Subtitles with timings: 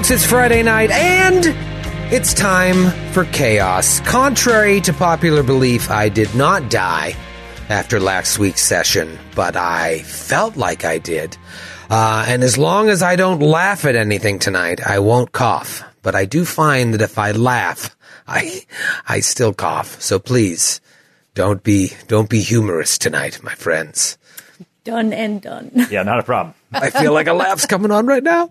[0.00, 0.10] Folks.
[0.10, 1.44] It's Friday night, and
[2.10, 4.00] it's time for chaos.
[4.00, 7.14] Contrary to popular belief, I did not die
[7.68, 11.36] after last week's session, but I felt like I did.
[11.90, 15.82] Uh, and as long as I don't laugh at anything tonight, I won't cough.
[16.02, 17.94] But I do find that if I laugh,
[18.26, 18.62] I
[19.06, 20.00] I still cough.
[20.00, 20.80] So please,
[21.34, 24.16] don't be don't be humorous tonight, my friends.
[24.82, 25.70] Done and done.
[25.90, 26.54] Yeah, not a problem.
[26.72, 28.50] I feel like a laugh's coming on right now.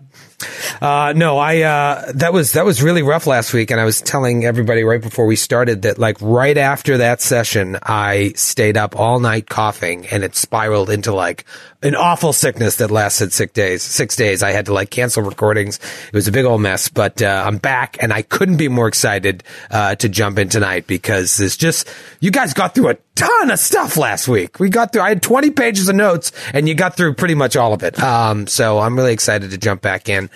[0.80, 3.70] Uh, no, I, uh, that was, that was really rough last week.
[3.70, 7.78] And I was telling everybody right before we started that like right after that session,
[7.82, 11.44] I stayed up all night coughing and it spiraled into like
[11.82, 14.42] an awful sickness that lasted six days, six days.
[14.42, 15.78] I had to like cancel recordings.
[16.08, 18.88] It was a big old mess, but, uh, I'm back and I couldn't be more
[18.88, 21.88] excited, uh, to jump in tonight because it's just,
[22.20, 24.58] you guys got through a ton of stuff last week.
[24.60, 27.56] We got through, I had 20 pages of notes and you got through pretty much
[27.56, 28.00] all of it.
[28.10, 30.30] Um, so I'm really excited to jump back in.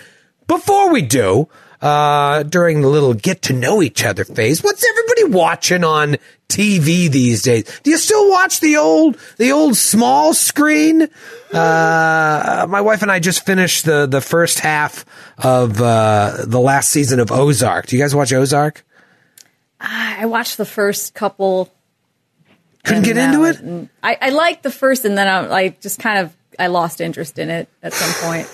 [0.47, 1.49] Before we do,
[1.83, 6.17] uh, during the little get to know each other phase, what's everybody watching on
[6.49, 7.65] TV these days?
[7.83, 11.09] Do you still watch the old, the old small screen?
[11.53, 15.05] Uh, my wife and I just finished the, the first half
[15.39, 17.87] of, uh, the last season of Ozark.
[17.87, 18.85] Do you guys watch Ozark?
[19.81, 21.73] I watched the first couple.
[22.85, 23.89] Couldn't get into was- it?
[24.03, 27.39] I, I liked the first, and then I like just kind of I lost interest
[27.39, 28.49] in it at some point.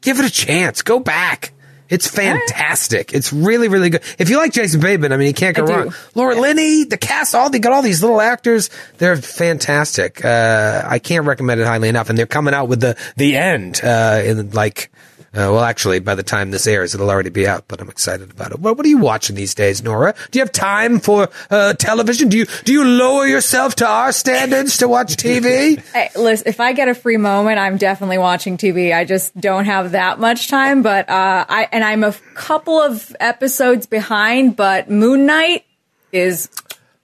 [0.00, 0.82] Give it a chance.
[0.82, 1.52] Go back.
[1.88, 3.12] It's fantastic.
[3.12, 4.02] It's really, really good.
[4.18, 5.94] If you like Jason Bateman, I mean, you can't go wrong.
[6.14, 8.70] Laura Linney, the cast, all they got all these little actors.
[8.98, 10.24] They're fantastic.
[10.24, 12.08] Uh, I can't recommend it highly enough.
[12.08, 14.90] And they're coming out with the the end uh, in like.
[15.34, 17.64] Uh, well, actually, by the time this airs, it'll already be out.
[17.66, 18.60] But I'm excited about it.
[18.60, 20.14] What, what are you watching these days, Noura?
[20.30, 22.28] Do you have time for uh, television?
[22.28, 25.82] Do you do you lower yourself to our standards to watch TV?
[25.94, 28.94] Hey, listen, if I get a free moment, I'm definitely watching TV.
[28.94, 33.14] I just don't have that much time, but uh, I and I'm a couple of
[33.20, 34.56] episodes behind.
[34.56, 35.64] But Moon Knight
[36.12, 36.48] is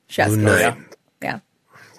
[0.09, 0.45] chef's Moon.
[0.45, 0.77] Knight.
[1.23, 1.41] Yeah,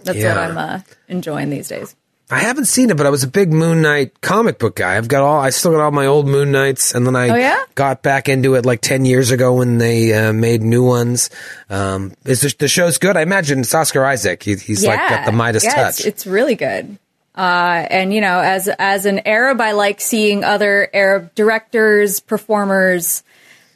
[0.04, 0.36] that's Yeah.
[0.36, 1.96] what I'm uh, enjoying these days.
[2.32, 4.96] I haven't seen it, but I was a big Moon Knight comic book guy.
[4.96, 7.36] I've got all, I still got all my old Moon Knights, and then I Oh,
[7.36, 7.62] yeah?
[7.76, 11.30] got back into it like 10 years ago when they uh, made new ones.
[11.70, 13.18] Um, is the, the show's good?
[13.18, 14.42] I imagine it's Oscar Isaac.
[14.44, 16.00] He, he's like got the Midas yeah, touch.
[16.00, 16.98] It's, it's really good.
[17.36, 23.24] Uh, and you know, as as an Arab, I like seeing other Arab directors, performers,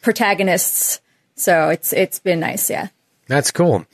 [0.01, 0.99] protagonists.
[1.35, 2.69] So it's it's been nice.
[2.69, 2.87] Yeah.
[3.27, 3.85] That's cool.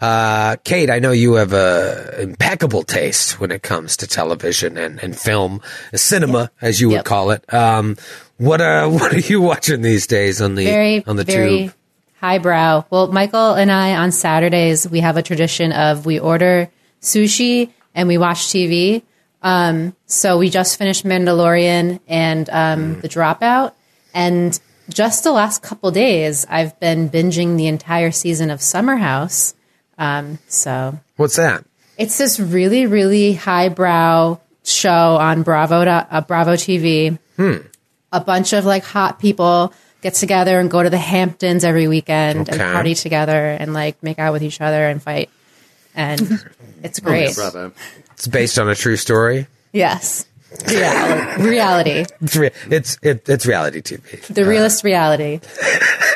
[0.00, 5.02] Uh, Kate, I know you have a impeccable taste when it comes to television and,
[5.02, 5.60] and film,
[5.94, 7.04] cinema, as you would Yep.
[7.04, 7.52] call it.
[7.54, 7.96] Um,
[8.36, 11.74] what, uh, what are you watching these days on the, very on the very tube?
[12.20, 12.84] highbrow.
[12.90, 16.70] Well, Michael and I on Saturdays we have a tradition of we order
[17.00, 19.02] sushi and we watch TV.
[19.42, 23.72] Um, so we just finished Mandalorian and um, The Dropout,
[24.12, 24.58] and
[24.88, 29.54] just the last couple days I've been binging the entire season of Summer House.
[29.98, 31.64] Um, so What's that?
[31.98, 37.18] it's this really, really highbrow show on Bravo, uh, Bravo TV.
[38.12, 42.48] A bunch of like hot people get together and go to the Hamptons every weekend
[42.48, 42.58] Okay.
[42.62, 45.30] and party together and like make out with each other and fight.
[45.94, 46.20] And
[46.82, 47.34] it's great.
[47.34, 47.72] Bravo.
[48.12, 49.46] It's based on a true story.
[49.72, 50.26] yes.
[50.68, 51.42] Reality.
[51.42, 52.04] reality.
[52.22, 54.26] It's re- it's it, it's reality TV.
[54.28, 55.40] The realest reality.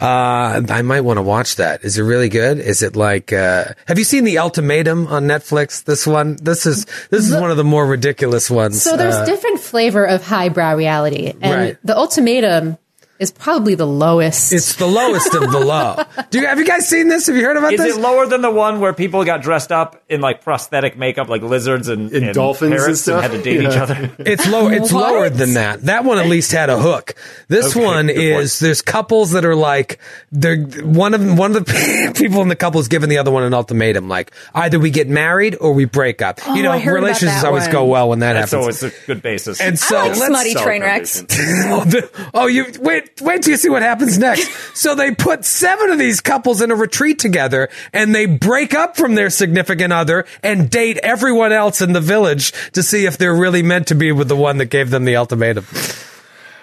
[0.00, 1.84] Uh, I might want to watch that.
[1.84, 2.58] Is it really good?
[2.58, 3.32] Is it like?
[3.32, 5.84] Uh, have you seen the Ultimatum on Netflix?
[5.84, 6.36] This one.
[6.36, 8.82] This is this is one of the more ridiculous ones.
[8.82, 11.34] So there's Uh, different flavor of highbrow reality.
[11.40, 11.76] And Right.
[11.84, 12.78] the ultimatum
[13.20, 14.52] is probably the lowest.
[14.52, 16.02] it's the lowest of the low.
[16.30, 17.26] Do you, have you guys seen this?
[17.26, 17.96] Have you heard about Is this?
[17.96, 21.42] it lower than the one where people got dressed up in like prosthetic makeup, like
[21.42, 23.22] lizards and, And dolphins and parrots stuff?
[23.22, 24.10] had to date each other?
[24.18, 24.72] It's lower.
[24.72, 25.12] It's What?
[25.12, 25.82] lower than that.
[25.82, 27.14] That one at least had a hook.
[27.48, 29.98] This Okay, one good is there's couples that are like
[30.32, 33.42] they're one of one of the people in the couple is giving the other one
[33.42, 36.40] an ultimatum, like either we get married or we break up.
[36.46, 37.72] Oh, you Oh, know, I heard about relationships always one.
[37.72, 38.82] go well when that That's happens.
[38.82, 39.60] always a good basis.
[39.60, 41.20] and so I like let's smutty train wrecks.
[41.30, 43.09] oh, the- oh, you wait.
[43.18, 44.50] Wait, wait till you see what happens next.
[44.74, 48.96] so they put seven of these couples in a retreat together and they break up
[48.96, 53.34] from their significant other and date everyone else in the village to see if they're
[53.34, 55.66] really meant to be with the one that gave them the ultimatum.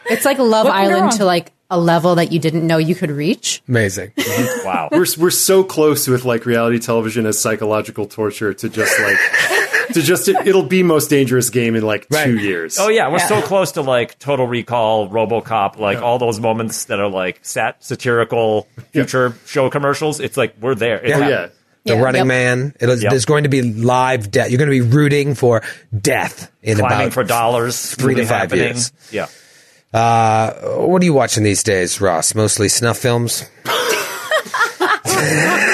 [0.09, 3.11] It's like Love What Island to like a level that you didn't know you could
[3.11, 3.61] reach.
[3.67, 4.13] Amazing.
[4.63, 4.89] Wow.
[4.91, 9.17] we're we're so close with like reality television as psychological torture to just like
[9.94, 12.25] to just it, will be most dangerous game in like Right.
[12.25, 12.78] two years.
[12.80, 17.00] Oh yeah, we're so close to like Total Recall, RoboCop, like all those moments that
[17.00, 20.19] are like sat satirical future show commercials.
[20.19, 20.98] It's like we're there.
[20.98, 21.25] It's Yeah.
[21.25, 21.48] Oh, yeah.
[21.86, 22.01] The Yeah.
[22.01, 22.28] Running Yep.
[22.28, 22.74] Man.
[22.81, 23.12] It is, Yep.
[23.12, 24.50] There's going to be live death.
[24.50, 25.62] You're going to be rooting for
[25.98, 28.66] death in climbing about for dollars, three to five happening.
[28.66, 28.92] years.
[29.12, 29.28] Yeah.
[29.94, 30.51] Uh,
[30.86, 32.36] what are you watching these days, Ross?
[32.36, 33.45] Mostly snuff films.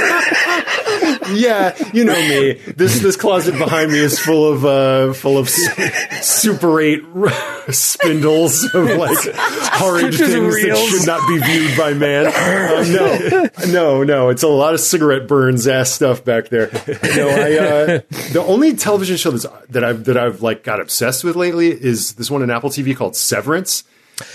[1.44, 2.54] Yeah, you know me.
[2.54, 7.04] This this closet behind me is full of uh, full of Super Eight
[7.70, 12.28] spindles of like horrid Pictures of things that should not be viewed by man.
[12.28, 14.30] Uh, no, no, no.
[14.30, 16.70] It's a lot of cigarette burns ass stuff back there.
[17.16, 17.54] No, I.
[17.58, 18.02] Uh,
[18.32, 22.14] the only television show that's, that I've that I've like got obsessed with lately is
[22.14, 23.84] this one on Apple TV called Severance.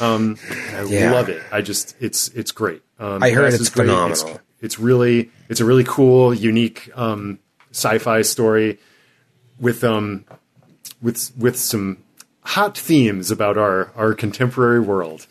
[0.01, 0.37] Um,
[0.75, 1.13] I Yeah.
[1.13, 1.43] love it.
[1.53, 2.83] I just it's it's great.
[2.99, 3.87] Um, I heard it's great.
[3.87, 4.29] phenomenal.
[4.29, 7.39] It's, it's really it's a really cool, unique um,
[7.71, 8.79] sci-fi story
[9.61, 10.25] with um
[11.01, 11.99] with with some
[12.43, 15.27] hot themes about our our contemporary world.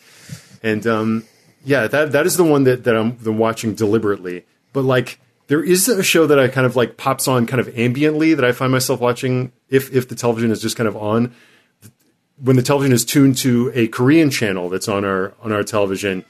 [0.64, 1.24] And um,
[1.64, 4.46] yeah, that that is the one that that I'm the watching deliberately.
[4.74, 7.68] But like there is a show that I kind of like pops on kind of
[7.68, 11.34] ambiently that I find myself watching if if the television is just kind of on
[12.42, 16.24] when the television is tuned to a Korean channel that's on our on our television,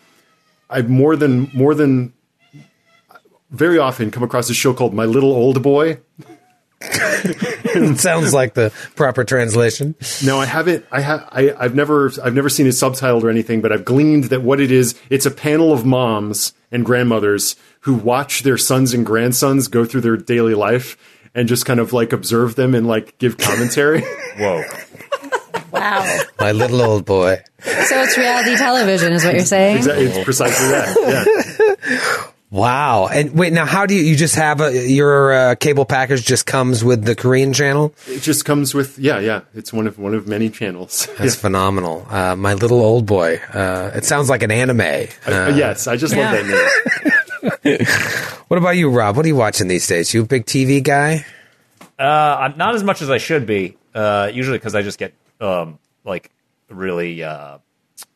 [0.70, 2.14] I've more than more than
[3.50, 6.00] very often come across a show called My Little Old Boy.
[6.80, 9.96] It sounds like the proper translation.
[10.24, 13.62] No, I haven't I have I, I've never I've never seen it subtitled or anything,
[13.62, 17.96] but I've gleaned that what it is, it's a panel of moms and grandmothers who
[17.96, 20.98] watch their sons and grandsons go through their daily life
[21.34, 24.02] and just kind of like observe them and like give commentary.
[24.38, 24.64] Whoa.
[25.72, 26.20] Wow.
[26.40, 27.44] My little old boy.
[27.62, 29.78] So it's reality television, is what you're saying?
[29.78, 30.96] Exactly, it's precisely that.
[31.00, 31.47] Yeah.
[32.58, 33.06] Wow.
[33.08, 36.48] And wait, now how do you, you just have a, your uh, cable package just
[36.48, 37.94] comes with the Korean channel?
[38.08, 39.42] It just comes with yeah, yeah.
[39.54, 41.08] It's one of one of many channels.
[41.20, 42.08] That's phenomenal.
[42.10, 43.38] Uh, my little old boy.
[43.54, 44.82] Uh, it sounds like an anime.
[44.82, 46.42] Uh, yes, I just love Yeah.
[46.42, 47.78] that name.
[48.48, 49.16] what about you, Rob?
[49.16, 50.12] What are you watching these days?
[50.14, 51.26] You a big TV guy?
[52.00, 53.78] Uh, I'm not as much as I should be.
[53.94, 56.32] Uh, usually because I just get um, like
[56.70, 57.60] really uh,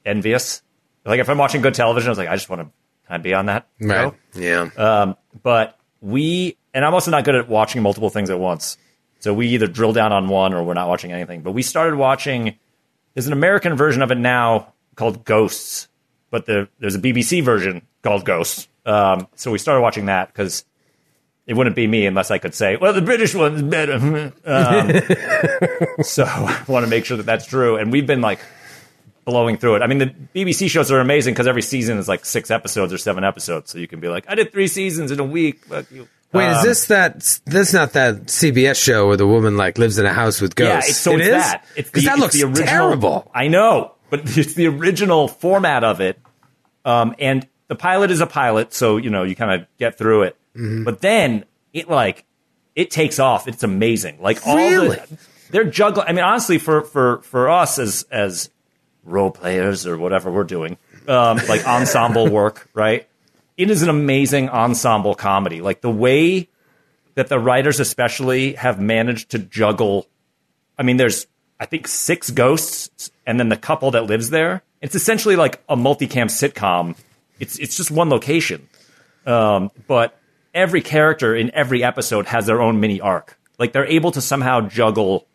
[0.03, 0.63] envious.
[1.05, 2.69] Like if I'm watching good television, I was like, I just want to
[3.11, 3.67] kind of be on that.
[3.81, 4.15] show.
[4.35, 4.69] Yeah.
[4.77, 8.77] Um, but we, and I'm also not good at watching multiple things at once.
[9.19, 11.41] So we either drill down on one or we're not watching anything.
[11.41, 12.57] But we started watching.
[13.13, 15.89] There's an American version of it now called Ghosts,
[16.29, 18.67] but the, there's a BBC version called Ghosts.
[18.85, 20.63] Um, so we started watching that because
[21.45, 23.93] it wouldn't be me unless I could say, well, the British one's better.
[24.45, 24.91] um,
[26.03, 27.75] so I want to make sure that that's true.
[27.75, 28.39] And we've been like
[29.25, 29.81] blowing through it.
[29.81, 32.97] I mean, the BBC shows are amazing because every season is like six episodes or
[32.97, 33.71] seven episodes.
[33.71, 35.65] So you can be like, I did three seasons in a week.
[35.65, 36.07] Fuck you.
[36.33, 37.39] Wait, Um, is this that?
[37.45, 40.75] This not that CBS show where the woman like lives in a house with Yeah,
[40.75, 40.89] ghosts?
[40.91, 41.33] it's, so It it's is?
[41.33, 41.65] that.
[41.75, 43.31] It's the, that it's looks the original, terrible.
[43.35, 46.19] I know, but it's the original format of it.
[46.85, 50.23] Um, and the pilot is a pilot, so you know you kind of get through
[50.23, 50.37] it.
[50.55, 50.83] Mm-hmm.
[50.85, 52.25] But then it like
[52.75, 53.47] it takes off.
[53.47, 54.21] It's amazing.
[54.21, 54.95] Like all Really?
[54.97, 55.17] the
[55.51, 56.07] they're juggling.
[56.07, 58.49] I mean, honestly, for for for us as as
[59.03, 60.77] role players or whatever we're doing,
[61.07, 63.07] um, like ensemble work, right?
[63.57, 65.61] It is an amazing ensemble comedy.
[65.61, 66.49] Like the way
[67.15, 70.07] that the writers, especially, have managed to juggle.
[70.77, 71.27] I mean, there's
[71.59, 74.63] I think six ghosts, and then the couple that lives there.
[74.81, 76.95] It's essentially like a multicam sitcom.
[77.39, 78.67] It's it's just one location,
[79.25, 80.17] um, but
[80.53, 83.37] every character in every episode has their own mini arc.
[83.59, 85.27] Like they're able to somehow juggle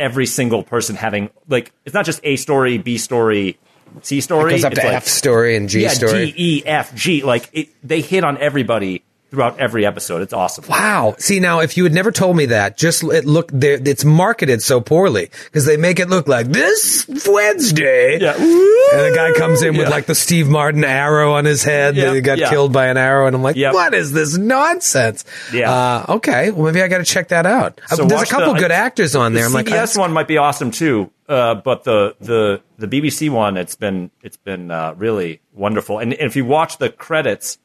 [0.00, 3.58] every single person having like it's not just a story, B story,
[4.02, 4.52] C story.
[4.54, 6.32] It Goes up It's to like- F story and G yeah, story.
[6.32, 7.22] D, E, F, G.
[7.22, 10.22] Like it, they hit on everybody throughout every episode.
[10.22, 10.64] It's awesome.
[10.68, 11.14] Wow.
[11.18, 14.80] See now, if you had never told me that, just it look, it's marketed so
[14.80, 18.18] poorly because they make it look like this Wednesday.
[18.20, 18.34] Yeah.
[18.34, 21.96] And the guy comes in with like the Steve Martin arrow on his head.
[21.96, 22.50] Yeah, that he got yeah.
[22.50, 23.74] killed by an arrow, and I'm like, Yep.
[23.74, 25.24] what is this nonsense?
[25.52, 25.70] Yeah.
[25.72, 26.50] Uh, okay.
[26.50, 27.80] Well, maybe I got to check that out.
[27.90, 29.42] Uh, So There's a couple the- good actors on there.
[29.44, 33.30] The I'm like, CBS one might be awesome too, uh, but the the the BBC
[33.30, 35.98] one, it's been it's been uh, really wonderful.
[35.98, 37.58] And if you watch the credits,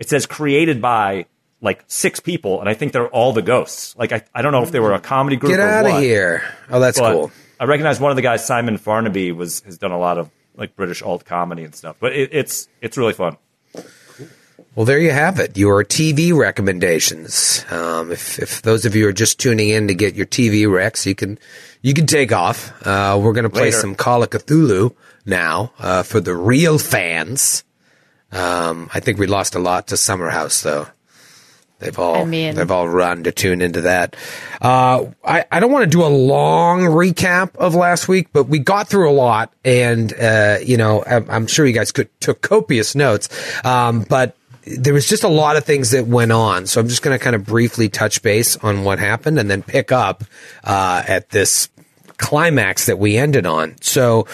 [0.00, 1.26] it says created by
[1.60, 3.94] like six people, and I think they're all the ghosts.
[3.96, 5.52] Like I, I don't know if they were a comedy group.
[5.52, 6.42] get or out of here.
[6.68, 7.30] Oh, that's cool.
[7.60, 10.74] I recognize one of the guys, Simon Farnaby, was has done a lot of like
[10.74, 11.96] British alt comedy and stuff.
[12.00, 13.36] But it, it's it's really fun.
[14.74, 15.58] Well, there you have it.
[15.58, 17.64] Your TV recommendations.
[17.70, 21.04] Um, if, if those of you are just tuning in to get your TV recs,
[21.04, 21.38] you can
[21.82, 22.72] you can take off.
[22.86, 23.76] Uh, we're going to play Later.
[23.76, 24.94] some Call of Cthulhu
[25.26, 27.64] now uh, for the real fans.
[28.32, 30.86] Um, I think we lost a lot to Summer House, though.
[31.80, 34.14] They've all I mean- they've all run to tune into that.
[34.60, 38.58] Uh, I I don't want to do a long recap of last week, but we
[38.58, 42.42] got through a lot, and uh, you know I'm, I'm sure you guys could took
[42.42, 43.30] copious notes.
[43.64, 47.00] Um, but there was just a lot of things that went on, so I'm just
[47.00, 50.22] going to kind of briefly touch base on what happened, and then pick up
[50.64, 51.70] uh, at this
[52.20, 53.74] climax that we ended on.
[53.80, 54.26] So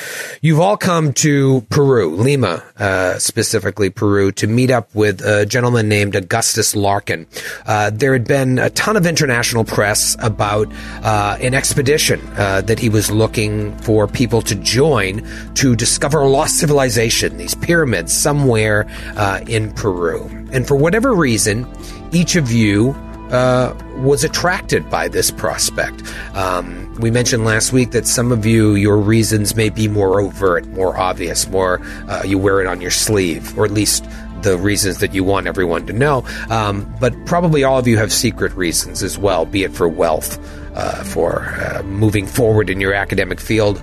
[0.42, 5.88] you've all come to Peru, Lima, uh, specifically Peru, to meet up with a gentleman
[5.88, 7.26] named Augustus Larkin.
[7.64, 10.70] Uh, there had been a ton of international press about
[11.02, 16.28] uh, an expedition uh, that he was looking for people to join to discover a
[16.28, 20.28] lost civilization, these pyramids somewhere uh, in Peru.
[20.52, 21.66] And for whatever reason,
[22.12, 22.94] each of you
[23.30, 26.02] uh, was attracted by this prospect.
[26.34, 30.66] Um, we mentioned last week that some of you, your reasons may be more overt,
[30.68, 34.04] more obvious, more uh, you wear it on your sleeve, or at least
[34.42, 36.24] the reasons that you want everyone to know.
[36.50, 40.38] Um, but probably all of you have secret reasons as well, be it for wealth,
[40.76, 43.82] uh, for uh, moving forward in your academic field,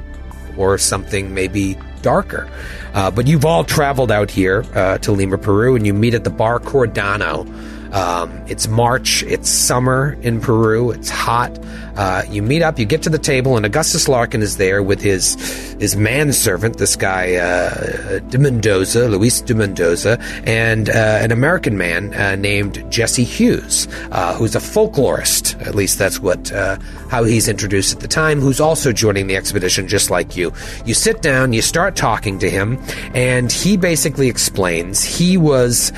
[0.58, 2.50] or something maybe darker.
[2.94, 4.62] Uh, but you've all traveled out here
[5.02, 7.48] to Lima, Peru, and you meet at the Bar Cordano.
[7.94, 11.58] Um, it's March, it's summer in Peru, it's hot.
[11.96, 15.00] Uh, you meet up, you get to the table, and Augustus Larkin is there with
[15.00, 15.36] his
[15.80, 22.14] his manservant, this guy uh, de Mendoza, Luis de Mendoza, and uh, an American man
[22.16, 25.62] uh, named Jesse Hughes, uh, who's a folklorist.
[25.68, 28.40] At least that's what uh, how he's introduced at the time.
[28.40, 30.52] Who's also joining the expedition, just like you.
[30.86, 32.82] You sit down, you start talking to him,
[33.14, 35.92] and he basically explains he was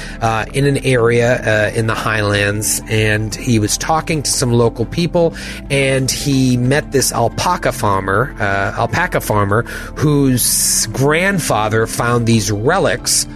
[0.53, 5.35] in an area uh, in the highlands, and he was talking to some local people,
[5.69, 9.61] and he met this alpaca farmer, uh, alpaca farmer,
[9.95, 13.27] whose grandfather found these relics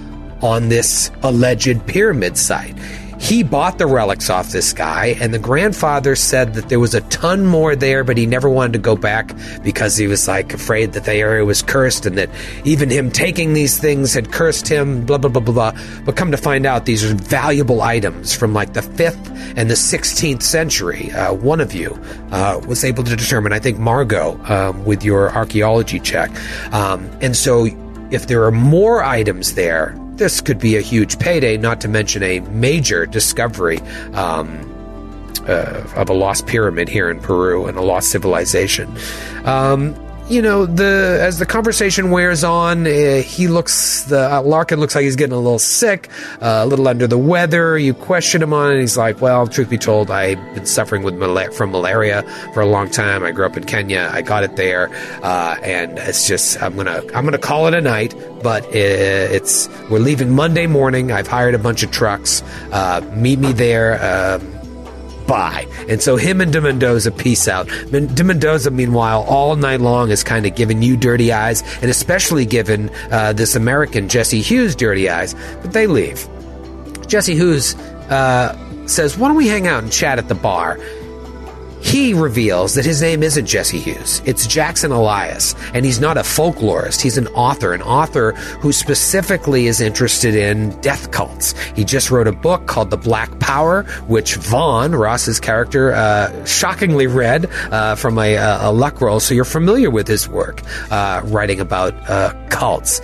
[0.42, 2.76] on this alleged pyramid site.
[3.20, 7.02] He bought the relics off this guy, and the grandfather said that there was a
[7.02, 10.94] ton more there, but he never wanted to go back because he was like afraid
[10.94, 12.30] that the area was cursed and that
[12.64, 15.82] even him taking these things had cursed him, blah, blah, blah, blah, blah.
[16.06, 19.76] But come to find out, these are valuable items from like the 5th and the
[19.76, 21.12] 16th century.
[21.12, 25.32] Uh, one of you uh, was able to determine, I think Margot, um, with your
[25.32, 26.32] archaeology check.
[26.74, 27.68] Um, and so
[28.12, 32.22] if there are more items there, this could be a huge payday, not to mention
[32.22, 33.80] a major discovery
[34.14, 34.66] um,
[35.48, 38.94] uh, of a lost pyramid here in Peru and a lost civilization.
[39.46, 39.96] Um,
[40.30, 44.96] you know, the as the conversation wears on, uh, he looks the uh, Larkin looks
[44.96, 46.10] like he's getting a little sick,
[46.42, 47.78] uh, a little under the weather.
[47.78, 51.04] You question him on it, and he's like, "Well, truth be told, I've been suffering
[51.04, 52.22] with mala- from malaria
[52.54, 53.24] for a long time.
[53.24, 54.10] I grew up in Kenya.
[54.14, 54.90] I got it there,
[55.24, 58.14] uh, and it's just I'm gonna I'm gonna call it a night.
[58.44, 61.12] But uh, it's we're leaving Monday morning.
[61.12, 62.44] I've hired a bunch of trucks.
[62.72, 64.59] Uh, meet me there." Um,
[65.30, 65.68] Bye.
[65.88, 67.68] And so him and De Mendoza peace out.
[67.92, 72.48] De Mendoza, meanwhile, all night long is kind of giving you dirty eyes, and especially
[72.48, 75.36] giving uh, this American Jesse Hughes dirty eyes.
[75.62, 76.28] But they leave.
[77.06, 77.76] Jesse Hughes
[78.10, 78.58] uh,
[78.88, 80.80] says, "Why don't we hang out and chat at the bar?"
[81.82, 84.22] He reveals that his name isn't Jesse Hughes.
[84.26, 85.56] It's Jackson Elias.
[85.74, 87.02] And he's not a folklorist.
[87.02, 91.58] He's an author, an author who specifically is interested in death cults.
[91.76, 97.08] He just wrote a book called The Black Power, which Vaughn, Ross's character, uh, shockingly
[97.08, 99.20] read uh, from a, a luck roll.
[99.20, 103.02] So you're familiar with his work, uh, writing about uh, cults.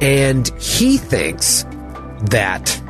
[0.00, 1.64] And he thinks
[2.30, 2.82] that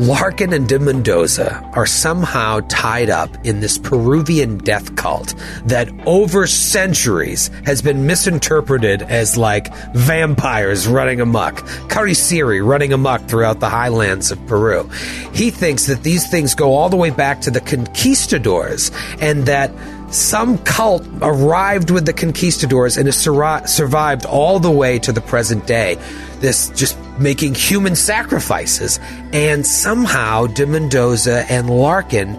[0.00, 5.34] Larkin and de Mendoza are somehow tied up in this Peruvian death cult
[5.66, 11.56] that over centuries has been misinterpreted as like vampires running amok,
[11.90, 14.88] Kharisiri running amok throughout the highlands of Peru.
[15.34, 18.90] He thinks that these things go all the way back to the conquistadors
[19.20, 19.70] and that
[20.10, 25.20] some cult arrived with the conquistadors and has sur- survived all the way to the
[25.20, 25.98] present day.
[26.40, 28.98] This just making human sacrifices.
[29.32, 32.36] And somehow de Mendoza and Larkin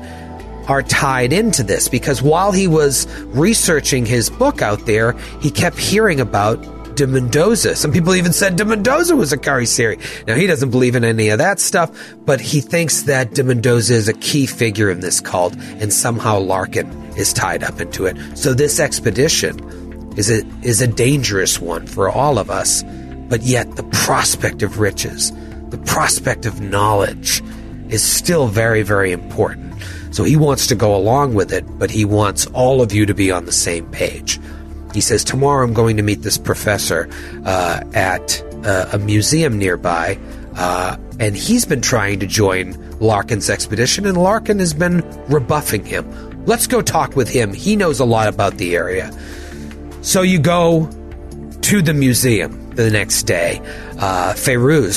[0.68, 5.78] are tied into this because while he was researching his book out there, he kept
[5.78, 6.58] hearing about
[6.96, 7.76] de Mendoza.
[7.76, 10.28] Some people even said de Mendoza was a Kharisiri.
[10.28, 11.92] Now, he doesn't believe in any of that stuff,
[12.26, 16.40] but he thinks that de Mendoza is a key figure in this cult, and somehow
[16.40, 18.18] Larkin is tied up into it.
[18.38, 19.60] So this expedition
[20.18, 22.84] is a, is a dangerous one for all of us,
[23.30, 25.32] but yet the prospect of riches,
[25.70, 27.42] the prospect of knowledge
[27.90, 29.74] is still very, very important.
[30.12, 33.14] So he wants to go along with it, but he wants all of you to
[33.14, 34.40] be on the same page.
[34.94, 37.10] He says, Tomorrow I'm going to meet this professor
[37.46, 40.20] uh, at uh, a museum nearby,
[40.56, 46.06] uh, and he's been trying to join Larkin's expedition, and Larkin has been rebuffing him.
[46.46, 47.54] Let's go talk with him.
[47.54, 49.12] He knows a lot about the area.
[50.02, 50.90] So you go
[51.62, 53.62] to the museum the next day.
[54.00, 54.34] Uh,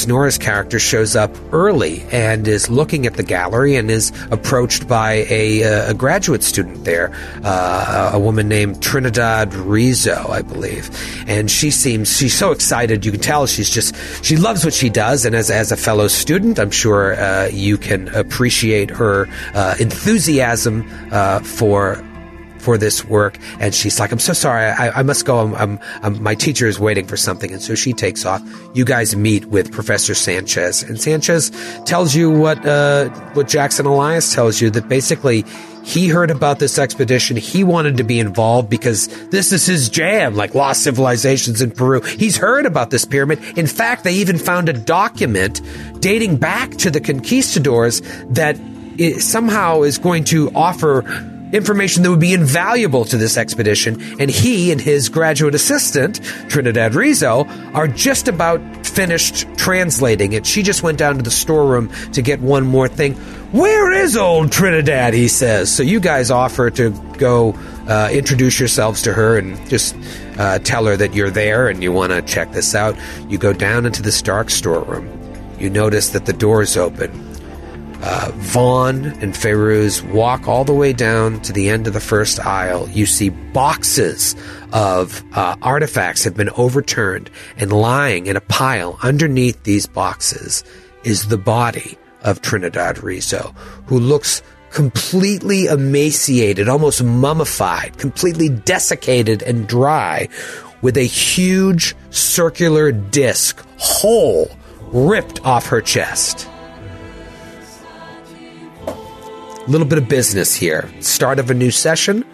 [0.07, 5.27] Noura's character, shows up early and is looking at the gallery and is approached by
[5.29, 7.13] a, uh, a graduate student there,
[7.43, 10.91] uh, a woman named Trinidad Rizzo, I believe.
[11.29, 13.05] And she seems, she's so excited.
[13.05, 15.25] You can tell she's just, she loves what she does.
[15.25, 20.89] And as, as a fellow student, I'm sure uh, you can appreciate her uh, enthusiasm
[21.11, 22.03] uh, for
[22.65, 23.39] for this work.
[23.61, 24.65] And she's like, I'm so sorry.
[24.65, 25.39] I, I must go.
[25.39, 27.53] I'm, I'm, I'm, my teacher is waiting for something.
[27.53, 28.43] And so she takes off.
[28.75, 31.51] You guys meet with Professor Sanchez and Sanchez
[31.85, 35.45] tells you what, uh, what Jackson Elias tells you that basically
[35.85, 37.37] he heard about this expedition.
[37.37, 42.01] He wanted to be involved because this is his jam, like lost civilizations in Peru.
[42.01, 43.39] He's heard about this pyramid.
[43.59, 45.61] In fact, they even found a document
[46.01, 48.59] dating back to the conquistadors that
[49.19, 51.03] somehow is going to offer
[51.55, 56.95] information that would be invaluable to this expedition, and he and his graduate assistant, Trinidad
[56.95, 60.47] Rizzo, are just about finished translating it.
[60.47, 63.15] She just went down to the storeroom to get one more thing.
[63.53, 65.15] Where is old Trinidad?
[65.15, 65.75] He says.
[65.75, 67.55] So you guys offer to go
[67.89, 69.97] uh, introduce yourselves to her and just
[70.39, 72.97] uh, tell her that you're there and you want to check this out.
[73.29, 75.09] You go down into this dark storeroom.
[75.59, 77.34] You notice that the door's open
[78.07, 82.39] uh, Vaughn and Feyruz walk all the way down to the end of the first
[82.39, 82.87] aisle.
[82.91, 84.37] You see boxes
[84.75, 90.65] of uh, artifacts have been overturned, and lying in a pile underneath these boxes
[91.03, 93.55] is the body of Trinidad Rizzo,
[93.87, 100.29] who looks completely emaciated, almost mummified, completely desiccated and dry,
[100.83, 104.51] with a huge circular disc hole
[104.93, 106.51] ripped off her chest.
[109.67, 110.91] Little bit of business here.
[111.01, 112.25] Start of a new session.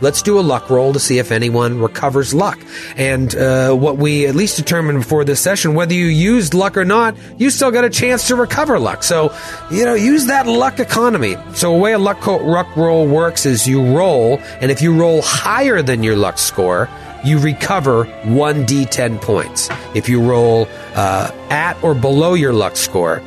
[0.00, 2.58] Let's do a luck roll to see if anyone recovers luck.
[2.96, 6.86] And uh, what we at least determined before this session, whether you used luck or
[6.86, 9.02] not, you still got a chance to recover luck.
[9.02, 9.34] So,
[9.70, 11.36] you know, use that luck economy.
[11.54, 15.20] So, a way a luck, luck roll works is you roll, and if you roll
[15.22, 16.88] higher than your luck score,
[17.22, 19.68] you recover 1d10 points.
[19.94, 23.20] If you roll uh, at or below your luck score,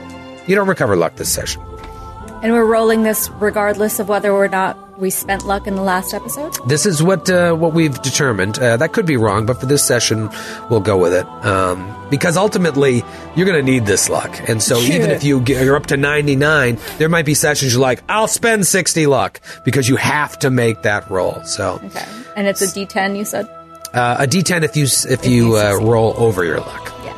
[0.47, 1.61] you don't recover luck this session.
[2.43, 6.13] And we're rolling this regardless of whether or not we spent luck in the last
[6.13, 6.53] episode.
[6.67, 8.59] This is what uh, what we've determined.
[8.59, 10.29] Uh, that could be wrong, but for this session,
[10.69, 11.25] we'll go with it.
[11.45, 13.01] Um, because ultimately,
[13.35, 15.97] you're going to need this luck, and so even if you get, you're up to
[15.97, 20.51] 99, there might be sessions you're like, I'll spend 60 luck because you have to
[20.51, 21.41] make that roll.
[21.45, 22.05] So Okay.
[22.35, 23.47] And it's a D10, you said?
[23.93, 26.93] uh, a D10 if you s- if you uh, roll over your luck.
[27.05, 27.17] Yeah.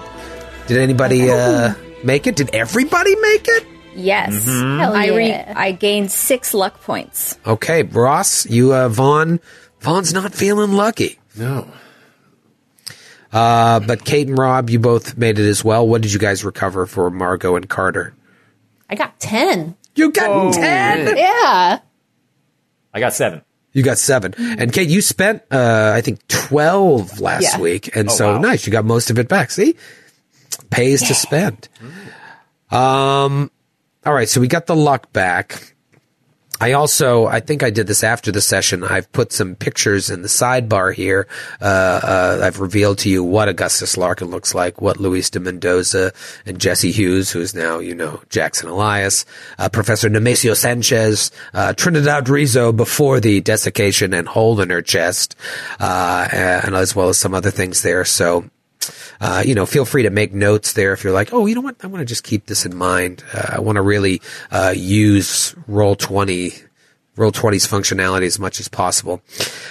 [0.68, 2.36] Did anybody uh, make it?
[2.36, 3.66] Did everybody make it?
[3.96, 4.46] Yes.
[4.46, 5.54] Hell I re- yeah.
[5.56, 7.38] I gained six luck points.
[7.46, 9.40] Okay, Ross, you uh, Vaughn.
[9.80, 11.20] Vaughn's not feeling lucky.
[11.38, 11.68] No.
[13.32, 15.88] Uh, but Kate and Rob, you both made it as well.
[15.88, 18.14] What did you guys recover for Margot and Carter?
[18.90, 19.76] I got 10.
[19.96, 21.18] You got ten.
[21.18, 21.80] Yeah.
[22.94, 23.42] I got seven.
[23.72, 24.34] You got seven.
[24.38, 27.60] And Kate, you spent uh, I think twelve last Yeah.
[27.62, 28.40] week, and Oh, so wow.
[28.40, 28.66] nice.
[28.66, 29.52] You got most of it back.
[29.52, 29.76] See,
[30.70, 31.68] pays to spend.
[32.72, 33.52] Um.
[34.06, 35.74] All right, so we got the luck back.
[36.62, 38.84] I also, I think I did this after the session.
[38.84, 41.28] I've put some pictures in the sidebar here.
[41.60, 46.14] Uh, uh, I've revealed to you what Augustus Larkin looks like, what Luis de Mendoza
[46.46, 49.26] and Jesse Hughes, who's now, you know, Jackson Elias,
[49.58, 55.36] uh, Professor Nemesio Sanchez, uh, Trinidad Rizzo before the desiccation and hole in her chest,
[55.80, 58.06] uh, and as well as some other things there.
[58.06, 58.50] So,
[59.20, 61.62] uh, you know, feel free to make notes there if you're like, oh, you know
[61.62, 63.24] what, I want to just keep this in mind.
[63.34, 64.22] Uh, I want to really
[64.52, 66.64] uh, use Roll20,
[67.16, 69.22] Roll 20's functionality as much as possible.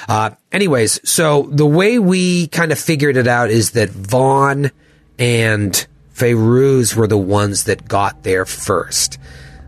[0.09, 4.71] Uh, anyways, so the way we kind of figured it out is that Vaughn
[5.19, 9.19] and Feyruz were the ones that got there first.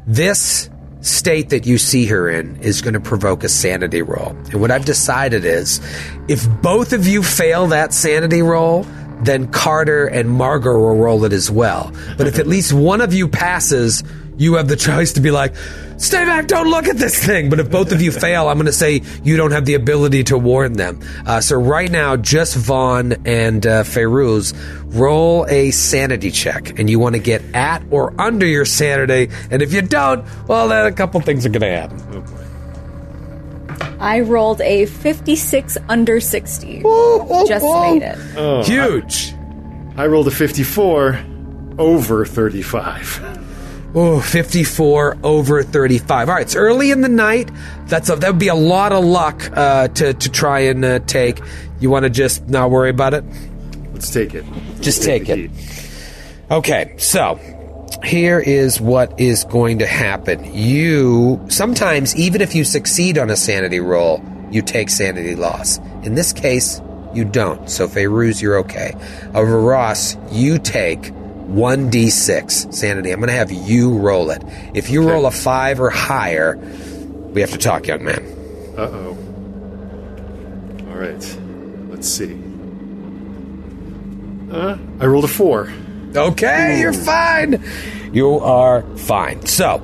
[0.07, 0.71] This
[1.07, 4.31] state that you see her in is going to provoke a sanity roll.
[4.51, 5.81] And what I've decided is
[6.29, 8.85] if both of you fail that sanity roll,
[9.21, 11.93] then Carter and Margot will roll it as well.
[12.17, 14.03] But if at least one of you passes,
[14.37, 15.55] you have the choice to be like,
[15.97, 17.49] stay back, don't look at this thing.
[17.49, 20.25] But if both of you fail, I'm going to say you don't have the ability
[20.25, 21.01] to warn them.
[21.27, 24.55] Uh, so right now, just Vaughn and uh, Feyruz
[24.95, 29.33] roll a sanity check, and you want to get at or under your sanity.
[29.51, 32.46] And if you don't, well, then a couple things are going to happen.
[33.69, 33.97] Oh boy.
[33.99, 36.83] I rolled a 56 under 60.
[36.85, 38.67] oh Just made it.
[38.67, 39.35] Huge.
[39.97, 41.19] I rolled a 54
[41.79, 43.43] over 35.
[43.95, 46.29] Oh, 54 over 35.
[46.29, 47.51] All right, it's early in the night.
[47.87, 50.99] That's a, that would be a lot of luck uh, to to try and uh,
[51.01, 51.41] take.
[51.81, 53.25] You want to just not worry about it?
[53.95, 54.45] Let's take it.
[54.81, 55.51] Just Take take it.
[55.51, 55.97] heat.
[56.51, 57.41] Okay, so
[58.07, 60.45] here is what is going to happen.
[60.55, 65.79] You sometimes, even if you succeed on a sanity roll, you take sanity loss.
[66.05, 66.81] In this case,
[67.15, 67.69] you don't.
[67.69, 68.95] So Feyruz, you're okay.
[69.35, 73.11] Over Ross, you take 1d6 sanity.
[73.11, 74.43] I'm going to have you roll it.
[74.75, 75.13] If you Okay.
[75.13, 76.57] roll a 5 or higher,
[77.33, 78.25] we have to talk, young man.
[78.77, 79.17] Uh oh.
[80.91, 81.39] All right.
[81.91, 82.37] Let's see.
[84.51, 85.73] Uh, I rolled a four.
[86.17, 87.63] Okay, you're fine.
[88.13, 89.45] You are fine.
[89.45, 89.83] So,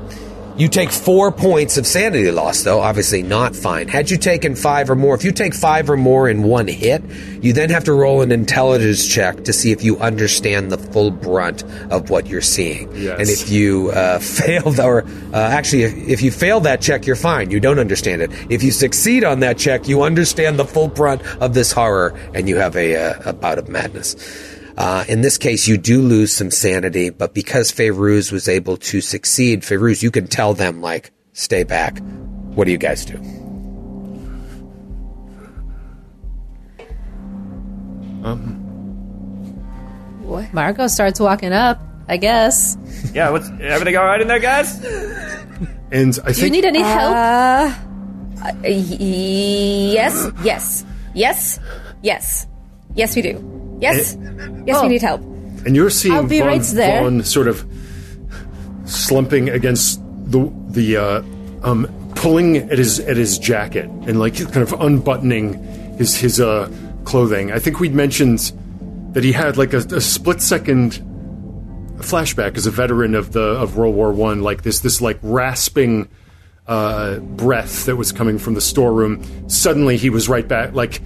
[0.56, 2.80] you take four points of sanity loss, though.
[2.80, 3.88] Obviously, not fine.
[3.88, 7.02] Had you taken five or more, if you take five or more in one hit,
[7.40, 11.10] you then have to roll an intelligence check to see if you understand the full
[11.10, 12.94] brunt of what you're seeing.
[12.94, 13.18] Yes.
[13.18, 17.16] And if you uh, failed, or uh, actually, if, if you fail that check, you're
[17.16, 17.50] fine.
[17.50, 18.30] You don't understand it.
[18.50, 22.48] If you succeed on that check, you understand the full brunt of this horror, and
[22.48, 24.51] you have a, uh, a bout of madness.
[24.76, 29.00] Uh, in this case, you do lose some sanity, but because Feyruz was able to
[29.00, 31.98] succeed, Feyruz, you can tell them, like, stay back.
[32.54, 33.18] What do you guys do?
[40.52, 41.80] Margot starts walking up.
[42.08, 42.76] I guess.
[43.14, 44.84] Yeah, what's everything all right in there, guys?
[45.90, 47.14] And I Do you need any help?
[47.16, 47.74] Uh,
[48.64, 51.60] yes, yes, yes,
[52.02, 52.46] yes,
[52.94, 53.61] yes, we do.
[53.82, 54.16] Yes,
[54.66, 54.82] yes, Oh.
[54.84, 55.20] we need help.
[55.66, 57.02] and you're seeing I'll be Vaughn, right there.
[57.02, 57.64] Vaughn sort of
[58.84, 61.22] slumping against the the uh,
[61.62, 65.54] um, pulling at his at his jacket and like kind of unbuttoning
[65.98, 66.70] his his uh,
[67.04, 67.52] clothing.
[67.52, 68.52] I think we'd mentioned
[69.12, 71.00] that he had like a, a split second
[71.98, 76.08] flashback as a veteran of the of World War One, like this this like rasping
[76.66, 79.22] uh, breath that was coming from the storeroom.
[79.48, 81.00] Suddenly, he was right back, like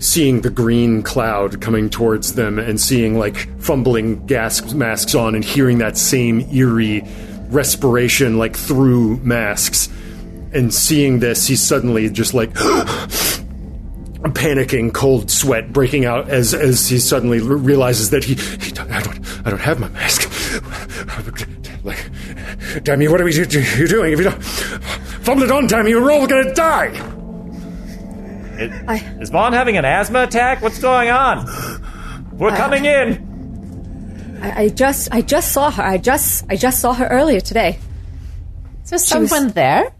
[0.00, 5.44] seeing the green cloud coming towards them, and seeing like fumbling gas masks on, and
[5.44, 7.06] hearing that same eerie
[7.50, 9.88] respiration like through masks.
[10.52, 12.52] And seeing this, he's suddenly just like
[14.34, 19.00] panicking, cold sweat breaking out as as he suddenly realizes that he, he don't, I
[19.00, 20.28] don't I don't have my mask.
[21.84, 22.10] like,
[22.82, 23.10] damn you!
[23.10, 24.12] What are we do, do, you doing?
[24.12, 27.19] If you don't fumble it on, damn you, we're all gonna die.
[28.60, 30.62] It- Is Vaughn having an asthma attack?
[30.62, 31.46] What's going on?
[32.32, 34.38] We're coming in.
[34.42, 35.82] I, I just, I just saw her.
[35.82, 37.78] I just, I just saw her earlier today.
[38.84, 39.92] Is there was- someone there?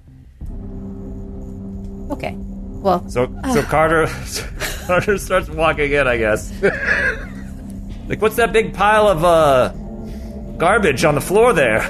[2.11, 2.35] Okay.
[2.37, 4.07] Well, So, so Carter,
[4.87, 6.07] Carter starts walking in.
[6.09, 6.51] I guess.
[8.09, 9.69] like, what's that big pile of uh
[10.57, 11.81] garbage on the floor there?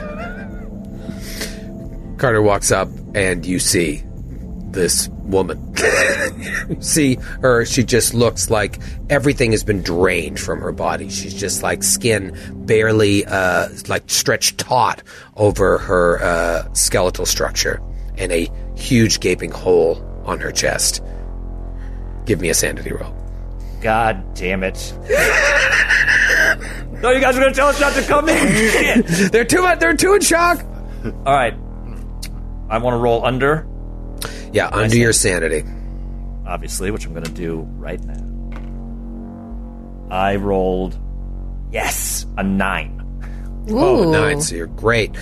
[2.19, 4.03] Carter walks up, and you see
[4.73, 5.75] this woman.
[6.81, 11.09] See her, she just looks like everything has been drained from her body.
[11.09, 15.03] She's just like skin barely, uh, like stretched taut
[15.37, 17.81] over her uh, skeletal structure,
[18.17, 21.03] and a huge gaping hole on her chest.
[22.27, 23.15] Give me a sanity roll.
[23.81, 24.93] God damn it!
[27.03, 29.03] no, you guys are gonna tell us not to come in.
[29.33, 30.63] They're too, they're too in shock.
[31.05, 31.55] All right,
[32.69, 33.67] I want to roll under,
[34.53, 35.65] Yeah, under your sanity.
[36.47, 38.27] obviously, which I'm gonna do right now.
[40.11, 40.99] I rolled,
[41.71, 42.97] yes, a nine.
[43.71, 43.79] ooh.
[43.79, 44.41] Oh, nine.
[44.41, 45.13] So you're great.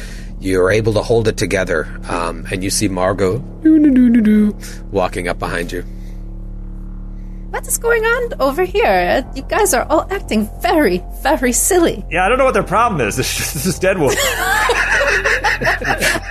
[0.41, 3.39] You're able to hold it together, um, and you see Margot
[4.91, 5.83] walking up behind you.
[7.51, 9.27] What is going on over here?
[9.35, 12.05] You guys are all acting very, very silly.
[12.11, 13.17] Yeah, I don't know what their problem is.
[13.17, 14.17] This, this is Deadwood.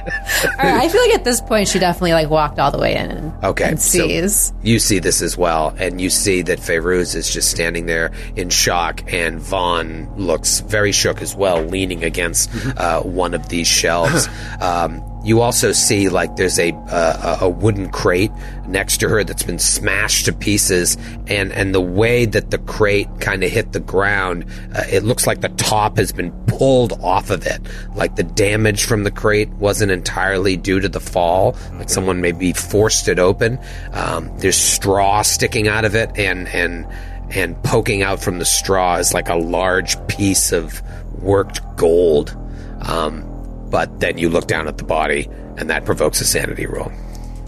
[0.07, 3.11] Right, I feel like at this point she definitely like walked all the way in
[3.11, 4.53] and, Okay, and so- sees.
[4.63, 8.49] You see this as well, and you see that Feyruz is just standing there in
[8.49, 14.27] shock, and Vaughn looks very shook as well, leaning against uh, one of these shelves.
[14.61, 18.31] um, you also see like there's a uh, a wooden crate
[18.65, 23.09] next to her that's been smashed to pieces, and and the way that the crate
[23.19, 27.29] kind of hit the ground, uh, it looks like the top has been pulled off
[27.29, 27.59] of it.
[27.93, 31.57] Like the damage from the crate wasn't entirely due to the fall.
[31.73, 33.59] Like someone maybe forced it open.
[33.91, 36.87] Um, there's straw sticking out of it, and and
[37.31, 40.81] and poking out from the straw is like a large piece of
[41.21, 42.33] worked gold.
[42.81, 43.36] Um,
[43.69, 46.89] but then you look down at the body, and that provokes a sanity roll.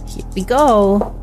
[0.08, 1.16] Here we go.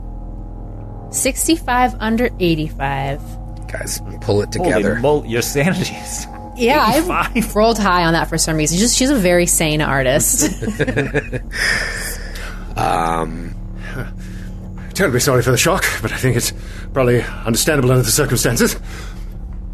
[1.10, 3.20] 65 under 85.
[3.68, 4.96] Guys, pull it Holy together.
[4.96, 6.26] mol- your sanity is.
[6.56, 7.56] Yeah, I 85.
[7.56, 8.78] rolled high on that for some reason.
[8.78, 10.50] Just she's a very sane artist.
[12.76, 13.54] um,
[14.96, 16.54] Terribly sorry for the shock, but I think it's
[16.94, 18.76] probably understandable under the circumstances.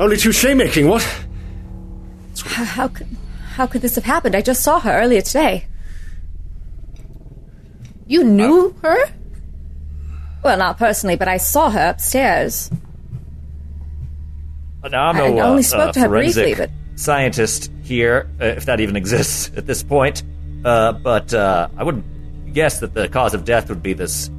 [0.01, 1.03] Only too shame making, what?
[2.45, 3.07] How could
[3.53, 4.35] how could this have happened?
[4.35, 5.67] I just saw her earlier today.
[8.07, 8.99] you knew her?
[10.43, 12.71] Well, not personally, but I saw her upstairs.
[14.91, 16.57] Now, I'm I only uh, spoke uh, to her briefly,
[16.97, 20.25] scientist here, uh, if that even exists at this point.
[20.65, 22.03] Uh, but uh, I would
[22.53, 24.31] guess that the cause of death would be this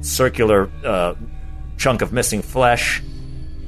[0.00, 1.14] circular uh,
[1.76, 3.02] chunk of missing flesh.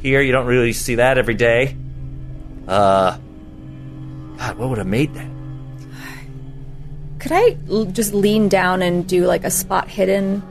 [0.00, 1.76] Here, you don't really see that every day.
[2.66, 3.18] Uh,
[4.38, 5.28] God, what would have made that?
[7.20, 10.42] Could I l- just lean down and do like a spot hidden?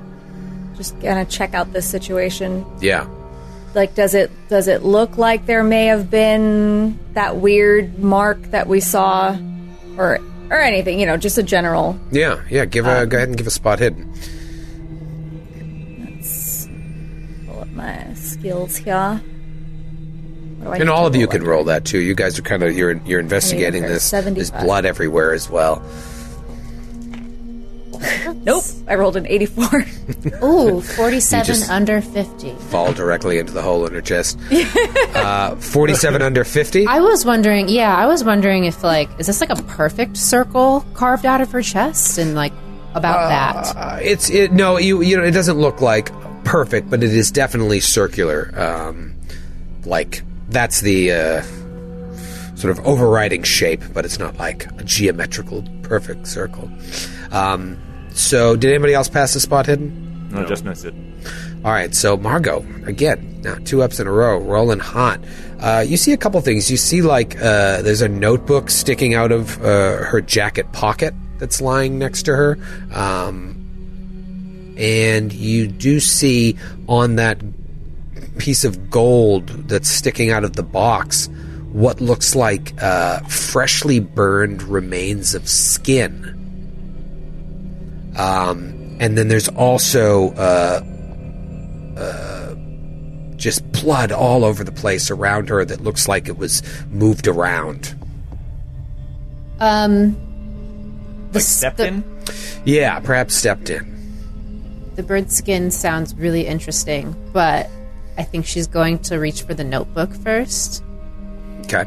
[0.76, 2.66] Just kind of check out this situation.
[2.82, 3.08] Yeah.
[3.76, 8.68] Like, does it does it look like there may have been that weird mark that
[8.68, 9.38] we saw,
[9.98, 10.20] or
[10.50, 11.00] or anything?
[11.00, 12.00] You know, just a general.
[12.12, 12.66] Yeah, yeah.
[12.66, 14.12] Give a um, go ahead and give a spot hidden.
[16.06, 16.68] Let's
[17.48, 19.22] pull up my skills here.
[20.66, 22.00] What And all of you roll can roll that too.
[22.00, 24.12] You guys are kind of you're you're investigating Okay, this.
[24.12, 25.82] There's blood everywhere as well.
[28.46, 29.86] Nope, I rolled an eighty-four.
[30.44, 32.54] Ooh, 47 under 50.
[32.56, 34.38] Fall directly into the hole in her chest.
[35.16, 36.86] uh, Forty-seven under fifty.
[36.86, 40.86] I was wondering, yeah, I was wondering if, like, is this like a perfect circle
[40.94, 42.18] carved out of her chest?
[42.18, 42.52] And, like,
[42.94, 43.76] about that.
[43.78, 44.52] Uh, it's it.
[44.52, 46.12] No, you you know it doesn't look like
[46.44, 48.52] perfect, but it is definitely circular.
[48.60, 49.16] Um,
[49.86, 51.42] like that's the uh,
[52.56, 56.72] sort of overriding shape, but it's not like a geometrical perfect circle.
[57.32, 57.82] Um,
[58.14, 60.30] so, did anybody else pass the spot hidden?
[60.30, 60.94] No, just missed it.
[61.64, 65.20] All right, so Margot again, now two ups in a row, rolling hot.
[65.60, 66.70] Uh, you see a couple things.
[66.70, 71.62] You see like uh, there's a notebook sticking out of uh, her jacket pocket that's
[71.62, 72.58] lying next to her,
[72.94, 77.38] um, and you do see on that
[78.38, 81.30] piece of gold that's sticking out of the box
[81.72, 86.40] what looks like uh, freshly burned remains of skin.
[88.18, 90.82] Um, and then there's also uh,
[93.36, 97.96] just blood all over the place around her that looks like it was moved around.
[99.60, 100.16] Um,
[101.32, 102.04] the, s- Stepped the, in?
[102.66, 104.92] Yeah, perhaps stepped in.
[104.96, 107.70] the bird skin sounds really interesting, but
[108.18, 110.84] I think she's going to reach for the notebook first.
[111.62, 111.86] Okay.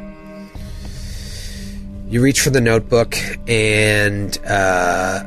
[2.08, 3.16] You reach for the notebook
[3.48, 5.24] and uh,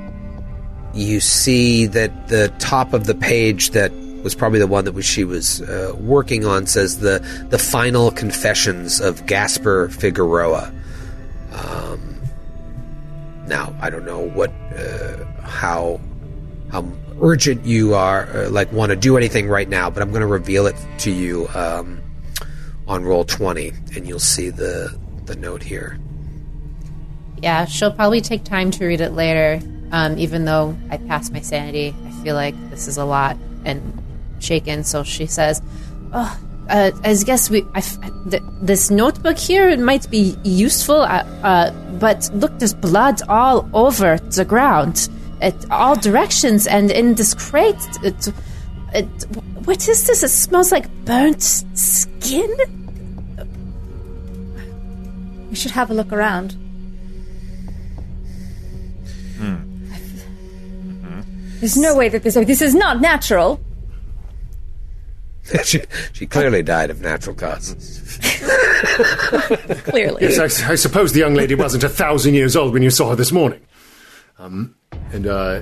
[0.93, 3.91] you see that the top of the page that
[4.23, 8.11] was probably the one that was, she was uh, working on says the the final
[8.11, 10.73] confessions of Gaspar Figueroa.
[11.53, 12.21] Um,
[13.47, 15.99] now I don't know what uh, how
[16.71, 16.81] how
[17.21, 20.27] urgent you are, uh, like want to do anything right now, but I'm going to
[20.27, 22.01] reveal it to you um,
[22.87, 25.99] on Roll20, and you'll see the the note here.
[27.41, 29.61] Yeah, she'll probably take time to read it later.
[29.91, 33.81] Um, even though I passed my sanity, I feel like this is a lot and
[34.39, 34.83] shaken.
[34.83, 35.61] So she says,
[36.13, 36.37] "Oh,
[36.69, 37.65] uh, I guess we.
[38.29, 44.17] Th- this notebook here might be useful, uh, uh, but look, there's blood all over
[44.17, 45.09] the ground,
[45.41, 47.75] at all directions, and in this crate.
[48.03, 48.27] It,
[48.93, 49.05] it,
[49.65, 50.23] what is this?
[50.23, 52.55] It smells like burnt skin."
[55.49, 56.55] We should have a look around.
[61.59, 62.35] There's no way that this.
[62.35, 63.59] This is not natural.
[65.63, 65.81] she,
[66.13, 68.19] she clearly died of natural causes.
[69.83, 72.89] Clearly, Yes, I, I suppose the young lady wasn't a thousand years old when you
[72.91, 73.61] saw her this morning.
[74.37, 74.75] Um,
[75.11, 75.61] and uh,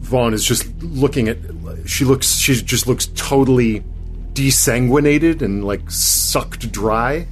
[0.00, 1.38] Vaughn is just looking at.
[1.86, 2.36] She looks.
[2.36, 3.84] She just looks totally
[4.32, 7.26] desanguinated and like sucked dry.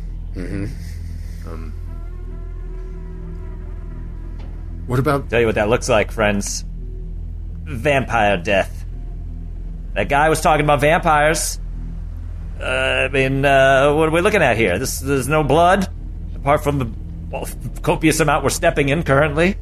[4.86, 6.64] What about Tell you what that looks like, friends.
[7.64, 8.84] Vampire death.
[9.94, 11.58] That guy was talking about vampires.
[12.60, 14.78] Uh, I mean, uh, what are we looking at here?
[14.78, 15.88] This, there's no blood,
[16.36, 16.90] apart from the
[17.30, 17.48] well,
[17.82, 19.56] copious amount we're stepping in currently.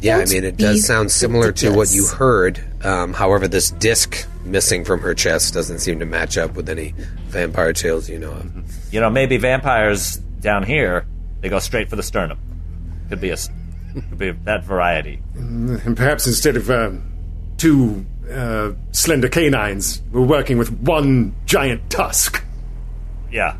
[0.00, 2.62] Yeah, I Don't mean, it does sound similar to what you heard.
[2.84, 6.94] Um, however, this disc missing from her chest doesn't seem to match up with any
[7.28, 8.92] vampire tales you know of.
[8.92, 11.06] You know, maybe vampires down here
[11.40, 12.38] they go straight for the sternum.
[13.08, 13.50] Could be a, s-
[13.94, 15.20] could be that variety.
[15.34, 17.12] and perhaps instead of um,
[17.56, 22.42] two uh, slender canines, we're working with one giant tusk.
[23.30, 23.56] Yeah.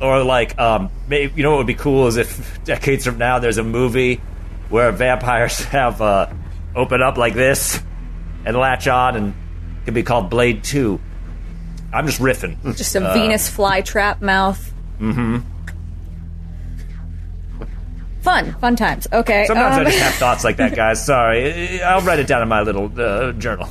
[0.00, 3.38] Or like, um, maybe you know what would be cool is if decades from now
[3.40, 4.20] there's a movie
[4.68, 6.28] where vampires have uh,
[6.74, 7.80] open up like this
[8.44, 11.00] and latch on, and it could be called Blade Two.
[11.92, 12.76] I'm just riffing.
[12.76, 14.72] Just a Venus flytrap mouth.
[15.00, 15.38] Mm-hmm.
[18.20, 19.06] Fun, fun times.
[19.10, 19.46] Okay.
[19.46, 21.04] Sometimes um, I just have thoughts like that, guys.
[21.04, 23.68] Sorry, I'll write it down in my little uh, journal.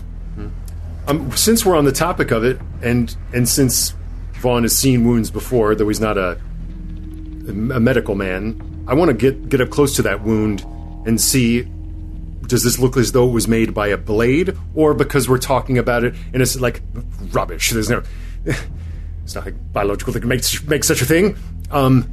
[1.07, 3.93] Um, since we're on the topic of it, and and since
[4.41, 6.39] Vaughn has seen wounds before, though he's not a
[7.47, 10.65] a medical man, I want to get get up close to that wound
[11.07, 11.67] and see.
[12.45, 15.77] Does this look as though it was made by a blade, or because we're talking
[15.77, 16.81] about it and it's like
[17.33, 17.71] rubbish?
[17.71, 18.03] There's no,
[18.45, 21.35] it's not like biological that can make make such a thing.
[21.71, 22.09] Um,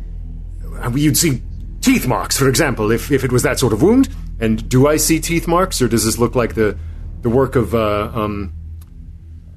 [0.95, 1.41] you'd see
[1.81, 4.09] teeth marks, for example, if if it was that sort of wound.
[4.41, 6.77] And do I see teeth marks, or does this look like the
[7.23, 8.53] the work of uh, um,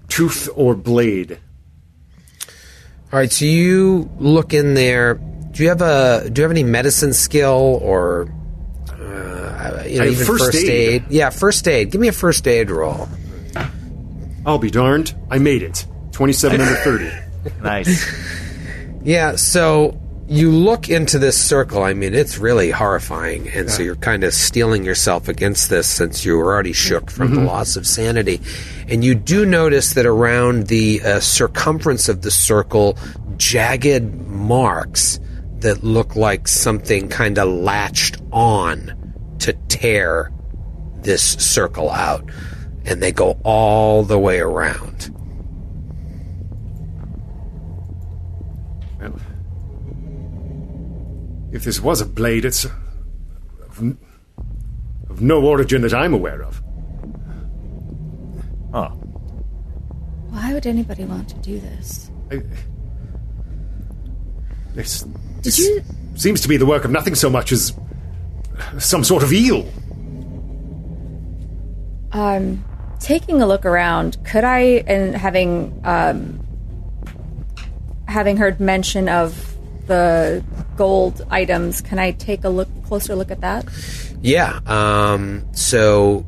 [0.08, 1.40] tooth or blade?
[3.12, 5.16] All right, so you look in there.
[5.16, 6.30] Do you have a?
[6.30, 8.32] Do you have any medicine skill or,
[9.58, 11.04] uh, you know, even first first, aid.
[11.04, 11.06] aid?
[11.10, 11.92] Yeah, first aid.
[11.92, 13.10] Give me a first aid roll.
[14.46, 15.14] I'll be darned.
[15.30, 15.86] I made it.
[16.12, 17.12] 27 under 30.
[17.64, 18.04] Nice.
[19.04, 21.82] Yeah, so you look into this circle.
[21.82, 26.26] I mean, it's really horrifying, and so you're kind of steeling yourself against this since
[26.26, 28.42] you were already shook from the loss of sanity.
[28.90, 32.98] And you do notice that around the uh, circumference of the circle,
[33.38, 35.22] jagged marks
[35.60, 39.07] that look like something kind of latched on
[39.40, 40.32] to tear
[41.02, 42.30] this circle out,
[42.86, 45.14] and they go all the way around.
[49.00, 49.20] Well,
[51.52, 52.72] if this was a blade, it's uh,
[53.68, 53.98] of,
[55.10, 56.62] of no origin that I'm aware of.
[58.74, 58.90] Huh.
[60.30, 62.12] Why would anybody want to do this?
[62.32, 62.42] I,
[64.74, 65.84] this, Did this you?
[66.16, 67.74] seems to be the work of nothing so much as
[68.80, 69.68] some sort of eel.
[72.12, 72.64] Um,
[73.00, 76.46] taking a look around, could I, and having um,
[78.08, 79.56] having heard mention of
[79.88, 80.44] the
[80.76, 83.66] gold items, can I take a look closer look at that?
[84.22, 84.60] Yeah.
[84.66, 86.26] Um, so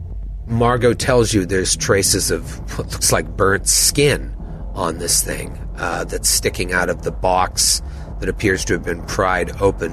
[0.47, 4.35] Margot tells you there's traces of what looks like burnt skin
[4.73, 7.81] on this thing uh, that's sticking out of the box
[8.19, 9.91] that appears to have been pried open.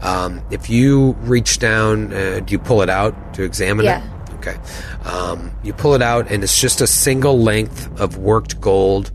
[0.00, 4.02] Um, if you reach down, uh, do you pull it out to examine Yeah.
[4.02, 4.34] it?
[4.36, 4.56] Okay.
[5.04, 9.10] Um, you pull it out, and it's just a single length of worked gold,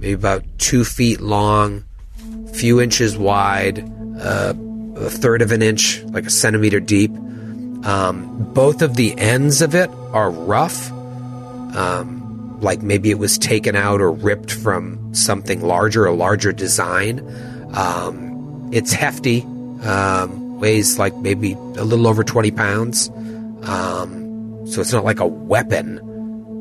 [0.00, 1.84] maybe about two feet long,
[2.52, 3.84] few inches wide,
[4.20, 4.54] uh,
[4.96, 7.10] a third of an inch, like a centimeter deep.
[7.84, 10.90] Um, both of the ends of it are rough,
[11.76, 17.20] um, like maybe it was taken out or ripped from something larger, a larger design.
[17.74, 19.44] Um, it's hefty,
[19.82, 23.10] um, weighs like maybe a little over 20 pounds.
[23.62, 25.98] Um, so it's not like a weapon.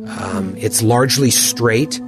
[0.08, 1.99] Um, it's largely straight,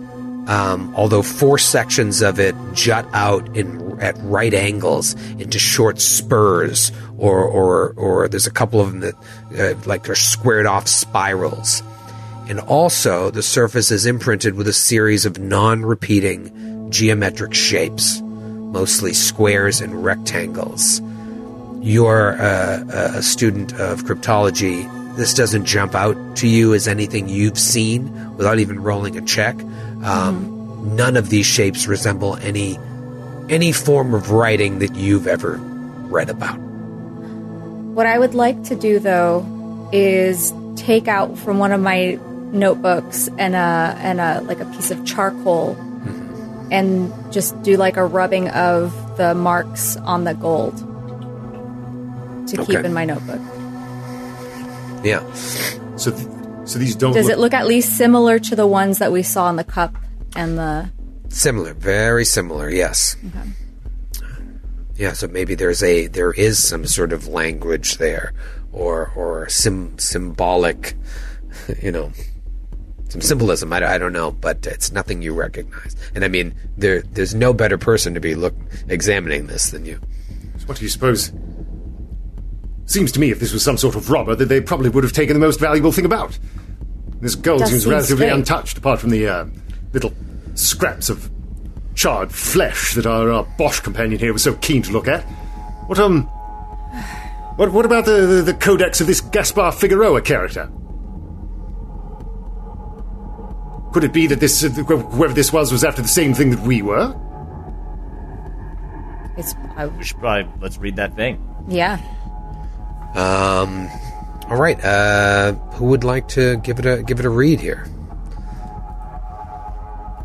[0.48, 6.92] um, although four sections of it jut out in at right angles into short spurs,
[7.18, 9.16] or or or there's a couple of them that
[9.58, 11.82] uh, like they're squared off spirals.
[12.48, 18.22] And also, the surface is imprinted with a series of non-repeating geometric shapes,
[18.76, 21.02] mostly squares and rectangles.
[21.82, 22.84] You're uh,
[23.16, 24.84] a student of cryptology.
[25.16, 29.56] This doesn't jump out to you as anything you've seen without even rolling a check.
[30.04, 30.52] Um,
[30.86, 32.78] None of these shapes resemble any
[33.50, 35.58] any form of writing that you've ever
[36.10, 36.60] read about.
[37.96, 39.44] What I would like to do though
[39.92, 42.20] is take out from one of my
[42.52, 45.74] notebooks and a and a like a piece of charcoal
[46.72, 50.78] and just do like a rubbing of the marks on the gold
[52.50, 53.42] to keep in my notebook.
[55.04, 55.32] Yeah.
[55.96, 56.28] So, th-
[56.66, 57.14] so these don't.
[57.14, 59.64] Does look, it look at least similar to the ones that we saw in the
[59.64, 59.96] cup
[60.36, 60.92] and the
[61.36, 63.18] Similar, very similar, yes.
[63.28, 63.50] Okay.
[64.96, 68.34] Yeah, so maybe there's a there is some sort of language there,
[68.72, 70.96] or or sim, symbolic,
[71.82, 72.14] you know,
[73.10, 73.72] some symbolism.
[73.74, 75.96] I, don't- I don't know, but it's nothing you recognize.
[76.16, 78.54] And I mean, there there's no better person to be look
[78.90, 80.00] examining this than you.
[80.66, 81.32] What do you suppose?
[82.88, 85.14] Seems to me if this was some sort of robber, that they probably would have
[85.14, 86.38] taken the most valuable thing about.
[87.20, 88.40] This gold Does seems seem relatively strange.
[88.50, 89.46] untouched, apart from the uh,
[89.94, 90.14] little
[90.54, 91.30] scraps of
[91.96, 95.22] charred flesh that our, our Boche companion here was so keen to look at.
[95.88, 96.24] What um,
[97.58, 100.70] what what about the the, the codex of this Gaspar Figueroa character?
[103.96, 106.60] Could it be that this uh, whoever this was was after the same thing that
[106.60, 107.16] we were?
[109.38, 111.40] It's I, We should probably let's read that thing.
[111.70, 112.02] yeah.
[113.16, 113.88] Um,
[114.52, 114.78] all right.
[114.84, 117.88] Uh, who would like to give it a give it a read here?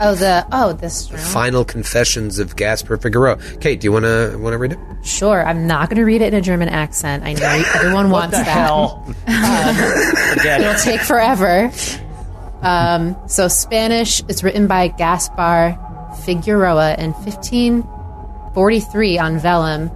[0.01, 1.25] Oh, the oh this journal.
[1.27, 3.39] Final Confessions of Gaspar Figueroa.
[3.61, 4.79] Kate, do you want to want to read it?
[5.05, 7.23] Sure, I'm not going to read it in a German accent.
[7.23, 8.67] I know everyone wants the that.
[8.67, 9.05] hell?
[10.35, 11.71] Forget It'll take forever.
[12.63, 14.23] Um, so Spanish.
[14.29, 15.79] It's written by Gaspar
[16.25, 19.91] Figueroa in 1543 on vellum,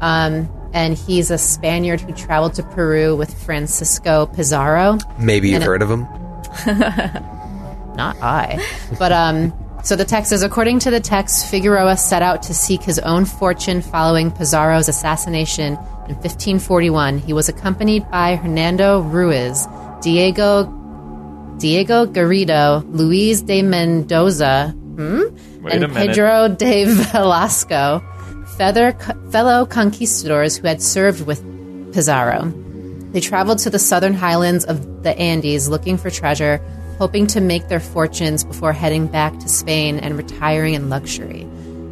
[0.00, 4.98] um, and he's a Spaniard who traveled to Peru with Francisco Pizarro.
[5.18, 6.02] Maybe you've And it- heard of him.
[7.96, 8.64] Not I,
[8.98, 9.52] but um.
[9.84, 13.24] So the text is according to the text, Figueroa set out to seek his own
[13.24, 15.74] fortune following Pizarro's assassination
[16.08, 17.18] in 1541.
[17.18, 19.68] He was accompanied by Hernando Ruiz,
[20.02, 20.64] Diego
[21.58, 25.22] Diego Garrido, Luis de Mendoza, hmm?
[25.70, 25.92] And.
[25.92, 28.02] Pedro de Velasco,
[28.56, 28.92] feather,
[29.30, 31.42] fellow conquistadors who had served with
[31.92, 32.52] Pizarro.
[33.12, 36.60] They traveled to the southern highlands of the Andes looking for treasure,
[36.98, 41.46] hoping to make their fortunes before heading back to Spain and retiring in luxury.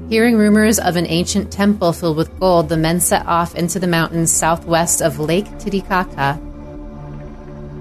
[0.08, 3.88] Hearing rumors of an ancient temple filled with gold, the men set off into the
[3.88, 6.40] mountains southwest of Lake Titicaca.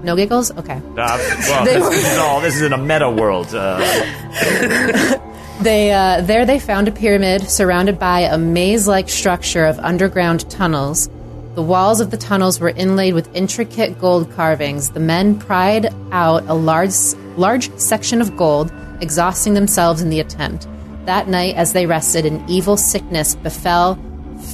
[0.06, 0.50] No giggles?
[0.52, 0.80] Okay.
[0.96, 2.40] Uh, well, this, this is all.
[2.40, 3.52] This is in a meta world.
[3.52, 5.22] Uh,
[5.60, 11.08] They uh, there they found a pyramid surrounded by a maze-like structure of underground tunnels.
[11.54, 14.90] The walls of the tunnels were inlaid with intricate gold carvings.
[14.90, 16.94] The men pried out a large
[17.38, 20.68] large section of gold, exhausting themselves in the attempt.
[21.06, 23.98] That night, as they rested, an evil sickness befell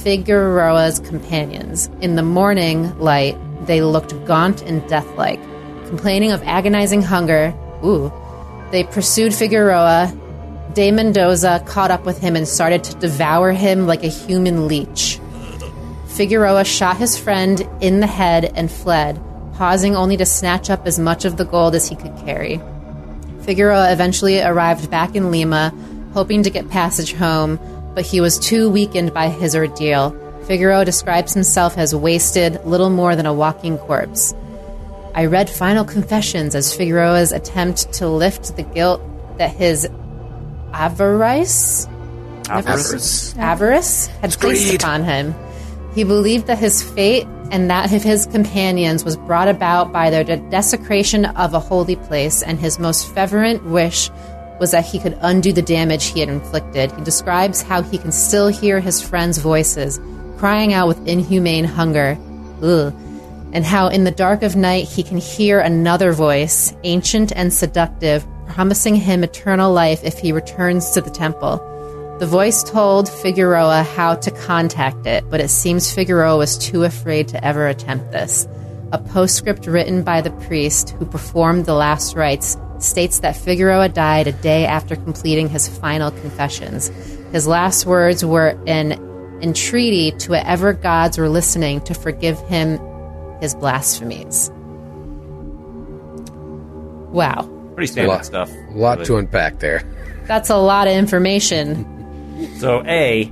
[0.03, 1.89] Figueroa's companions.
[1.99, 5.41] In the morning light, they looked gaunt and deathlike.
[5.87, 7.53] Complaining of agonizing hunger,
[7.83, 8.11] ooh,
[8.71, 10.11] they pursued Figueroa,
[10.73, 15.19] De Mendoza caught up with him and started to devour him like a human leech.
[16.07, 19.21] Figueroa shot his friend in the head and fled,
[19.53, 22.59] pausing only to snatch up as much of the gold as he could carry.
[23.41, 25.73] Figueroa eventually arrived back in Lima,
[26.13, 27.59] hoping to get passage home,
[27.93, 30.11] but he was too weakened by his ordeal.
[30.45, 34.33] Figueroa describes himself as wasted, little more than a walking corpse.
[35.15, 39.01] I read Final Confessions as Figueroa's attempt to lift the guilt
[39.37, 39.87] that his
[40.73, 41.87] avarice
[42.49, 43.37] avarice.
[43.37, 45.35] avarice had placed upon him.
[45.95, 50.23] He believed that his fate and that of his companions was brought about by their
[50.23, 54.09] de- desecration of a holy place, and his most fervent wish
[54.59, 56.91] was that he could undo the damage he had inflicted.
[56.91, 59.99] He describes how he can still hear his friends' voices,
[60.43, 62.17] crying out with inhumane hunger.
[62.61, 62.93] Ugh.
[63.53, 68.25] And how in the dark of night he can hear another voice, ancient and seductive,
[68.49, 72.17] promising him eternal life if he returns to the temple.
[72.19, 77.29] The voice told Figueroa how to contact it, but it seems Figueroa was too afraid
[77.29, 78.45] to ever attempt this.
[78.91, 84.27] A postscript written by the priest who performed the last rites states that Figueroa died
[84.27, 86.89] a day after completing his final confessions.
[87.31, 89.12] His last words were an
[89.43, 92.79] entreaty to whatever gods were listening to forgive him
[93.41, 94.49] his blasphemies.
[97.11, 97.49] Wow.
[97.75, 98.51] Pretty A standard lot, stuff.
[98.51, 99.05] a lot really.
[99.07, 99.83] to unpack there.
[100.25, 101.89] That's a lot of information.
[102.57, 103.25] So, A,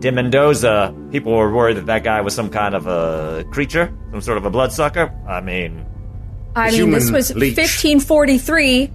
[0.00, 4.22] De Mendoza, people were worried that that guy was some kind of a creature, some
[4.22, 5.12] sort of a bloodsucker.
[5.28, 5.84] I mean,
[6.56, 7.56] I mean, this was leech.
[7.56, 8.90] 1543.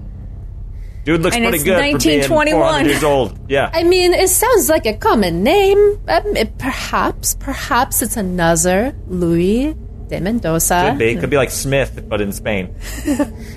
[1.06, 2.62] Dude looks And pretty it's good for being 1921.
[2.62, 3.40] 400 years old.
[3.50, 3.70] Yeah.
[3.74, 5.78] I mean, it sounds like a common name.
[6.08, 9.76] Um, it- perhaps, perhaps it's another Louis
[10.08, 10.90] de Mendoza.
[10.92, 11.16] Could be.
[11.16, 12.74] Could be like Smith, but in Spain.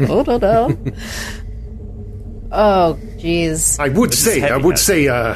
[0.09, 0.79] Oh, no, no.
[2.53, 3.79] oh, jeez.
[3.81, 5.35] I would is say, I would say, uh,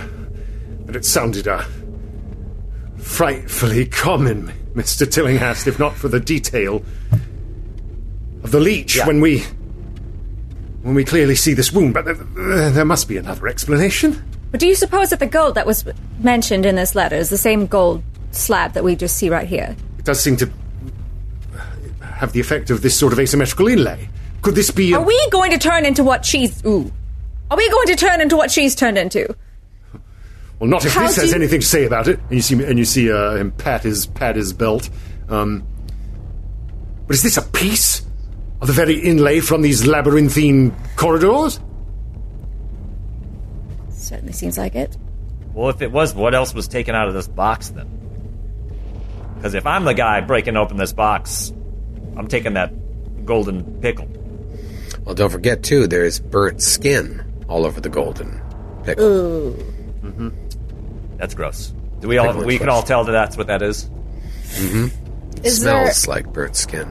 [0.86, 1.62] that it sounded, uh,
[2.98, 5.10] frightfully common, Mr.
[5.10, 6.82] Tillinghast, if not for the detail
[8.42, 9.42] of the leech when we,
[10.82, 11.94] when we clearly see this wound.
[11.94, 14.22] But there, there must be another explanation.
[14.50, 15.84] But do you suppose that the gold that was
[16.20, 18.02] mentioned in this letter is the same gold
[18.32, 19.76] slab that we just see right here?
[19.98, 20.50] It does seem to
[22.02, 24.08] have the effect of this sort of asymmetrical inlay.
[24.42, 24.92] Could this be?
[24.92, 26.90] A, Are we going to turn into what she's ooh?
[27.50, 29.34] Are we going to turn into what she's turned into?
[30.58, 32.18] well, not if How this has you- anything to say about it.
[32.28, 34.88] And you see, and you see uh, him pat his pat his belt.
[35.28, 35.62] Um,
[37.06, 38.02] but is this a piece
[38.60, 41.60] of the very inlay from these labyrinthine corridors?
[43.90, 44.96] Certainly seems like it.
[45.54, 47.88] Well, if it was, what else was taken out of this box then?
[49.36, 51.52] Because if I'm the guy breaking open this box,
[52.16, 54.08] I'm taking that golden pickle.
[55.04, 55.86] Well, don't forget too.
[55.86, 58.40] There's burnt skin all over the golden
[58.84, 59.04] pickle.
[59.04, 59.52] Ooh.
[60.02, 60.28] Mm-hmm.
[61.16, 61.72] That's gross.
[62.00, 62.26] Do we all?
[62.28, 63.90] Pickle We can all tell that that's what that is.
[65.42, 66.86] Is there Smells like burnt skin.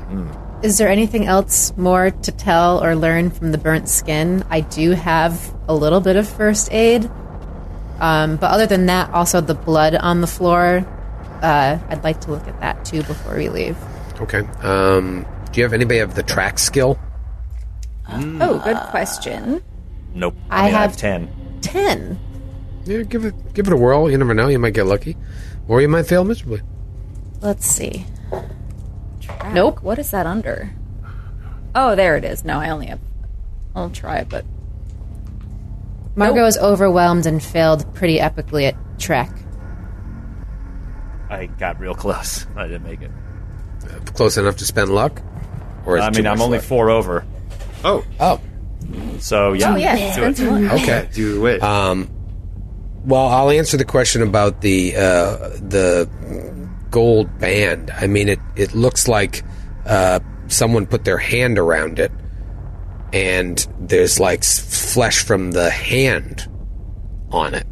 [0.62, 4.44] Is there anything else more to tell or learn from the burnt skin?
[4.50, 7.10] I do have a little bit of first aid,
[8.00, 10.86] um, but other than that, also the blood on the floor.
[11.42, 13.78] Uh, I'd like to look at that too before we leave.
[14.20, 14.40] Okay.
[14.62, 17.00] Um, do you have anybody have the track skill?
[18.12, 19.62] Oh, good question.
[20.14, 20.36] Nope.
[20.50, 21.30] I mean, have- ten.
[21.62, 22.20] Ten.
[22.86, 24.10] Yeah, give it give it a whirl.
[24.10, 24.48] You never know.
[24.48, 25.16] You might get lucky,
[25.68, 26.62] or you might fail miserably.
[27.42, 28.06] Let's see.
[29.54, 29.82] Nope.
[29.84, 30.72] What is that under?
[31.76, 32.44] Oh, there it is.
[32.44, 33.00] No, I only have.
[33.76, 34.44] I'll try, but
[36.16, 39.32] Margot is overwhelmed and failed pretty epically at Trek.
[41.30, 42.48] I got real close.
[42.56, 43.12] I didn't make it.
[44.16, 45.22] Close enough to spend luck,
[45.86, 46.66] or is I it too mean, I'm much only luck?
[46.68, 47.26] four over.
[47.84, 48.42] Oh, Oh,
[49.20, 49.74] So yeah.
[49.74, 50.14] oh yeah, do it.
[50.14, 51.08] spend some okay.
[51.14, 51.62] do it.
[51.62, 56.10] Well, I'll answer the question about the uh, the
[56.92, 57.92] gold band.
[57.92, 59.44] I mean, it it looks like
[59.86, 62.12] uh, someone put their hand around it,
[63.14, 66.48] and there's like flesh from the hand
[67.32, 67.68] on it.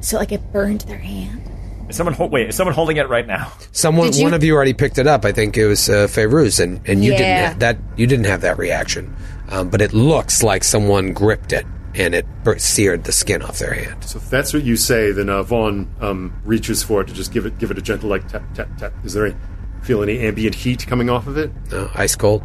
[0.00, 1.46] So like it burned their hand.
[1.88, 2.48] Is someone ho- wait?
[2.48, 3.52] Is someone holding it right now?
[3.72, 5.24] Someone, you- one of you already picked it up.
[5.24, 7.18] I think it was uh, Fairuz, and and you Yeah.
[7.18, 7.78] didn't have that.
[7.98, 9.14] You didn't have that reaction,
[9.48, 13.58] um, but it looks like someone gripped it and it bur- seared the skin off
[13.58, 14.04] their hand.
[14.04, 17.32] so if that's what you say, then uh, Vaughn um, reaches for it to just
[17.32, 18.92] give it give it a gentle like tap tap tap.
[19.04, 19.36] Is there any
[19.82, 21.50] feel any ambient heat coming off of it?
[21.70, 22.42] No, ice cold.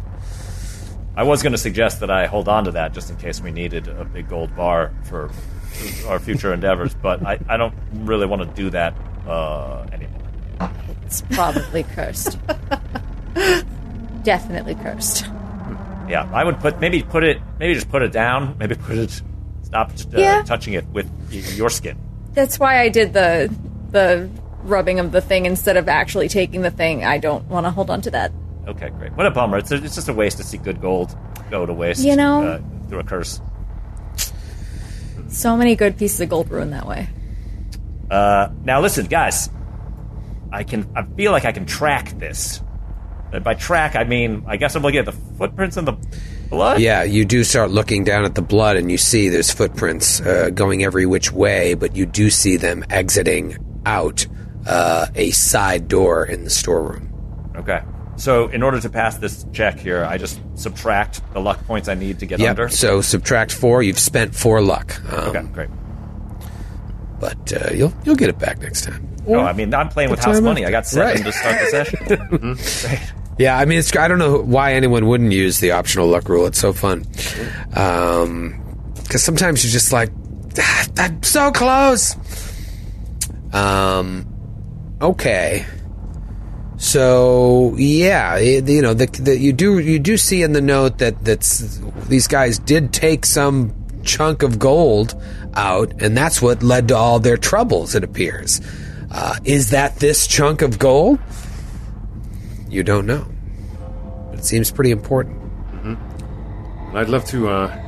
[1.16, 3.50] I was going to suggest that I hold on to that just in case we
[3.50, 5.30] needed a big gold bar for
[6.06, 8.94] our future endeavors, but I, I don't really want to do that
[9.26, 10.70] uh, anymore.
[11.06, 12.38] It's probably cursed.
[14.24, 15.26] Definitely cursed.
[16.08, 18.56] Yeah, I would put maybe put it maybe just put it down.
[18.58, 19.22] Maybe put it
[19.66, 20.42] stop uh, Yeah.
[20.42, 21.98] touching it with your skin.
[22.32, 23.52] That's why I did the
[23.90, 24.30] the
[24.62, 27.04] rubbing of the thing instead of actually taking the thing.
[27.04, 28.32] I don't want to hold on to that.
[28.66, 29.12] Okay, great.
[29.12, 29.58] What a bummer.
[29.58, 31.16] It's, it's just a waste to see good gold
[31.50, 32.04] go to waste.
[32.04, 32.42] You know?
[32.46, 33.40] uh, through a curse.
[35.28, 37.08] So many good pieces of gold ruined that way.
[38.10, 39.50] Uh, now listen, guys.
[40.52, 40.88] I can.
[40.94, 42.62] I feel like I can track this.
[43.32, 45.94] And by track, I mean I guess I'm looking at the footprints in the
[46.50, 46.80] blood.
[46.80, 50.50] Yeah, you do start looking down at the blood, and you see there's footprints uh,
[50.50, 54.26] going every which way, but you do see them exiting out
[54.66, 57.12] uh, a side door in the storeroom.
[57.56, 57.82] Okay.
[58.16, 61.94] So in order to pass this check here, I just subtract the luck points I
[61.94, 62.50] need to get Yep.
[62.50, 62.68] under.
[62.70, 63.82] So subtract four.
[63.82, 64.98] You've spent four luck.
[65.12, 65.68] Um, Okay, great.
[67.20, 69.08] But uh, you'll you'll get it back next time.
[69.26, 70.64] No, I mean I'm playing with house money.
[70.66, 71.24] I got seven Right.
[71.24, 72.88] to start the session.
[72.88, 73.12] Great.
[73.38, 76.46] Yeah, I mean, it's I don't know why anyone wouldn't use the optional luck rule.
[76.46, 77.00] It's so fun.
[77.70, 80.10] Because sometimes you're just like,
[80.58, 82.16] "Ah, I'm so close.
[83.52, 84.26] Um.
[85.00, 85.66] Okay.
[86.78, 91.24] So yeah, you know, the, the, you do you do see in the note that
[91.24, 91.78] that's
[92.08, 95.20] these guys did take some chunk of gold
[95.54, 97.94] out, and that's what led to all their troubles.
[97.94, 98.60] It appears.
[99.10, 101.18] Uh, is that this chunk of gold?
[102.68, 103.26] You don't know.
[104.30, 105.42] But it seems pretty important.
[105.84, 107.48] And I'd love to.
[107.48, 107.82] Uh,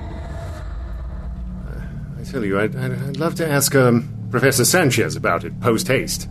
[2.21, 5.89] I tell you, I'd, I'd, I'd love to ask um, Professor Sanchez about it post
[5.89, 6.29] haste.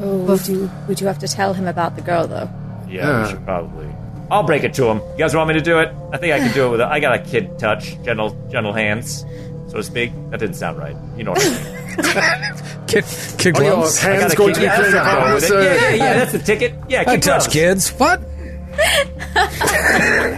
[0.00, 2.50] Oh, would you would you have to tell him about the girl though?
[2.88, 3.22] Yeah, Uh.
[3.24, 3.88] we should probably.
[4.30, 4.98] I'll break it to him.
[5.12, 5.94] You guys want me to do it?
[6.10, 6.80] I think I can do it with.
[6.80, 9.26] A, I got a kid touch, gentle, gentle hands,
[9.72, 10.12] so to speak.
[10.30, 10.94] That didn't sound right.
[11.16, 12.86] You know what I mean?
[12.86, 13.04] Kid,
[13.38, 13.98] kid Are gloves.
[13.98, 15.54] Hands going to be yeah, playing that's the part with this, it.
[15.54, 16.74] Yeah, yeah, yeah, that's the ticket.
[16.88, 17.46] Yeah, I kid touch gloves.
[17.48, 17.88] kids.
[17.92, 18.22] What?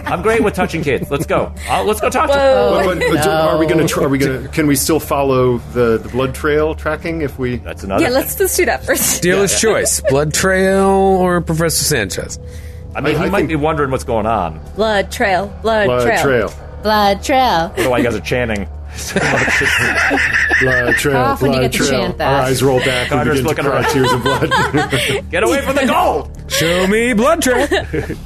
[0.07, 1.09] I'm great with touching kids.
[1.11, 1.53] Let's go.
[1.69, 2.33] Uh, let's go talk to.
[2.35, 3.87] But, but, but are we going to?
[3.93, 4.49] Tr- are we going to?
[4.49, 7.57] Can we still follow the, the blood trail tracking if we?
[7.57, 8.01] That's another.
[8.03, 8.15] Yeah, thing.
[8.15, 9.21] let's let's do that first.
[9.21, 12.39] Dealer's choice: Blood Trail or Professor Sanchez.
[12.95, 14.59] I mean, I- he I might be wondering what's going on.
[14.75, 16.23] Blood trail, blood, Blood trail.
[16.49, 16.53] trail.
[16.83, 17.71] Blood trail.
[17.73, 18.67] I don't know why you guys are chanting.
[20.61, 21.89] Blood trail, How often you blood get to trail.
[21.89, 22.33] chant that?
[22.33, 23.09] Our eyes roll back.
[23.09, 23.91] We Carter's begin to looking cry around.
[23.93, 25.29] tears of blood.
[25.31, 26.51] Get away from the gold!
[26.51, 27.67] Show me blood trail.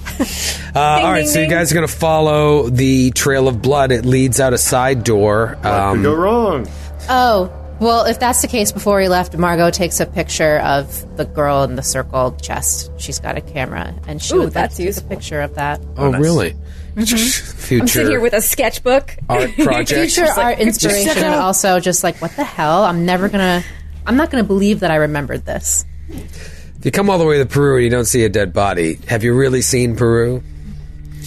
[0.75, 1.49] Uh, all right, ding, so you ding.
[1.57, 3.91] guys are going to follow the trail of blood.
[3.91, 5.57] It leads out a side door.
[5.63, 6.67] Could Um, go wrong.
[7.09, 11.25] Oh, well, if that's the case, before we left, Margot takes a picture of the
[11.25, 12.91] girl in the circled chest.
[12.97, 15.07] She's got a camera, and she Ooh, would like that's to take useful.
[15.07, 15.81] a picture of that.
[15.97, 16.21] oh, nice.
[16.21, 16.55] really?
[16.95, 17.81] Future Mm-hmm.
[17.81, 19.15] I'm sitting here with a sketchbook.
[19.29, 20.11] art project.
[20.13, 22.83] Future art inspiration, and also just like, what the hell?
[22.83, 23.63] I'm never gonna.
[24.05, 25.85] I'm not gonna believe that I remembered this.
[26.09, 28.95] if you come all the way to Peru and you don't see a dead body,
[29.07, 30.41] have you really seen Peru?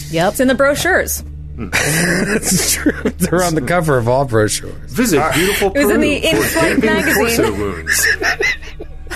[0.09, 0.31] Yep.
[0.33, 1.23] It's in the brochures.
[1.57, 2.91] It's true.
[3.03, 4.91] They're on the cover of all brochures.
[4.91, 5.81] Visit beautiful Peru.
[5.81, 8.62] It was in the for in-flight gaping magazine.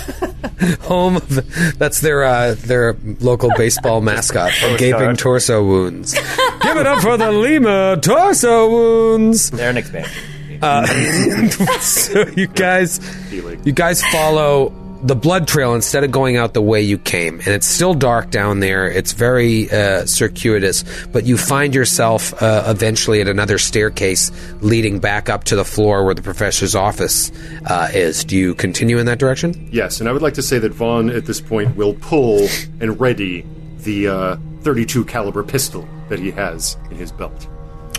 [0.08, 0.78] Torso wounds.
[0.86, 4.52] Home of that's their uh, their local baseball mascot.
[4.78, 5.20] gaping Postcard.
[5.20, 6.14] torso wounds.
[6.14, 9.52] Give it up for the Lima torso wounds.
[9.52, 10.24] They're an expansion.
[11.82, 13.00] so you guys
[13.32, 14.74] you guys follow
[15.04, 17.40] the blood trail instead of going out the way you came.
[17.40, 18.90] And it's still dark down there.
[18.90, 20.84] It's very uh, circuitous.
[21.08, 24.32] But you find yourself uh, eventually at another staircase
[24.62, 27.32] leading back up to the floor where the professor's office
[27.66, 28.24] uh, is.
[28.24, 29.70] Do you continue in that direction?
[29.72, 32.48] Yes, and I would like to say that Vaughn at this point will pull
[32.80, 33.46] and ready
[33.80, 37.48] the uh, 32 caliber pistol that he has in his belt.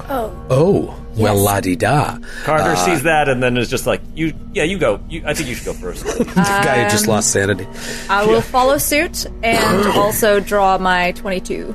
[0.09, 0.95] Oh Oh.
[1.17, 4.79] well la di da Carter sees that and then is just like, "You, yeah, you
[4.79, 5.01] go.
[5.09, 6.05] You, I think you should go first.
[6.19, 7.67] the guy who just lost sanity
[8.09, 11.75] I will follow suit and also draw my 22.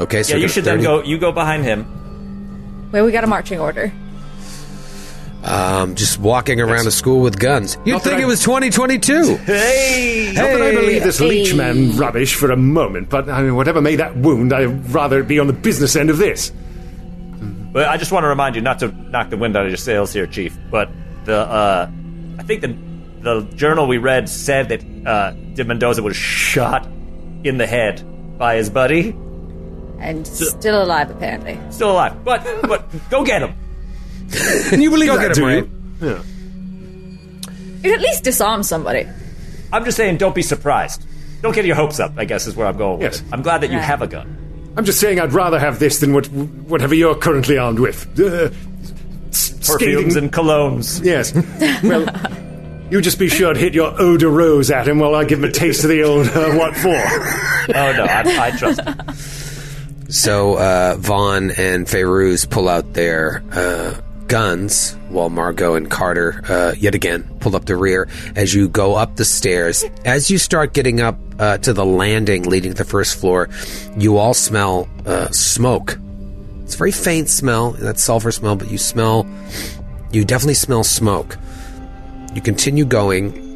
[0.00, 0.76] okay so yeah, you should 30.
[0.76, 1.02] then go.
[1.02, 1.86] You go behind him.
[2.92, 3.92] Wait, we got a marching order.
[5.44, 9.36] um, just walking around the school with guns you'd Not think I- it was 2022
[9.44, 11.28] Hey, Not that I believe this Hey.
[11.28, 15.20] leech man rubbish for a moment, but I mean, whatever made that wound, I'd rather
[15.20, 16.50] it be on the business end of this.
[17.74, 19.76] But I just want to remind you not to knock the wind out of your
[19.76, 20.56] sails here, Chief.
[20.70, 20.88] But
[21.24, 21.90] the uh,
[22.38, 22.76] I think the
[23.20, 26.86] the journal we read said that uh, De Mendoza was shot
[27.42, 28.00] in the head
[28.38, 29.10] by his buddy.
[29.98, 31.58] And still alive, apparently.
[31.70, 33.54] Still alive, but but go get him.
[34.70, 35.68] Can you believe Go that get him, right?
[36.00, 36.22] Yeah.
[37.82, 39.06] You'd at least disarm somebody.
[39.72, 41.04] I'm just saying, don't be surprised.
[41.42, 42.12] Don't get your hopes up.
[42.16, 42.98] I guess is where I'm going.
[43.00, 43.20] With Yes.
[43.20, 43.26] it.
[43.32, 43.84] I'm glad that you Right.
[43.84, 44.38] have a gun.
[44.76, 48.18] I'm just saying I'd rather have this than what whatever you're currently armed with.
[48.18, 48.50] Uh,
[49.66, 51.02] Perfumes and colognes.
[51.04, 51.32] Yes.
[51.82, 52.06] Well,
[52.90, 55.38] you just be sure to hit your eau de rose at him while I give
[55.38, 56.94] him a taste of the old uh, what for.
[57.66, 58.80] Oh no, I, I trust.
[58.80, 59.14] him.
[60.10, 63.94] So uh, Vaughn and Feyruz pull out their uh,
[64.34, 68.96] guns while Margot and Carter, uh, yet again, pull up the rear as you go
[68.96, 69.84] up the stairs.
[70.04, 73.48] As you start getting up uh, to the landing leading to the first floor,
[73.96, 76.00] you all smell uh, smoke.
[76.64, 79.24] It's a very faint smell, that sulfur smell, but you smell,
[80.10, 81.38] you definitely smell smoke.
[82.34, 83.53] You continue going,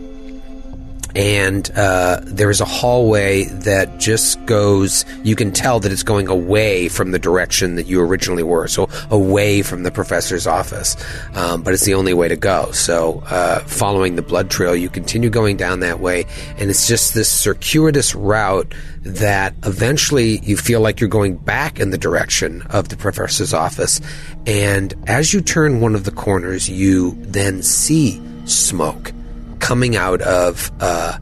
[1.14, 5.04] and uh, there is a hallway that just goes.
[5.22, 8.88] You can tell that it's going away from the direction that you originally were, so
[9.10, 10.96] away from the professor's office.
[11.34, 12.70] Um, but it's the only way to go.
[12.72, 16.24] So, uh, following the blood trail, you continue going down that way,
[16.58, 21.90] and it's just this circuitous route that eventually you feel like you're going back in
[21.90, 24.00] the direction of the professor's office.
[24.46, 29.12] And as you turn one of the corners, you then see smoke
[29.60, 31.18] coming out of uh,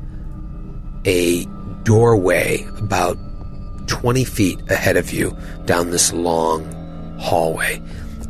[1.05, 1.45] a
[1.83, 3.17] doorway about
[3.87, 6.65] 20 feet ahead of you down this long
[7.19, 7.81] hallway.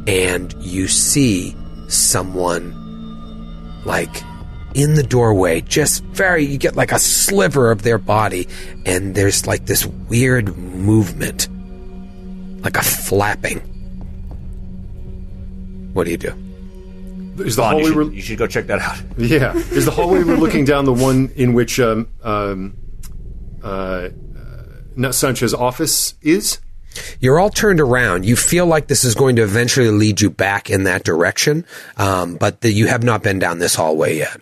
[0.06, 1.56] And you see
[1.88, 2.72] someone
[3.84, 4.22] like
[4.74, 8.46] in the doorway, just very, you get like a sliver of their body,
[8.84, 11.48] and there's like this weird movement,
[12.62, 13.60] like a flapping.
[15.94, 16.45] What do you do?
[17.40, 18.98] Is the Vaughn, you, hallway should, we're, you should go check that out.
[19.18, 19.54] yeah?
[19.54, 22.76] Is the hallway we're looking down the one in which um, um,
[23.62, 24.10] uh, uh,
[24.96, 26.60] Nut Sancho's office is?
[27.20, 28.24] You're all turned around.
[28.24, 31.66] You feel like this is going to eventually lead you back in that direction,
[31.98, 34.40] um, but the, you have not been down this hallway yet.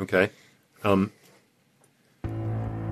[0.00, 0.30] Okay.
[0.82, 1.12] Um,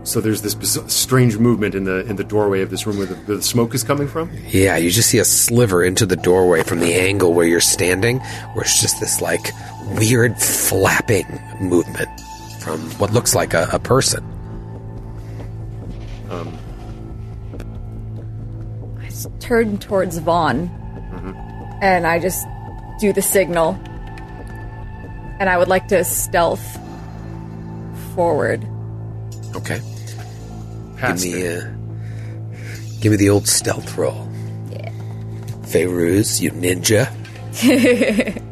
[0.04, 3.06] so there's this bizarre, strange movement in the in the doorway of this room where
[3.06, 4.30] the, where the smoke is coming from.
[4.48, 8.20] Yeah, you just see a sliver into the doorway from the angle where you're standing,
[8.52, 9.52] where it's just this like
[9.98, 12.08] weird flapping movement
[12.60, 14.24] from what looks like a, a person.
[16.30, 16.58] Um.
[19.00, 21.32] I s- turn towards Vaughn mm-hmm.
[21.82, 22.46] and I just
[23.00, 23.78] do the signal.
[25.40, 26.78] And I would like to stealth
[28.14, 28.64] forward.
[29.56, 29.80] Okay,
[31.12, 31.60] give me uh,
[33.00, 34.28] give me the old stealth roll.
[34.70, 34.90] Yeah.
[35.62, 37.10] Feyruz, you ninja.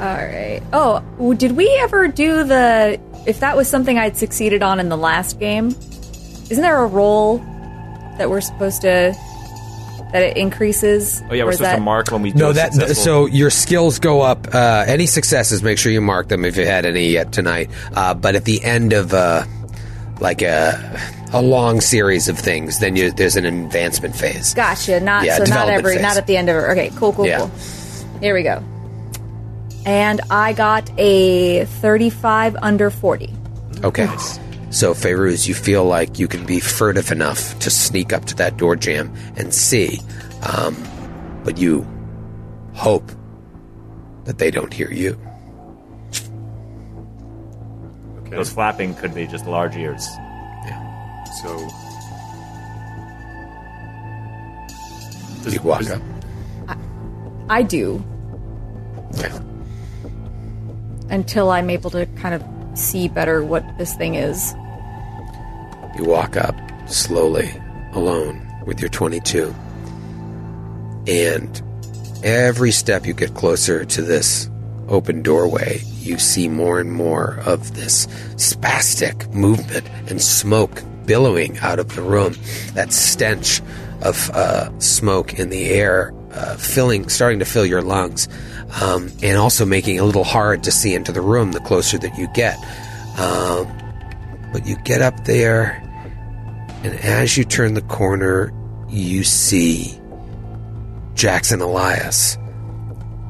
[0.00, 0.62] All right.
[0.72, 3.00] Oh, did we ever do the?
[3.26, 5.68] If that was something I'd succeeded on in the last game,
[6.50, 7.38] isn't there a roll
[8.18, 9.12] that we're supposed to
[10.12, 11.20] that it increases?
[11.28, 13.50] Oh yeah, we're supposed that- to mark when we do No, that successful- so your
[13.50, 14.46] skills go up.
[14.54, 17.68] Uh, any successes, make sure you mark them if you had any yet tonight.
[17.92, 19.44] Uh, but at the end of uh,
[20.20, 21.00] like a
[21.32, 24.54] a long series of things, then you, there's an advancement phase.
[24.54, 25.00] Gotcha.
[25.00, 25.44] Not Yeah, so.
[25.44, 25.94] Not every.
[25.94, 26.02] phase.
[26.02, 26.60] Not at the end of it.
[26.70, 26.90] Okay.
[26.96, 27.12] Cool.
[27.12, 27.26] Cool.
[27.26, 27.38] Yeah.
[27.38, 27.50] Cool.
[28.20, 28.62] Here we go.
[29.86, 33.32] And I got a thirty-five under forty.
[33.84, 34.08] Okay.
[34.70, 38.58] So, Feyruz, you feel like you can be furtive enough to sneak up to that
[38.58, 40.00] door jam and see,
[40.42, 40.76] um,
[41.42, 41.86] but you
[42.74, 43.10] hope
[44.24, 45.18] that they don't hear you.
[48.28, 48.36] Okay.
[48.36, 50.06] those flapping could be just large ears.
[50.66, 51.24] Yeah.
[51.42, 51.68] So.
[55.42, 56.02] Does, You walk up.
[57.50, 58.04] I do
[59.18, 59.38] Yeah.
[61.08, 62.44] until I'm able to kind of
[62.78, 64.54] see better what this thing is.
[65.96, 66.54] You walk up
[66.86, 67.50] slowly,
[67.92, 69.54] alone, with your 22.
[71.06, 71.62] And
[72.22, 74.50] every step you get closer to this
[74.88, 78.06] open doorway, you see more and more of this
[78.36, 82.34] spastic movement and smoke billowing out of the room.
[82.74, 83.60] That stench
[84.02, 88.28] of uh, smoke in the air, uh, filling, starting to fill your lungs,
[88.80, 91.98] um, and also making it a little hard to see into the room the closer
[91.98, 92.58] that you get.
[93.18, 93.66] Um,
[94.52, 95.82] but you get up there,
[96.82, 98.52] and as you turn the corner,
[98.88, 99.98] you see
[101.14, 102.38] Jackson Elias.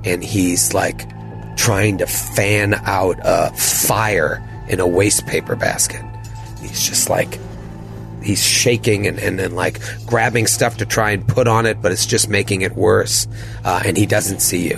[0.04, 1.10] And he's like
[1.59, 6.02] trying to fan out a fire in a waste paper basket.
[6.61, 7.38] He's just like,
[8.22, 11.92] he's shaking and, and, and like grabbing stuff to try and put on it, but
[11.92, 13.26] it's just making it worse.
[13.64, 14.76] Uh, and he doesn't see you.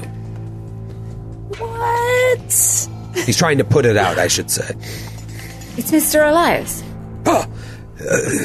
[1.59, 2.53] What?
[3.27, 4.75] He's trying to put it out, I should say.
[5.77, 6.29] It's Mr.
[6.29, 6.83] Elias.
[7.27, 7.47] Oh,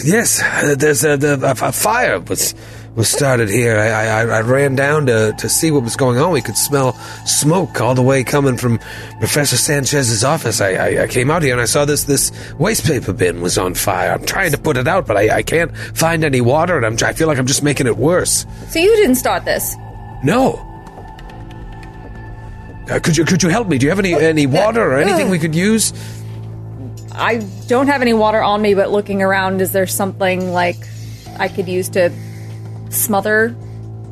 [0.03, 2.53] Yes, uh, there's a, the, a, a fire was
[2.95, 3.77] was started here.
[3.77, 6.31] I, I, I ran down to, to see what was going on.
[6.31, 6.93] We could smell
[7.25, 8.79] smoke all the way coming from
[9.19, 10.61] Professor Sanchez's office.
[10.61, 13.57] I, I, I came out here and I saw this this waste paper bin was
[13.57, 14.11] on fire.
[14.11, 17.07] I'm trying to put it out, but I, I can't find any water, and I'm,
[17.07, 18.45] I feel like I'm just making it worse.
[18.69, 19.75] So you didn't start this.
[20.23, 20.53] No.
[22.89, 23.77] Uh, could you could you help me?
[23.77, 25.91] Do you have any any water or anything we could use?
[27.11, 27.37] I
[27.67, 30.77] don't have any water on me, but looking around, is there something like
[31.39, 32.11] I could use to
[32.95, 33.55] smother?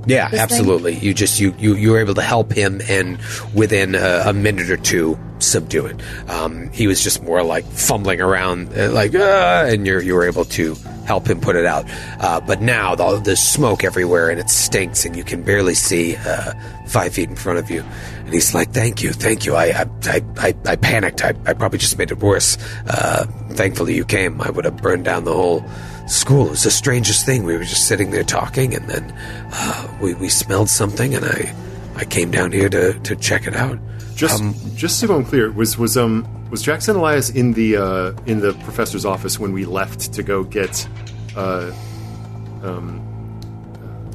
[0.06, 0.40] Yeah, this thing?
[0.42, 0.96] absolutely.
[0.96, 3.18] You just you you you were able to help him, and
[3.54, 6.02] within a, a minute or two, subdue it.
[6.30, 10.26] Um, he was just more like fumbling around, uh, like, uh, and you you were
[10.26, 10.76] able to
[11.06, 11.86] help him put it out.
[12.20, 16.18] Uh, but now the, there's smoke everywhere, and it stinks, and you can barely see
[16.18, 16.54] uh,
[16.88, 17.82] five feet in front of you.
[18.26, 19.56] And he's like, "Thank you, thank you.
[19.56, 21.24] I I I, I, I panicked.
[21.24, 22.58] I, I probably just made it worse.
[22.88, 24.42] Uh, thankfully, you came.
[24.42, 25.64] I would have burned down the whole."
[26.08, 27.44] School it was the strangest thing.
[27.44, 29.12] We were just sitting there talking, and then
[29.52, 31.54] uh, we we smelled something, and I
[31.96, 33.80] I came down here to, to check it out.
[34.16, 38.12] Just, Um, just so I'm clear, was was um was Jackson Elias in the uh,
[38.26, 40.88] in the professor's office when we left to go get
[41.36, 41.72] uh,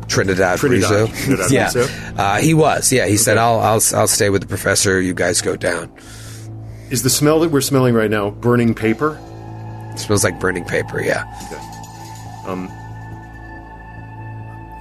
[0.09, 1.07] Trinidad, Trinidad, Rizzo.
[1.07, 1.86] Trinidad yeah, Rizzo?
[2.16, 2.93] Uh, he was.
[2.93, 5.01] Yeah, he said, "I'll I'll I'll stay with the professor.
[5.01, 5.91] You guys go down."
[6.91, 9.20] is the smell that we're smelling right now burning paper?
[9.93, 11.03] It smells like burning paper.
[11.03, 11.24] Yeah.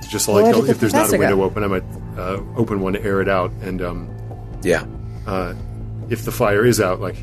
[0.09, 1.19] Just like Where if there's not a professor go?
[1.19, 1.83] window open, I might
[2.17, 3.51] uh, open one to air it out.
[3.61, 4.09] And um,
[4.63, 4.85] Yeah.
[5.25, 5.53] uh,
[6.09, 7.17] if the fire is out, like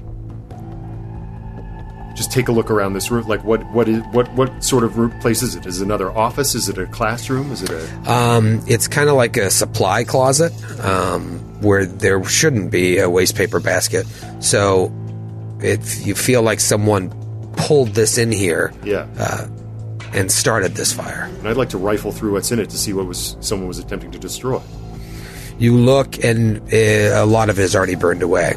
[2.14, 3.26] just take a look around this room.
[3.26, 5.66] Like what what is what what sort of room, place is it?
[5.66, 6.55] Is it another office?
[6.55, 7.51] Is it a classroom?
[7.51, 10.53] Is it a Um, it's kind of like a supply closet
[10.84, 14.07] um, where there shouldn't be a waste paper basket.
[14.40, 14.92] So
[15.61, 17.11] if you feel like someone
[17.57, 19.07] pulled this in here yeah?
[20.14, 22.92] And started this fire, and I'd like to rifle through what's in it to see
[22.92, 24.60] what was someone was attempting to destroy.
[25.58, 28.54] you look and uh, a lot of it is already burned away.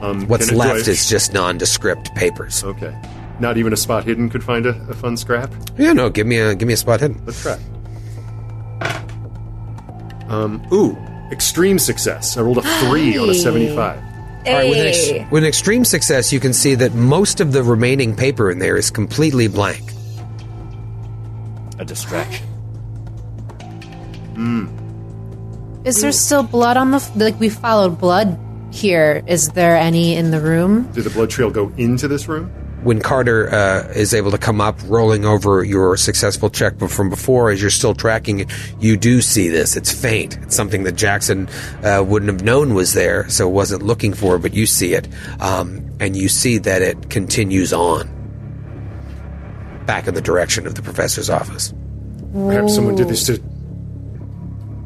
[0.00, 2.62] Um, What's can it- do left I- is just nondescript papers.
[2.64, 2.96] okay.
[3.40, 5.52] Not even a spot hidden could find a, a fun scrap.
[5.76, 7.20] Yeah, no, give me a give me a spot hidden.
[7.24, 7.56] Let's try.
[10.28, 10.96] Um, ooh,
[11.32, 12.36] extreme success.
[12.36, 13.34] I rolled a three on a
[14.48, 14.54] Hey.
[14.54, 17.52] All right, with, an ex- with an extreme success, you can see that most of
[17.52, 19.92] the remaining paper in there is completely blank.
[21.78, 22.46] A distraction.
[24.34, 24.68] Hmm.
[25.84, 28.38] Is there still blood on the f- like we followed blood
[28.72, 29.22] here?
[29.26, 30.90] Is there any in the room?
[30.92, 32.50] Did the blood trail go into this room?
[32.88, 37.50] When Carter uh, is able to come up, rolling over your successful check from before,
[37.50, 39.76] as you're still tracking it, you do see this.
[39.76, 40.38] It's faint.
[40.38, 41.50] It's something that Jackson
[41.84, 45.06] uh, wouldn't have known was there, so wasn't looking for, but you see it.
[45.38, 48.08] Um, and you see that it continues on
[49.84, 51.74] back in the direction of the professor's office.
[52.32, 53.38] Perhaps someone did this to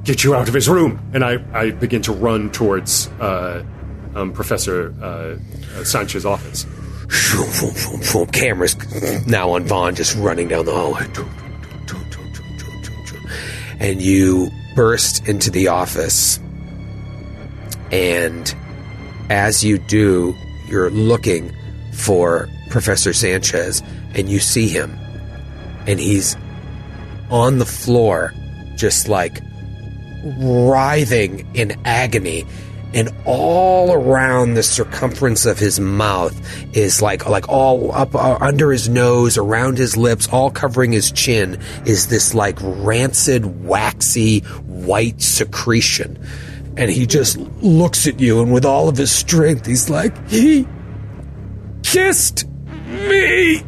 [0.03, 0.99] get you out of his room.
[1.15, 3.65] And I, I begin to run towards uh,
[4.17, 5.39] um, Professor uh,
[5.79, 6.67] uh, Sanchez's office.
[7.13, 8.27] Vroom, vroom, vroom.
[8.29, 11.07] Cameras now on Vaughn just running down the hallway.
[13.79, 16.41] And you burst into the office.
[17.91, 18.55] And
[19.29, 20.35] as you do,
[20.69, 21.55] you're looking
[21.93, 23.83] for Professor Sanchez
[24.15, 24.97] and you see him.
[25.87, 26.37] And he's
[27.31, 28.33] on the floor,
[28.77, 29.43] just like
[30.39, 32.47] writhing in agony
[32.95, 36.39] and all around the circumference of his mouth
[36.77, 41.11] is like like all up uh, under his nose around his lips all covering his
[41.13, 46.25] chin is this like rancid waxy white secretion.
[46.77, 50.67] And he just looks at you and with all of his strength he's like he
[51.83, 52.47] kissed
[52.89, 53.63] me!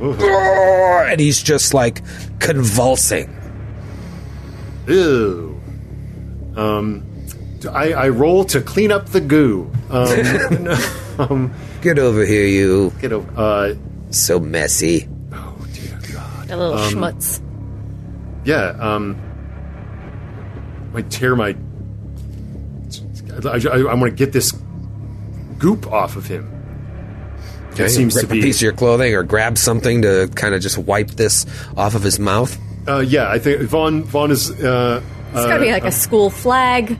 [0.00, 2.02] And he's just like
[2.40, 3.30] convulsing.
[4.86, 5.60] Ew.
[6.56, 7.13] Um,
[7.66, 9.70] I, I roll to clean up the goo.
[9.90, 11.52] Um,
[11.82, 13.30] get over here you get over.
[13.36, 13.74] Uh,
[14.10, 16.50] so messy oh dear God.
[16.50, 17.40] A little Um, schmutz.
[18.44, 18.76] Yeah.
[18.78, 19.16] Um,
[20.92, 21.56] might tear my.
[23.44, 24.52] I, I, I want to get this
[25.58, 26.50] goop off of him.
[27.72, 28.38] Okay, It seems rip to be.
[28.38, 31.44] a piece of your clothing or grab something to kind of just wipe this
[31.76, 32.56] off of his mouth.
[32.86, 34.04] Uh, yeah, I think Vaughn.
[34.04, 34.50] Vaughn is.
[34.50, 35.02] Uh,
[35.32, 36.96] It's got to be like a school flag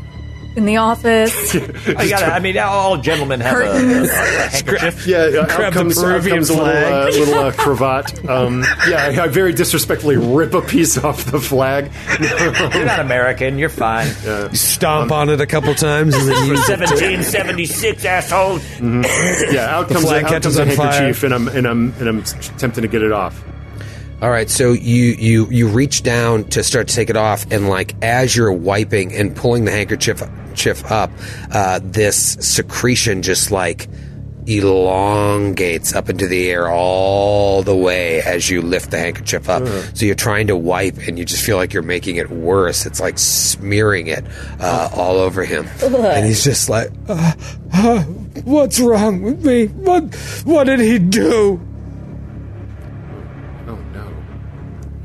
[0.56, 1.54] in the office.
[1.86, 4.06] I got I mean, all gentlemen have a, a, a
[4.48, 5.06] handkerchief.
[5.06, 8.28] Yeah, uh, Grab out the comes, out comes a little, uh, little uh, cravat.
[8.28, 11.90] Um, yeah, I, I very disrespectfully rip a piece off the flag.
[12.74, 13.58] You're not American.
[13.58, 14.08] You're fine.
[14.24, 16.78] You stomp on it a couple times and then use it.
[16.80, 18.58] 1776, asshole.
[19.52, 20.92] Yeah, out comes, flag a, out catches comes a on fire.
[20.92, 23.42] handkerchief, and I'm and I'm and I'm attempting to get it off.
[24.24, 27.68] All right, so you you you reach down to start to take it off, and
[27.68, 30.22] like as you're wiping and pulling the handkerchief
[30.54, 31.10] chief up,
[31.52, 33.86] uh, this secretion just like
[34.46, 39.62] elongates up into the air all the way as you lift the handkerchief up.
[39.94, 42.86] So you're trying to wipe, and you just feel like you're making it worse.
[42.86, 44.24] It's like smearing it
[44.58, 48.02] uh, all over him, and he's just like, uh,
[48.44, 49.66] "What's wrong with me?
[49.66, 50.14] What
[50.44, 51.60] what did he do?"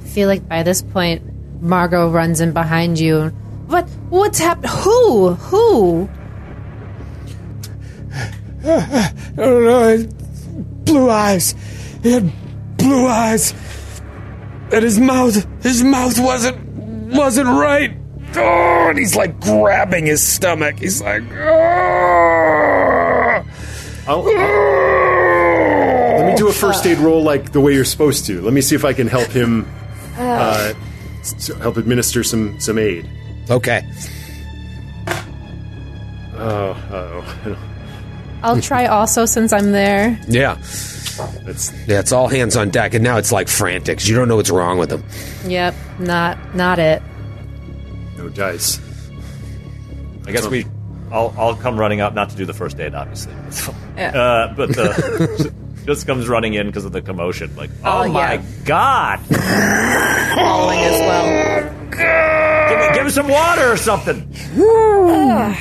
[0.09, 1.21] Feel like by this point,
[1.61, 3.29] Margot runs in behind you.
[3.67, 3.87] What?
[4.09, 4.69] What's happened?
[4.69, 5.35] Who?
[5.35, 6.09] Who?
[8.65, 10.07] I don't know.
[10.83, 11.55] Blue eyes.
[12.03, 12.31] He had
[12.77, 13.53] blue eyes.
[14.71, 16.59] And his mouth, his mouth wasn't,
[17.13, 17.95] wasn't right.
[18.35, 20.79] Oh, and he's like grabbing his stomach.
[20.79, 23.43] He's like, oh,
[24.07, 24.35] I'll, let
[26.31, 28.41] me do a first aid roll like the way you're supposed to.
[28.41, 29.67] Let me see if I can help him.
[30.19, 30.73] Uh,
[31.21, 33.09] s- help administer some some aid.
[33.49, 33.81] Okay.
[36.35, 37.57] Oh, oh,
[38.43, 40.17] I'll try also since I'm there.
[40.27, 40.55] Yeah.
[41.43, 42.93] that's Yeah, it's all hands on deck.
[42.93, 43.97] And now it's like frantic.
[43.97, 45.03] 'cause You don't know what's wrong with them.
[45.45, 47.01] Yep, not not it.
[48.17, 48.79] no dice.
[50.27, 50.65] I guess we.
[51.11, 53.33] I'll, I'll come running up, not to do the first aid, obviously.
[53.97, 54.11] Yeah.
[54.11, 55.49] Uh, but uh,
[55.85, 57.55] just comes running in because of the commotion.
[57.55, 58.43] Like, oh, Oh, my yeah.
[58.65, 59.19] god!
[60.35, 61.69] Following as well.
[62.69, 64.27] Give me, give me some water or something.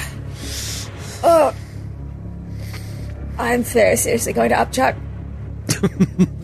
[1.21, 1.53] Oh,
[3.39, 4.97] I'm very seriously going to upchuck.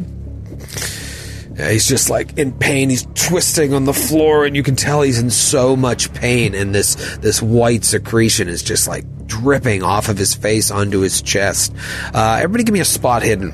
[1.56, 2.90] Yeah, he's just like in pain.
[2.90, 6.52] He's twisting on the floor, and you can tell he's in so much pain.
[6.52, 11.22] And this this white secretion is just like dripping off of his face onto his
[11.22, 11.74] chest.
[12.12, 13.52] Uh, everybody, give me a spot hidden.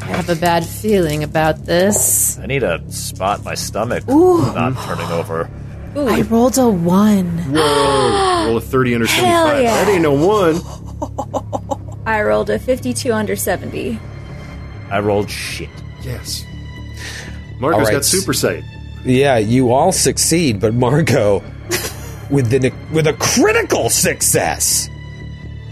[0.00, 2.38] I have a bad feeling about this.
[2.38, 5.48] I need a spot my stomach not turning over.
[5.96, 7.38] I rolled a one.
[7.52, 8.44] Whoa!
[8.48, 9.62] Roll a thirty under seventy-five.
[9.62, 9.84] yeah.
[9.84, 10.60] That ain't no one.
[12.06, 13.98] I rolled a 52 under 70.
[14.90, 15.70] I rolled shit.
[16.02, 16.44] Yes.
[17.58, 17.92] Margot's All right.
[17.92, 18.62] got super sight.
[19.06, 21.42] Yeah, you all succeed, but Margot
[22.30, 24.88] with the with a critical success.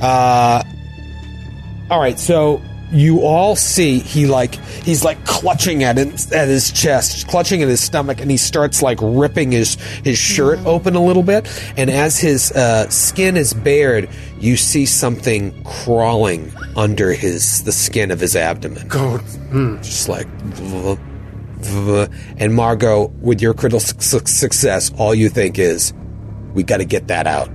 [0.00, 0.62] Uh,
[1.90, 2.60] all right, so
[2.92, 7.68] you all see he like he's like clutching at it, at his chest, clutching at
[7.68, 9.74] his stomach, and he starts like ripping his
[10.04, 11.48] his shirt open a little bit.
[11.76, 18.10] And as his uh, skin is bared, you see something crawling under his the skin
[18.10, 18.88] of his abdomen.
[18.88, 19.18] Go.
[19.80, 20.28] just like
[22.36, 25.92] and Margot, with your critical su- success, all you think is,
[26.54, 27.48] we got to get that out.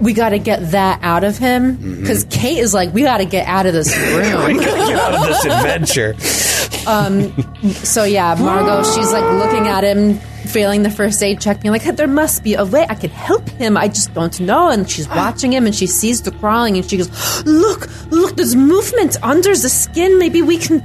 [0.00, 3.26] We got to get that out of him because Kate is like, we got to
[3.26, 4.56] get out of this room.
[4.58, 6.14] Get out of this adventure.
[6.88, 7.32] um,
[7.72, 10.14] so yeah, Margot, she's like looking at him,
[10.48, 13.46] failing the first aid check, being like, there must be a way I can help
[13.50, 13.76] him.
[13.76, 14.70] I just don't know.
[14.70, 18.56] And she's watching him and she sees the crawling and she goes, look, look, there's
[18.56, 20.18] movement under the skin.
[20.18, 20.82] Maybe we can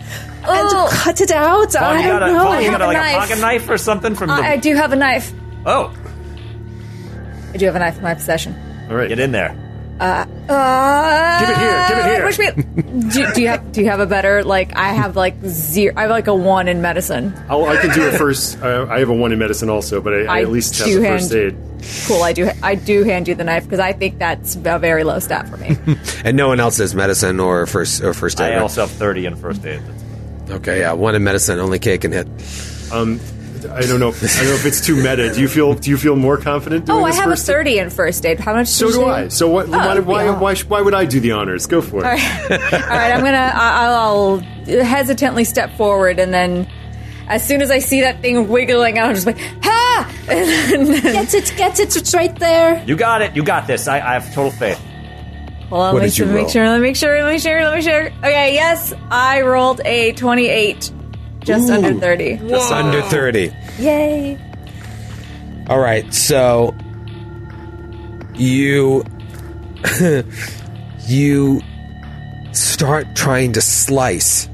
[0.48, 0.90] Oh.
[0.92, 1.72] cut it out.
[1.72, 2.44] Vaughn, I don't got a, know.
[2.44, 3.16] Vaughn, you got a, like knife.
[3.16, 4.34] a pocket knife or something from the.
[4.36, 5.32] I, I do have a knife.
[5.66, 5.92] oh,
[7.56, 8.54] I do have a knife in my possession.
[8.90, 9.08] All right.
[9.08, 9.58] get in there.
[9.98, 10.26] Uh,
[11.40, 12.26] Give it here, give it here.
[12.26, 13.10] Push me.
[13.12, 14.76] do, do you have Do you have a better like?
[14.76, 15.94] I have like zero.
[15.96, 17.34] I have like a one in medicine.
[17.48, 18.62] I'll, I can do it first.
[18.62, 20.88] Uh, I have a one in medicine also, but I, I, I at least have
[20.88, 21.56] do the first aid.
[22.08, 22.24] Cool.
[22.24, 22.52] I do.
[22.62, 25.56] I do hand you the knife because I think that's a very low stat for
[25.56, 25.78] me.
[26.26, 28.48] And no one else has medicine or first or first aid.
[28.48, 28.62] I right?
[28.64, 29.82] also have 30 in first aid.
[30.50, 32.28] Okay, yeah, one in medicine, only Kate can hit.
[32.92, 33.20] Um,
[33.72, 34.10] I don't know.
[34.10, 35.34] If, I don't know if it's too meta.
[35.34, 36.86] Do you feel Do you feel more confident?
[36.86, 37.54] Doing oh, I this have a first aid?
[37.54, 38.40] thirty in first aid.
[38.40, 38.68] How much?
[38.68, 39.28] So do I.
[39.30, 39.68] So what?
[39.68, 40.40] Oh, why, why, yeah.
[40.40, 41.66] why, why would I do the honors?
[41.66, 42.06] Go for it.
[42.06, 42.52] All right,
[43.14, 43.52] I'm gonna.
[43.54, 46.68] I- I'll hesitantly step forward, and then
[47.28, 50.12] as soon as I see that thing wiggling, I'm just like, ha!
[50.28, 52.84] And then, Get it, get it, it's right there.
[52.88, 53.36] You got it.
[53.36, 53.88] You got this.
[53.88, 54.80] I, I have total faith.
[55.70, 56.48] hold on, What let me did you make roll?
[56.50, 56.68] sure.
[56.68, 57.16] Let me make sure.
[57.16, 57.64] Let me make sure.
[57.64, 58.08] Let me sure.
[58.08, 60.92] Okay, yes, I rolled a 28,
[61.46, 62.38] just under 30.
[62.48, 63.52] Just under 30.
[63.80, 64.38] Yay!
[65.68, 66.76] All right, so
[68.36, 69.04] you
[71.08, 71.62] you
[72.52, 74.48] start trying to slice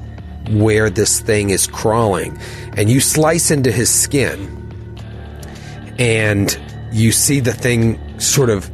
[0.49, 2.37] where this thing is crawling,
[2.77, 4.39] and you slice into his skin,
[5.97, 6.57] and
[6.91, 8.69] you see the thing sort of.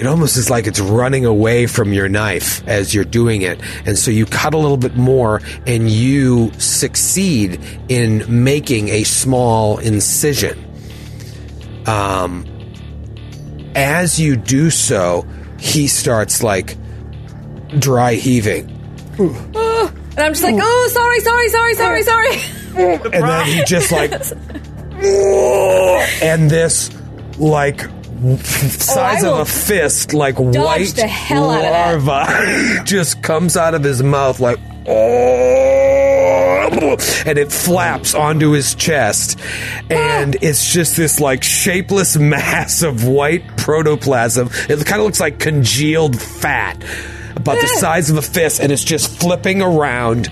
[0.00, 3.60] It almost is like it's running away from your knife as you're doing it.
[3.84, 9.78] And so you cut a little bit more and you succeed in making a small
[9.78, 10.66] incision
[11.86, 12.44] um,
[13.74, 15.26] as you do so,
[15.58, 16.76] he starts like
[17.78, 18.68] dry heaving.
[19.18, 22.36] And I'm just like, oh, sorry, sorry, sorry, sorry, sorry.
[22.76, 24.12] And then he just like,
[26.22, 26.90] and this
[27.38, 27.80] like
[28.22, 33.56] Oh, size I of a fist, like white the hell out of larva just comes
[33.56, 35.80] out of his mouth like, oh,
[37.26, 39.40] and it flaps onto his chest.
[39.88, 40.38] And ah.
[40.42, 44.50] it's just this like shapeless mass of white protoplasm.
[44.68, 46.76] It kind of looks like congealed fat,
[47.36, 47.80] about the ah.
[47.80, 50.28] size of a fist, and it's just flipping around.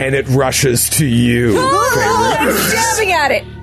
[0.00, 1.54] And it rushes to you.
[1.56, 3.57] Oh, I'm stabbing at it.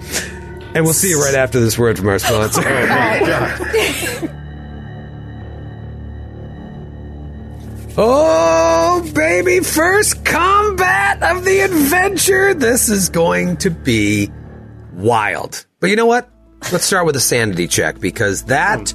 [0.76, 2.62] And we'll see you right after this word from our sponsor.
[7.98, 12.54] oh, baby, first combat of the adventure.
[12.54, 14.30] This is going to be
[14.92, 15.66] wild.
[15.80, 16.30] But you know what?
[16.74, 18.94] Let's start with a sanity check because that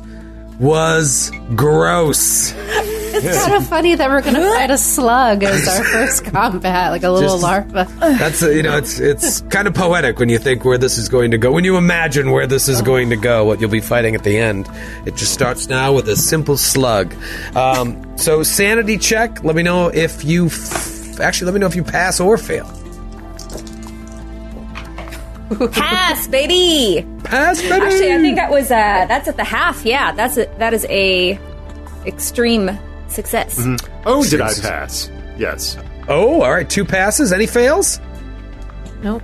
[0.59, 2.53] was gross.
[3.13, 6.91] It's kind of funny that we're going to fight a slug as our first combat,
[6.93, 7.89] like a little Just- larva.
[7.99, 11.09] That's uh, you know, it's it's kind of poetic when you think where this is
[11.09, 11.51] going to go.
[11.53, 14.37] When you imagine where this is going to go, what you'll be fighting at the
[14.39, 14.69] end.
[15.07, 17.15] It just starts now with a simple slug.
[17.57, 19.43] Um, so sanity check.
[19.45, 22.67] Let me know if you f- actually let me know if you pass or fail.
[25.73, 27.05] Pass, baby.
[27.25, 27.73] Pass, baby.
[27.75, 29.85] Actually, I think that was uh that's at the half.
[29.85, 31.39] Yeah, that's a, that is a
[32.07, 32.71] extreme
[33.11, 33.59] success.
[34.07, 35.11] Oh, did I pass?
[35.37, 35.77] Yes.
[36.09, 36.69] Oh, all right.
[36.69, 37.33] Two passes.
[37.33, 38.01] Any fails?
[39.03, 39.23] Nope.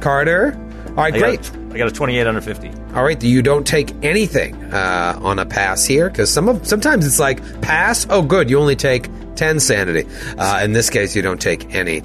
[0.00, 0.54] Carter.
[0.88, 1.42] All right, I great.
[1.42, 2.70] Got, I got a 28 under 50.
[2.94, 7.06] All right, you don't take anything uh, on a pass here because some of sometimes
[7.06, 8.06] it's like pass.
[8.10, 10.06] Oh, good, you only take ten sanity.
[10.36, 12.02] Uh, in this case, you don't take any.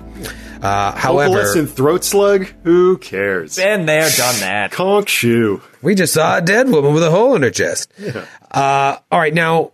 [0.61, 2.45] Uh, however, Opalescent throat slug.
[2.63, 3.57] Who cares?
[3.57, 4.71] Been there, done that.
[4.71, 5.61] Conk shoe.
[5.81, 7.91] we just saw a dead woman with a hole in her chest.
[8.49, 9.71] Uh, all right, now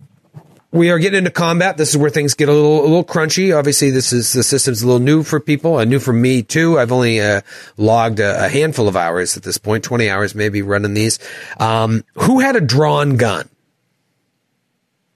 [0.74, 1.78] we are getting into combat.
[1.78, 3.58] This is where things get a little a little crunchy.
[3.58, 6.80] Obviously, this is the system's a little new for people, and new for me too.
[6.80, 7.42] I've only uh,
[7.78, 11.20] logged a, a handful of hours at this point, twenty hours maybe running these.
[11.60, 13.48] Um, who had a drawn gun?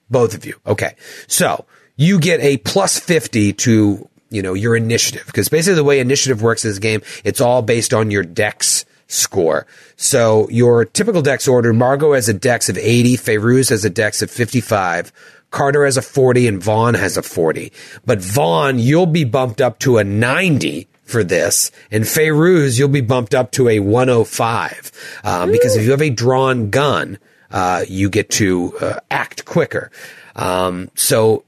[0.09, 0.55] Both of you.
[0.65, 0.95] Okay,
[1.25, 5.99] so you get a plus fifty to you know your initiative because basically the way
[5.99, 9.65] initiative works in this game, it's all based on your dex score.
[9.95, 14.21] So your typical dex order, Margot has a dex of 80, Feyruz has a dex
[14.21, 15.11] of 55,
[15.51, 17.71] Carter has a 40 and Vaughn has a 40.
[18.05, 21.71] But Vaughn, you'll be bumped up to a 90 for this.
[21.89, 24.91] And Feyruz, you'll be bumped up to a 105.
[25.23, 27.17] Um, because if you have a drawn gun,
[27.49, 29.89] uh, you get to uh, act quicker.
[30.35, 31.45] Um, so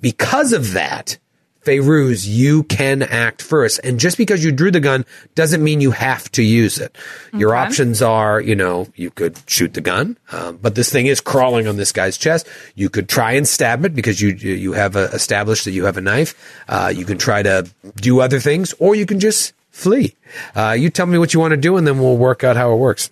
[0.00, 1.18] because of that,
[1.64, 3.80] Feyruz, you can act first.
[3.82, 5.04] And just because you drew the gun
[5.34, 6.96] doesn't mean you have to use it.
[7.32, 11.20] Your options are, you know, you could shoot the gun, um, but this thing is
[11.20, 12.46] crawling on this guy's chest.
[12.74, 15.96] You could try and stab it because you you have uh, established that you have
[15.96, 16.34] a knife.
[16.68, 20.14] Uh, you can try to do other things, or you can just flee.
[20.54, 22.72] Uh, you tell me what you want to do, and then we'll work out how
[22.72, 23.10] it works.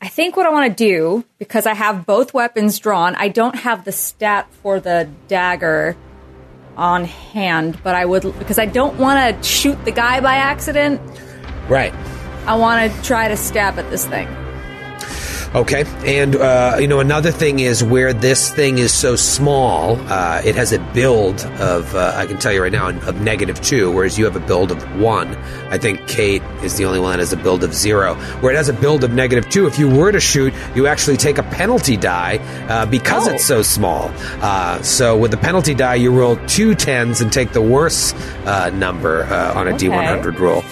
[0.00, 3.56] I think what I want to do, because I have both weapons drawn, I don't
[3.56, 5.96] have the stat for the dagger
[6.78, 11.00] on hand, but I would, because I don't want to shoot the guy by accident.
[11.68, 11.92] Right.
[12.46, 14.28] I want to try to stab at this thing.
[15.54, 20.42] Okay, and uh, you know another thing is where this thing is so small, uh,
[20.44, 23.90] it has a build of uh, I can tell you right now of negative two,
[23.90, 25.34] whereas you have a build of one.
[25.70, 28.14] I think Kate is the only one that has a build of zero.
[28.40, 31.16] Where it has a build of negative two, if you were to shoot, you actually
[31.16, 32.36] take a penalty die
[32.68, 33.32] uh, because Oh.
[33.32, 34.10] it's so small.
[34.42, 38.68] Uh, so with the penalty die, you roll two tens and take the worst uh,
[38.74, 39.86] number uh, on a Okay.
[39.88, 40.62] D100 roll.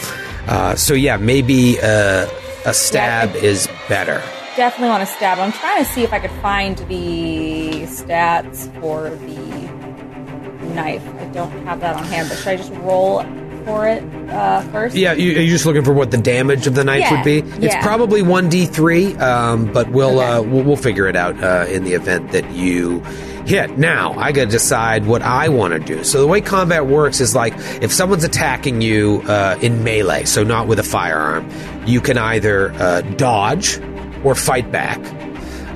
[0.47, 2.29] Uh, so yeah, maybe uh,
[2.66, 4.22] a stab I- is better.
[4.57, 5.38] Definitely want to stab.
[5.38, 11.07] I'm trying to see if I could find the stats for the knife.
[11.20, 13.22] I don't have that on hand, but should I just roll
[13.66, 14.96] for it uh, first?
[14.96, 17.38] Yeah, you, you're just looking for what the damage of the knife Yeah, would be.
[17.64, 17.82] It's yeah.
[17.82, 20.26] probably one d three, um, but we'll, Okay.
[20.32, 23.00] uh, we'll we'll figure it out uh, in the event that you
[23.44, 23.76] hit.
[23.76, 26.02] Now I got to decide what I want to do.
[26.02, 27.52] So the way combat works is like
[27.82, 31.46] if someone's attacking you uh, in melee, so not with a firearm,
[31.86, 33.78] you can either uh, dodge
[34.24, 34.98] or fight back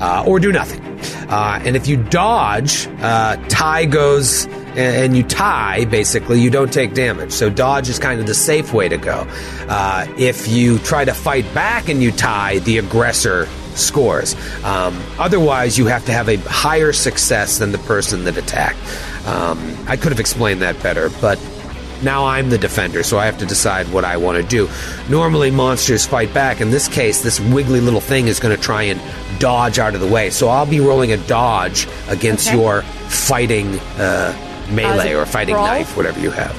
[0.01, 0.81] uh, or do nothing.
[1.29, 6.95] Uh, and if you dodge, uh, tie goes and, you tie, basically, you don't take
[6.95, 7.33] damage.
[7.33, 9.27] So dodge is kind of the safe way to go.
[9.69, 14.35] Uh, if you try to fight back and you tie, the aggressor scores.
[14.65, 18.79] Um, otherwise, you have to have a higher success than the person that attacked.
[19.27, 21.39] Um, I could have explained that better, but
[22.03, 24.69] now I'm the defender, so I have to decide what I want to do.
[25.09, 26.61] Normally, monsters fight back.
[26.61, 29.01] In this case, this wiggly little thing is going to try and
[29.41, 30.31] dodge out of the way.
[30.31, 32.57] So I'll be rolling a dodge against Okay.
[32.59, 34.37] your fighting uh,
[34.71, 35.67] melee it or fighting brawl?
[35.67, 36.55] knife, whatever you have.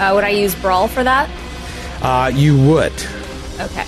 [0.00, 1.30] Uh, would I use brawl for that?
[2.02, 2.92] Uh, you would.
[3.60, 3.84] Okay.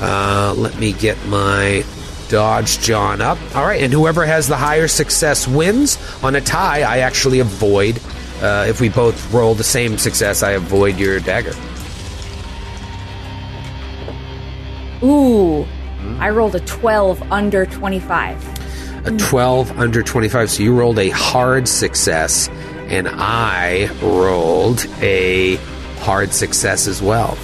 [0.00, 1.84] Uh, let me get my
[2.28, 3.38] dodge John up.
[3.54, 5.96] All right, and whoever has the higher success wins.
[6.22, 8.00] On a tie, I actually avoid.
[8.42, 11.54] Uh, if we both roll the same success, I avoid your dagger.
[15.02, 15.66] Ooh,
[16.18, 19.06] I rolled a 12 under 25.
[19.06, 22.48] a 12 under 25 so you rolled a hard success
[22.88, 25.54] and i rolled a
[26.00, 27.36] hard success as well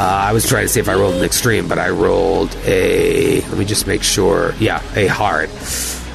[0.00, 3.42] uh, i was trying to see if i rolled an extreme but i rolled a
[3.42, 5.50] let me just make sure yeah a hard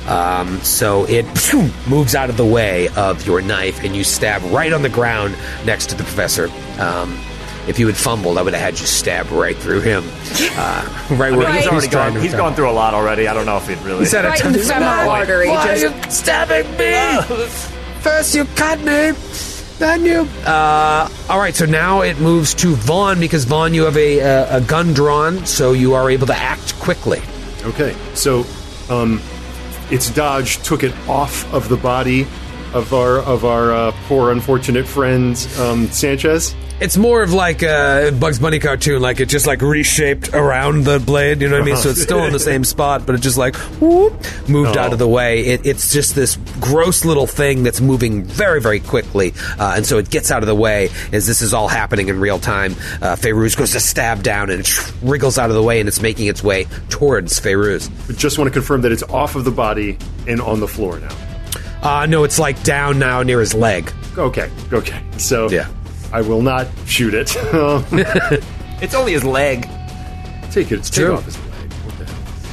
[0.07, 4.41] um, so it phew, moves out of the way of your knife and you stab
[4.51, 5.35] right on the ground
[5.65, 6.49] next to the professor
[6.79, 7.17] um,
[7.67, 10.03] if you had fumbled, I would have had you stab right through him,
[10.57, 11.55] uh, right where Right.
[11.61, 12.13] He's already trying gone.
[12.15, 12.39] to He's attack.
[12.45, 13.27] gone through a lot already.
[13.29, 13.99] I don't know if he'd really.
[13.99, 15.47] He said Right it in the femoral artery.
[15.47, 17.21] Why Just, are you stabbing me?
[18.01, 19.11] First you cut me,
[19.79, 20.27] then you.
[20.45, 24.57] Uh, all right, so now it moves to Vaughn because Vaughn, you have a, a,
[24.57, 27.21] a gun drawn, so you are able to act quickly.
[27.63, 28.45] Okay, so
[28.89, 29.21] um,
[29.93, 32.23] its dodge took it off of the body
[32.73, 36.55] of our of our uh, poor unfortunate friend um, Sanchez.
[36.81, 40.99] It's more of like a Bugs Bunny cartoon, like it just like reshaped around the
[40.99, 41.41] blade.
[41.41, 41.77] You know what I mean?
[41.77, 44.13] So it's still in the same spot, but it just like whoop,
[44.49, 44.81] moved Oh.
[44.81, 45.45] out of the way.
[45.45, 49.97] It, it's just this gross little thing that's moving very, very quickly, uh, and so
[49.97, 52.73] it gets out of the way as this is all happening in real time.
[53.01, 56.01] Uh, Feyruz goes to stab down and it wriggles out of the way, and it's
[56.01, 57.89] making its way towards Feyruz.
[58.07, 59.97] But just want to confirm that it's off of the body
[60.27, 61.15] and on the floor now.
[61.81, 63.89] Uh, no, it's like down now near his leg.
[64.17, 65.01] Okay, okay.
[65.17, 65.67] So Yeah.
[66.13, 67.35] I will not shoot it.
[68.83, 69.61] It's only his leg.
[70.51, 70.83] take it.
[70.83, 71.13] Take true.
[71.13, 71.73] off his leg.
[71.73, 72.05] What the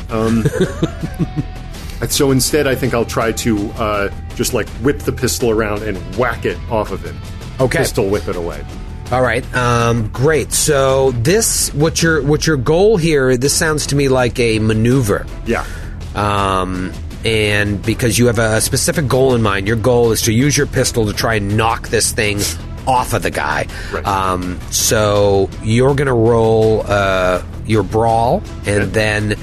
[0.09, 2.03] hell?
[2.03, 5.83] Um, so instead, I think I'll try to uh, just like whip the pistol around
[5.83, 7.19] and whack it off of him.
[7.59, 7.79] Okay.
[7.79, 8.65] Pistol whip it away.
[9.11, 10.53] All right, um, great.
[10.53, 13.37] So this, what your what your goal here?
[13.37, 15.27] This sounds to me like a maneuver.
[15.47, 15.67] Yeah.
[16.15, 16.93] um,
[17.25, 20.69] and because you have a specific goal in mind, your goal is to use your
[20.69, 22.39] pistol to try and knock this thing
[22.87, 23.67] off of the guy.
[23.93, 24.07] Right.
[24.07, 28.91] Um, so you're going to roll uh, your brawl, and Okay.
[28.91, 29.37] then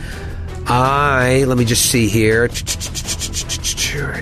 [0.68, 2.50] I let me just see here.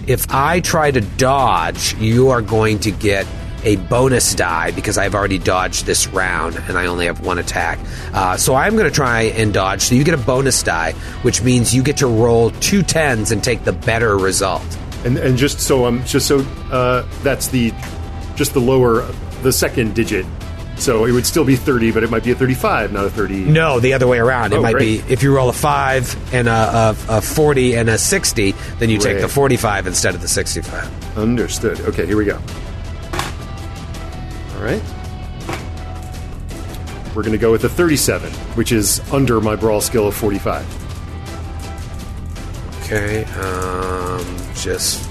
[0.08, 3.26] If I try to dodge, you are going to get
[3.64, 7.80] a bonus die because I've already dodged this round and I only have one attack.
[8.14, 9.82] Uh, so I'm going to try and dodge.
[9.82, 10.92] So you get a bonus die,
[11.24, 14.62] which means you get to roll two tens and take the better result.
[15.04, 17.72] And, and just so um, just so uh, that's the
[18.36, 19.02] just the lower
[19.42, 20.26] the second digit.
[20.78, 23.46] So it would still be thirty, but it might be a thirty-five, not a thirty.
[23.46, 24.52] No, the other way around.
[24.52, 25.06] It Oh, might great.
[25.08, 28.90] be if you roll a five and a, a, a 40 and a 60, then
[28.90, 31.18] you take the 45 instead of the 65.
[31.18, 31.80] Understood.
[31.82, 32.36] Okay, here we go.
[34.58, 34.82] All right.
[37.16, 40.66] We're going to go with a 37, which is under my brawl skill of 45.
[42.84, 45.10] Okay, um, just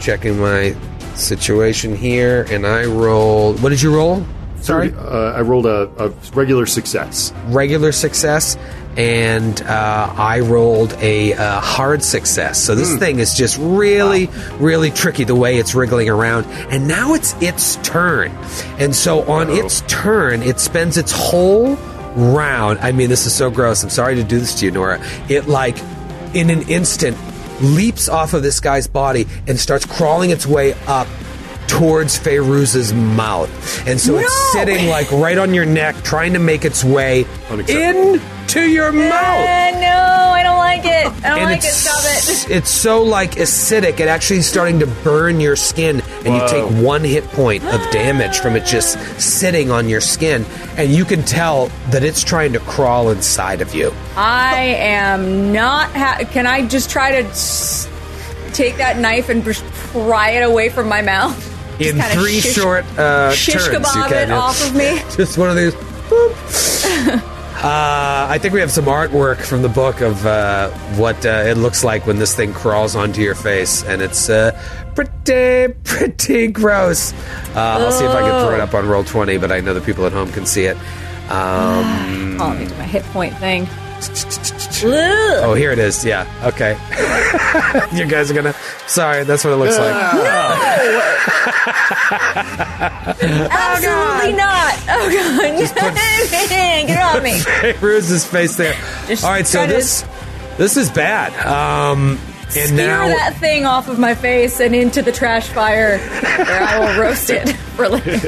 [0.00, 0.74] checking my
[1.16, 3.62] situation here, and I rolled.
[3.62, 4.24] What did you roll?
[4.60, 7.32] Sorry, uh, I rolled a, a regular success.
[7.48, 8.56] regular success,
[8.96, 12.62] and uh, I rolled a uh, hard success.
[12.62, 16.46] So this thing is just really, really tricky the way it's wriggling around.
[16.70, 18.30] And now it's its turn,
[18.78, 21.76] and so on its turn, it spends its whole
[22.16, 22.78] round.
[22.78, 23.82] I mean, this is so gross.
[23.82, 24.98] I'm sorry to do this to you, Nora.
[25.28, 25.76] It like
[26.34, 27.18] in an instant
[27.60, 31.06] leaps off of this guy's body and starts crawling its way up
[31.68, 33.50] towards Feyruz's mouth.
[33.88, 38.68] And so it's sitting like right on your neck, trying to make its way into
[38.68, 39.12] your mouth.
[39.48, 41.06] Uh, no, I don't like it.
[41.24, 41.64] I don't And like it.
[41.64, 42.50] it's, Stop it.
[42.56, 46.84] it's so like acidic, it actually is starting to burn your skin, and you take
[46.84, 50.44] one hit point of damage from it just sitting on your skin,
[50.76, 53.92] and you can tell that it's trying to crawl inside of you.
[54.16, 55.90] I am not.
[55.90, 57.88] Ha- Can I just try to s-
[58.52, 61.50] take that knife and pry it away from my mouth?
[61.80, 64.98] In three shish- short uh, shish turns, you kebab can it off of me.
[65.16, 65.74] Just one of these.
[67.56, 70.68] Uh, I think we have some artwork from the book of uh,
[70.98, 74.52] what uh, it looks like when this thing crawls onto your face, and it's uh,
[74.94, 77.14] pretty, pretty gross.
[77.54, 79.80] Uh, I'll see if I can throw it up on Roll20, but I know the
[79.80, 80.76] people at home can see it.
[81.30, 83.66] Um, Oh, let me do my hit point thing.
[84.86, 86.04] Oh, here it is.
[86.04, 86.26] Yeah.
[86.44, 86.72] Okay.
[87.96, 88.54] you guys are gonna.
[88.86, 89.94] Sorry, that's what it looks like.
[93.22, 94.74] Absolutely not.
[94.88, 95.70] Oh god,
[96.86, 97.42] get it off me.
[97.80, 98.74] Ruse's face there.
[99.06, 100.04] Just All right, so try to- this
[100.56, 101.32] this is bad.
[101.46, 102.18] Um,
[102.56, 106.62] and Spear now that thing off of my face and into the trash fire, where
[106.62, 108.20] I will roast it for later.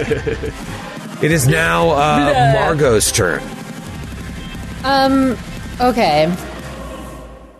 [1.22, 3.42] it is now uh, Margot's turn.
[4.84, 5.36] Um,
[5.80, 6.34] okay.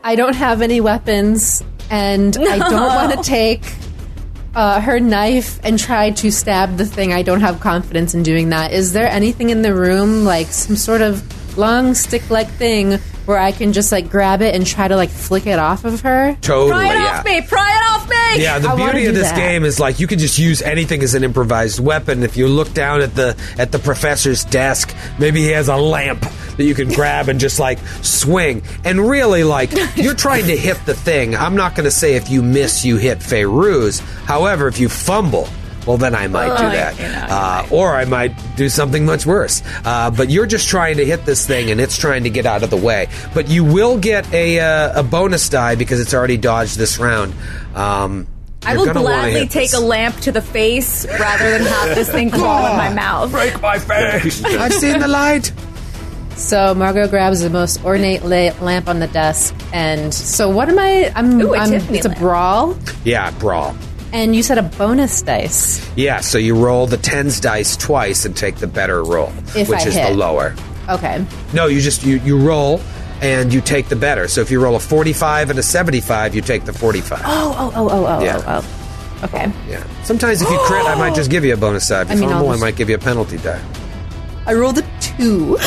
[0.03, 3.63] I don't have any weapons, and I don't want to take
[4.55, 7.13] uh, her knife and try to stab the thing.
[7.13, 8.73] I don't have confidence in doing that.
[8.73, 13.53] Is there anything in the room, like some sort of long stick-like thing, where I
[13.53, 16.37] can just like grab it and try to like flick it off of her?
[16.41, 16.71] Totally.
[16.71, 17.19] Pry it yeah.
[17.19, 17.41] off me!
[17.43, 18.43] Pry it off me!
[18.43, 19.37] Yeah, the I wanna beauty of do this that.
[19.37, 22.23] game is like you can just use anything as an improvised weapon.
[22.23, 26.21] If you look down at the at the professor's desk, maybe he has a lamp
[26.57, 28.63] that you can grab and just like swing.
[28.85, 31.35] And really, like you're trying to hit the thing.
[31.35, 34.01] I'm not going to say if you miss, you hit Feyruz.
[34.25, 35.49] However, if you fumble.
[35.87, 39.05] Well, then I might do Oh, that, you know, uh, or I might do something
[39.05, 39.63] much worse.
[39.85, 42.63] Uh, but you're just trying to hit this thing, and it's trying to get out
[42.65, 43.07] of the way.
[43.35, 47.35] But you will get a uh, a bonus die because it's already dodged this round.
[47.75, 48.27] Um,
[48.65, 49.75] I will gladly take this.
[49.81, 53.31] a lamp to the face rather than have this thing crawl in my mouth.
[53.31, 54.43] Break my face.
[54.45, 55.53] I've seen the light.
[56.35, 60.79] So Margot grabs the most ornate la- lamp on the desk, and so what am
[60.81, 61.13] I?
[61.15, 61.41] I'm.
[61.41, 62.21] Ooh, a I'm Tiffany it's a lamp.
[62.21, 63.77] brawl, Yeah, brawl.
[64.17, 65.87] And you said a bonus dice.
[65.95, 69.81] Yeah, so you roll the tens dice twice and take the better roll, If which
[69.81, 70.09] I is hit.
[70.09, 70.55] the lower.
[70.89, 71.25] Okay.
[71.53, 72.81] No, you just you you roll
[73.21, 74.27] and you take the better.
[74.29, 77.23] So if you roll a forty-five and a seventy-five, you take the forty-five.
[77.25, 78.43] Oh, oh, oh, oh, oh, Yeah.
[78.47, 79.25] oh, oh.
[79.25, 79.51] Okay.
[79.69, 79.83] Yeah.
[80.05, 82.03] Sometimes if you crit, I might just give you a bonus die.
[82.03, 83.61] If you I mean, I'll fumble, I just- might give you a penalty die.
[84.47, 85.57] I rolled a two.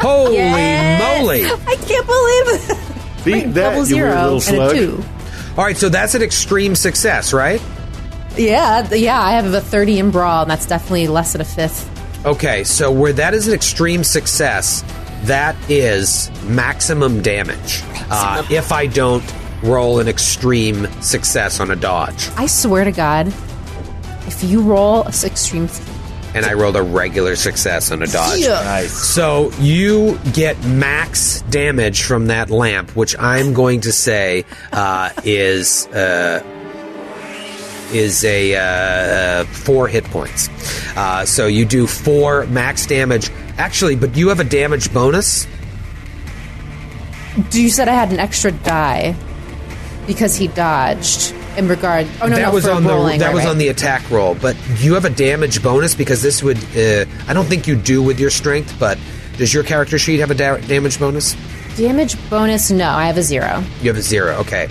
[0.00, 1.00] Holy Yes.
[1.20, 1.44] moly!
[1.44, 3.24] I can't believe it.
[3.24, 4.70] Beat that, Double you zero weird little and slug.
[4.70, 5.04] a two.
[5.58, 7.60] All right, so that's an extreme success, right?
[8.36, 9.20] Yeah, yeah.
[9.20, 11.90] I have a thirty in brawl, and that's definitely less than a fifth.
[12.24, 14.84] Okay, so where that is an extreme success,
[15.24, 17.82] that is maximum damage.
[18.08, 19.24] Uh, if I don't
[19.64, 23.26] roll an extreme success on a dodge, I swear to God,
[24.28, 25.68] if you roll a s- extreme,
[26.34, 28.40] and I rolled a regular success on a dodge.
[28.40, 28.92] Nice.
[28.92, 35.86] So you get max damage from that lamp, which I'm going to say uh, is
[35.88, 36.42] uh,
[37.92, 40.48] is a uh, uh, four hit points.
[40.96, 43.30] Uh, so you do four max damage.
[43.56, 45.46] Actually, but you have a damage bonus.
[47.50, 49.16] do you said I had an extra die
[50.08, 52.08] because he dodged in regard?
[52.20, 53.50] Oh no, that no, was on rolling, the that right, was right.
[53.50, 54.34] on the attack roll.
[54.34, 56.58] But you have a damage bonus because this would.
[56.76, 58.98] Uh, I don't think you do with your strength, but
[59.36, 61.36] does your character sheet have a da- damage bonus?
[61.76, 62.72] damage bonus.
[62.72, 63.62] No, I have a zero.
[63.80, 64.34] You have a zero.
[64.38, 64.68] Okay.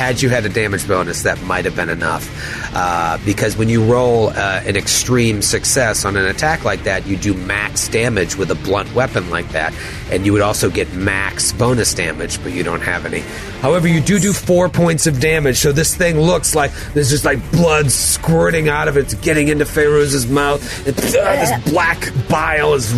[0.00, 2.26] Had you had a damage bonus, that might have been enough.
[2.74, 7.18] Uh, because when you roll uh, an extreme success on an attack like that, you
[7.18, 9.74] do max damage with a blunt weapon like that,
[10.10, 13.20] and you would also get max bonus damage, but you don't have any.
[13.60, 17.26] However, you do do four points of damage, so this thing looks like there's just
[17.26, 22.72] like blood squirting out of it, getting into Feyruz's mouth, and uh, this black bile
[22.72, 22.94] is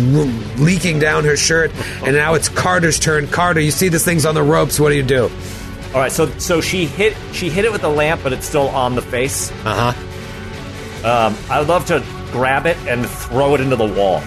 [0.57, 1.69] leaking down her shirt,
[2.05, 3.27] and now it's Carter's turn.
[3.27, 4.79] Carter, you see this thing's on the ropes.
[4.79, 5.29] What do you do?
[5.93, 8.69] All right, so so she hit she hit it with the lamp, but it's still
[8.69, 9.51] on the face.
[9.63, 11.07] Uh huh.
[11.07, 14.23] Um, I would love to grab it and throw it into the wall.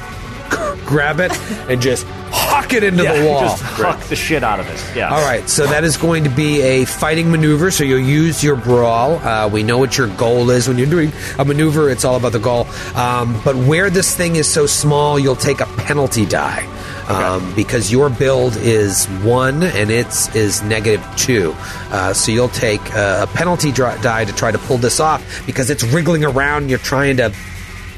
[0.87, 1.33] grab it
[1.69, 3.41] and just huck it into yeah, the wall.
[3.41, 4.97] just huck the shit out of it.
[4.97, 5.09] Yeah.
[5.13, 7.71] All right, so that is going to be a fighting maneuver.
[7.73, 9.17] So you'll use your brawl.
[9.17, 11.91] Uh, we know what your goal is when you're doing a maneuver.
[11.91, 12.69] It's all about the goal.
[12.95, 16.69] Um, but where this thing is so small, you'll take a penalty die.
[17.09, 21.55] Um, because your build is one and its is negative two.
[21.93, 25.71] Uh, so you'll take uh, a penalty die to try to pull this off because
[25.71, 27.33] it's wriggling around and you're trying to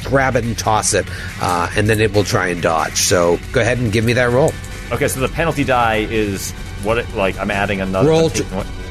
[0.04, 1.06] grab it and toss it,
[1.40, 2.98] uh, and then it will try and dodge.
[2.98, 4.52] So go ahead and give me that roll.
[4.92, 6.52] Okay, so the penalty die is
[6.82, 6.98] what?
[6.98, 8.08] It, like I'm adding another.
[8.10, 8.44] roll t-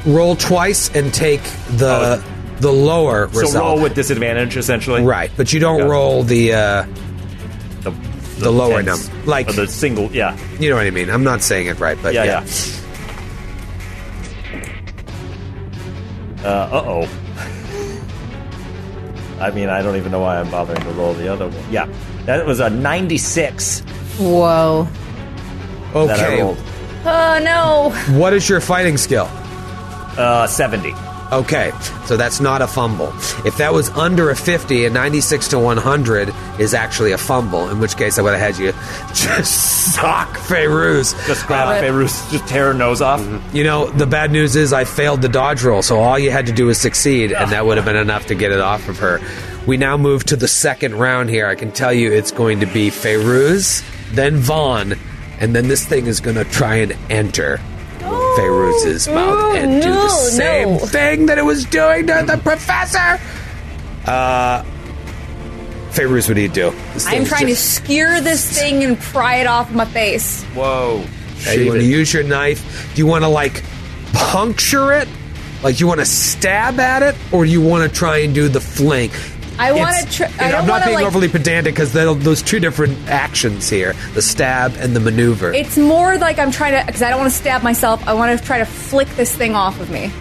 [0.06, 1.44] roll twice and take
[1.78, 2.24] the
[2.60, 3.34] the lower result.
[3.36, 3.66] so result.
[3.66, 5.04] roll with disadvantage, essentially.
[5.04, 5.86] right, but you don't Yeah.
[5.86, 6.86] roll the uh,
[8.38, 9.10] The, the lower tens.
[9.10, 9.26] number.
[9.26, 10.12] Like the single.
[10.12, 10.38] Yeah.
[10.60, 11.10] you know what I mean.
[11.10, 12.24] I'm not saying it right, but Yeah.
[12.24, 12.46] yeah.
[12.46, 12.74] Yeah.
[16.44, 17.10] Uh oh.
[19.40, 21.72] I mean, I don't even know why I'm bothering to roll the other one.
[21.72, 21.88] Yeah,
[22.26, 23.82] that was a 96
[24.20, 24.88] Whoa.
[25.94, 26.58] Okay, rolled.
[27.06, 28.18] Oh no!
[28.18, 29.28] what is your fighting skill?
[30.18, 30.94] Uh, 70.
[31.32, 31.74] Okay,
[32.06, 33.10] so that's not a fumble.
[33.46, 37.80] If that was under a 50, a 96 to 100 is actually a fumble, in
[37.80, 38.72] which case I would have had you
[39.14, 41.14] just sock Feyruz.
[41.28, 43.20] Just grab uh, Beirut, just tear her nose off.
[43.20, 43.56] Mm-hmm.
[43.56, 46.46] You know, the bad news is I failed the dodge roll, so all you had
[46.46, 48.98] to do was succeed, and that would have been enough to get it off of
[49.00, 49.20] her.
[49.68, 51.46] We now move to the second round here.
[51.46, 53.84] I can tell you it's going to be Feyruz,
[54.14, 54.94] then Vaughn,
[55.42, 57.60] and then this thing is going to try and enter
[58.38, 60.78] Feyruz's mouth and do the same no.
[60.80, 63.20] thing that it was doing to the professor.
[64.06, 64.64] Uh,
[65.92, 66.74] Feyruz, what do you do?
[67.08, 70.44] I'm trying just- to skewer this thing and pry it off my face.
[70.54, 71.04] Whoa.
[71.48, 72.92] Uh, you want to use your knife?
[72.94, 73.64] Do you want to like
[74.14, 75.08] puncture it?
[75.64, 78.48] Like you want to stab at it, or do you want to try and do
[78.48, 79.12] the flank?
[79.60, 82.98] I wanna It's- tr- I I'm not being like- overly pedantic because those two different
[83.10, 85.54] actions here: the stab and the maneuver.
[85.54, 88.08] It's more like I'm trying to, because I don't want to stab myself.
[88.08, 90.12] I want to try to flick this thing off of me.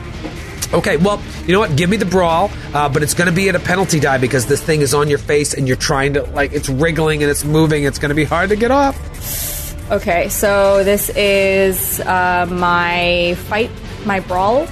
[0.72, 1.76] okay, well, you know what?
[1.76, 4.46] Give me the brawl, uh, but it's going to be at a penalty die because
[4.46, 7.44] this thing is on your face and you're trying to like it's wriggling and it's
[7.44, 7.84] moving.
[7.84, 8.96] It's going to be hard to get off.
[9.92, 13.70] Okay, so this is uh, my fight,
[14.04, 14.62] my brawl.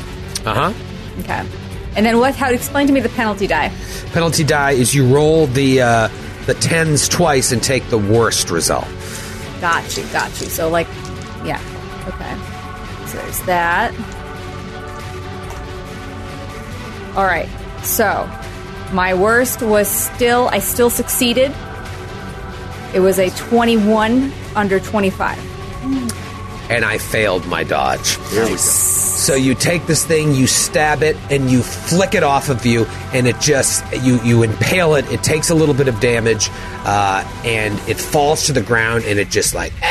[0.44, 0.72] Uh huh.
[1.20, 1.44] Okay.
[1.96, 2.34] And then what?
[2.34, 3.72] How explain to me the penalty die?
[4.12, 6.08] Penalty die is you roll the uh,
[6.46, 8.86] the tens twice and take the worst result.
[9.60, 10.48] Got you, got you.
[10.48, 10.88] So like,
[11.44, 11.60] yeah.
[12.08, 13.06] Okay.
[13.06, 13.94] So there's that.
[17.16, 17.48] All right.
[17.84, 18.28] So
[18.92, 20.48] my worst was still.
[20.48, 21.54] I still succeeded.
[22.92, 25.53] It was a 21 under 25.
[26.70, 28.16] And I failed my dodge.
[28.58, 32.84] So you take this thing, you stab it, and you flick it off of you,
[33.12, 35.10] and it just you you impale it.
[35.10, 36.50] It takes a little bit of damage,
[36.84, 39.72] uh, and it falls to the ground, and it just like,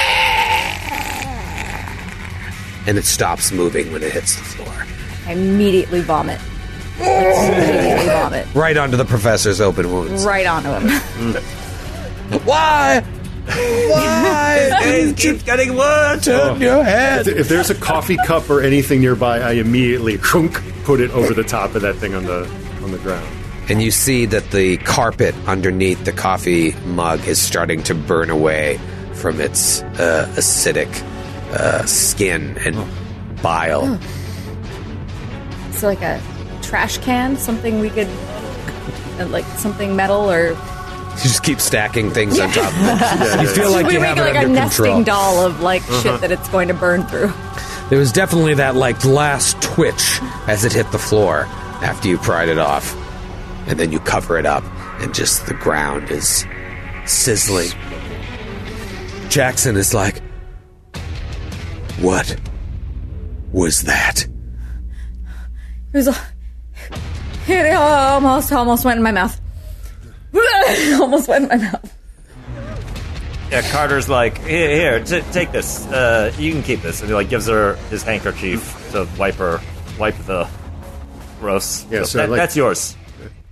[2.86, 4.86] and it stops moving when it hits the floor,
[5.26, 6.40] I immediately vomit.
[7.00, 8.46] immediately vomit.
[8.54, 10.26] right onto the professor's open wounds.
[10.26, 10.90] Right onto him.
[12.46, 13.04] Why?
[13.46, 14.70] Why?
[14.86, 16.26] It keeps getting worse.
[16.26, 17.28] Turn your head.
[17.28, 20.54] If there's a coffee cup or anything nearby, I immediately crunk,
[20.84, 22.46] put it over the top of that thing on the
[22.84, 23.26] on the ground.
[23.70, 28.78] and you see that the carpet underneath the coffee mug is starting to burn away
[29.14, 30.92] from its uh, acidic
[31.54, 32.76] uh, skin and
[33.42, 33.98] bile.
[35.70, 36.22] It's like a
[36.62, 38.10] trash can, something we could,
[39.20, 40.56] uh, like something metal or.
[41.18, 42.74] You just keep stacking things on top.
[42.74, 43.42] of it.
[43.42, 45.04] you feel like we you make have like it a under nesting control.
[45.04, 46.02] doll of like uh-huh.
[46.02, 47.32] shit that it's going to burn through.
[47.90, 51.46] There was definitely that like last twitch as it hit the floor
[51.82, 52.96] after you pried it off,
[53.68, 54.64] and then you cover it up,
[55.02, 56.46] and just the ground is
[57.06, 57.70] sizzling.
[59.30, 60.22] Jackson is like,
[62.00, 62.38] "What?
[63.54, 64.28] was that?
[65.94, 66.20] It was.
[67.48, 69.40] It almost, almost went in my mouth.
[71.02, 71.98] almost went in my mouth.
[73.52, 75.86] Yeah, Carter's like, here, here t- take this.
[75.88, 77.02] Uh, you can keep this.
[77.02, 79.62] And he like gives her his handkerchief to wipe her,
[80.00, 80.48] wipe the
[81.40, 81.86] gross.
[81.92, 82.96] Yeah, So so, that- like- that's yours.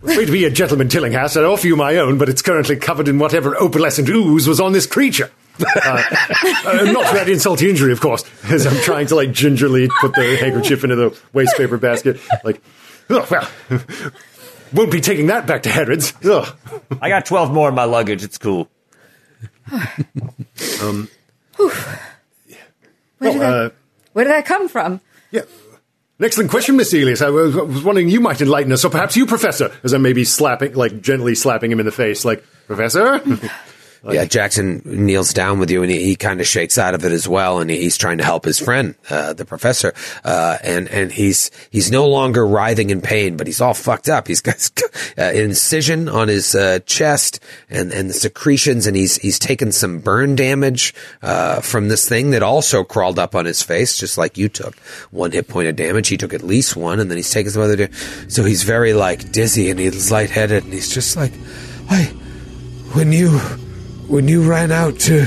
[0.03, 1.37] Afraid to be a gentleman, Tillinghast.
[1.37, 4.73] I offer you my own, but it's currently covered in whatever opalescent ooze was on
[4.73, 5.29] this creature.
[5.59, 5.69] Uh,
[6.65, 9.89] uh, not for any insult to injury, of course, as I'm trying to like gingerly
[9.99, 12.19] put the handkerchief into the waste paper basket.
[12.43, 12.63] Like,
[13.11, 13.47] oh, well,
[14.73, 16.13] won't be taking that back to Harrods.
[16.23, 16.55] Ugh.
[17.01, 18.23] I got twelve more in my luggage.
[18.23, 18.69] It's cool.
[23.21, 23.73] Where did, uh, that,
[24.13, 24.99] where did that come from?
[25.29, 25.41] Yeah.
[26.17, 27.21] An excellent question, Miss Elias.
[27.21, 30.13] I was, was wondering you might enlighten us, or perhaps you, Professor, as I may
[30.13, 33.21] be slapping, like gently slapping him in the face, like, Professor?
[34.09, 37.11] yeah, Jackson kneels down with you, and he, he kind of shakes out of it
[37.11, 40.87] as well, and he, he's trying to help his friend, uh, the professor, uh, and
[40.87, 44.27] and he's he's no longer writhing in pain, but he's all fucked up.
[44.27, 44.69] He's got
[45.19, 49.99] uh, incision on his uh, chest, and and the secretions, and he's he's taken some
[49.99, 54.35] burn damage uh, from this thing that also crawled up on his face, just like
[54.35, 54.75] you took
[55.11, 56.07] one hit point of damage.
[56.07, 57.75] He took at least one, and then he's taken some other.
[57.75, 57.93] Da-
[58.29, 61.33] so he's very like dizzy, and he's lightheaded, and he's just like,
[61.87, 62.05] I
[62.93, 63.39] when you
[64.11, 65.19] when you ran out to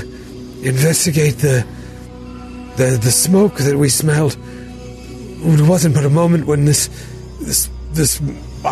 [0.62, 1.66] investigate the
[2.76, 4.36] the the smoke that we smelled
[5.46, 6.88] it wasn't but a moment when this
[7.40, 8.20] this this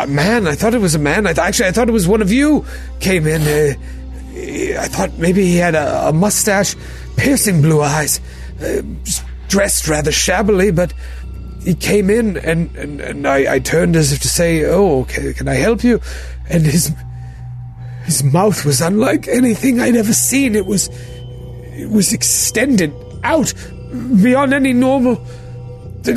[0.07, 2.21] man I thought it was a man I th- actually I thought it was one
[2.21, 2.63] of you
[2.99, 3.73] came in uh,
[4.79, 6.75] I thought maybe he had a, a mustache
[7.17, 8.19] piercing blue eyes
[8.61, 8.81] uh,
[9.47, 10.93] dressed rather shabbily but
[11.63, 15.33] he came in and, and, and I, I turned as if to say, Oh, okay,
[15.33, 16.01] can I help you?
[16.49, 16.91] And his
[18.03, 20.55] his mouth was unlike anything I'd ever seen.
[20.55, 20.89] It was
[21.75, 22.93] it was extended
[23.23, 23.53] out
[24.21, 25.25] beyond any normal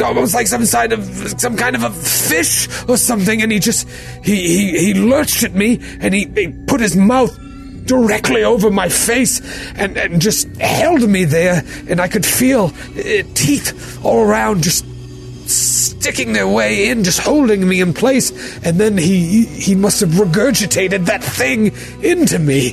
[0.03, 1.05] almost like some side of
[1.41, 3.89] some kind of a fish or something and he just
[4.25, 7.37] he he, he lurched at me and he, he put his mouth
[7.85, 9.41] directly over my face
[9.77, 14.85] and, and just held me there and I could feel uh, teeth all around just
[15.49, 18.31] sticking their way in, just holding me in place,
[18.65, 22.71] and then he he must have regurgitated that thing into me,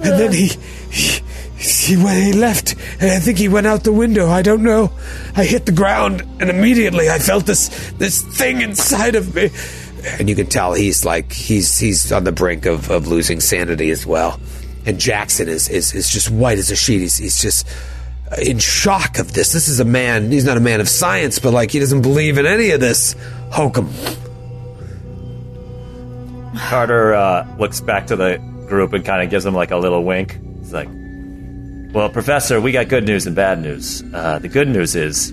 [0.00, 0.50] and then he
[0.90, 1.20] he
[1.56, 4.28] he, he left, I think he went out the window.
[4.28, 4.92] I don't know.
[5.34, 9.50] I hit the ground, and immediately I felt this this thing inside of me,
[10.18, 13.90] and you can tell he's like he's he's on the brink of, of losing sanity
[13.90, 14.38] as well.
[14.84, 17.00] And Jackson is is, is just white as a sheet.
[17.00, 17.66] He's he's just
[18.42, 19.52] in shock of this.
[19.52, 22.38] This is a man, he's not a man of science, but like he doesn't believe
[22.38, 23.14] in any of this
[23.52, 23.88] hokum.
[26.68, 28.38] Carter uh, looks back to the
[28.68, 30.38] group and kind of gives them like a little wink.
[30.60, 30.88] He's like,
[31.94, 34.02] "Well, Professor, we got good news and bad news.
[34.12, 35.32] Uh, the good news is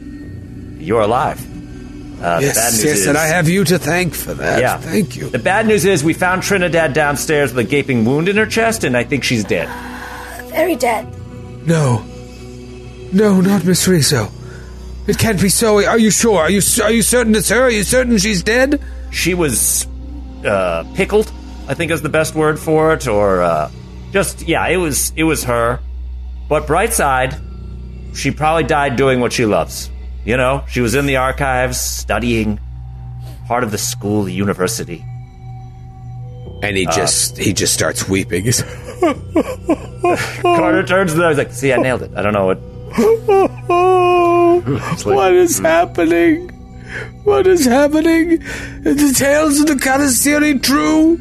[0.80, 1.40] you're alive.
[2.22, 4.60] Uh, the bad Yes, news yes, is and I have you to thank for that.
[4.62, 5.30] yeah, Thank you.
[5.30, 8.84] The bad news is we found Trinidad downstairs with a gaping wound in her chest,
[8.84, 9.68] and I think she's dead.
[10.50, 11.08] Very dead.
[11.68, 12.06] No.
[13.14, 14.30] No, not Miss Rizzo.
[15.08, 15.86] It can't be so.
[15.86, 16.40] Are you sure?
[16.40, 17.64] Are you are you certain it's her?
[17.64, 18.82] Are you certain she's dead?
[19.12, 19.86] She was
[20.46, 21.32] uh, pickled.
[21.68, 23.70] I think is the best word for it, or uh,
[24.12, 25.80] just yeah, it was it was her.
[26.50, 27.36] But bright side,
[28.16, 29.90] she probably died doing what she loves.
[30.26, 32.60] You know, she was in the archives studying,
[33.48, 35.06] part of the school, the university.
[36.64, 38.44] And he just he just starts weeping.
[38.46, 38.64] He's-
[40.42, 41.30] Carter turns to them.
[41.30, 42.12] He's like, "See, I nailed it.
[42.16, 42.73] I don't know what."
[44.92, 46.50] It's like, what is happening?
[47.24, 48.42] What is happening?
[48.86, 51.20] Is The tales of the Catastery true?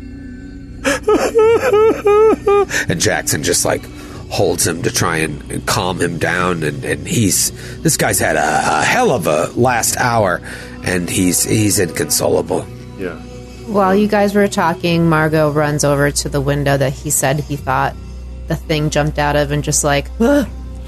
[2.90, 3.84] and Jackson just like
[4.30, 8.34] holds him to try and, and calm him down and, and he's this guy's had
[8.36, 10.40] a, a hell of a last hour
[10.84, 12.66] and he's he's inconsolable.
[12.98, 13.16] yeah.
[13.68, 17.54] While you guys were talking, Margot runs over to the window that he said he
[17.56, 17.94] thought
[18.48, 20.08] the thing jumped out of and just like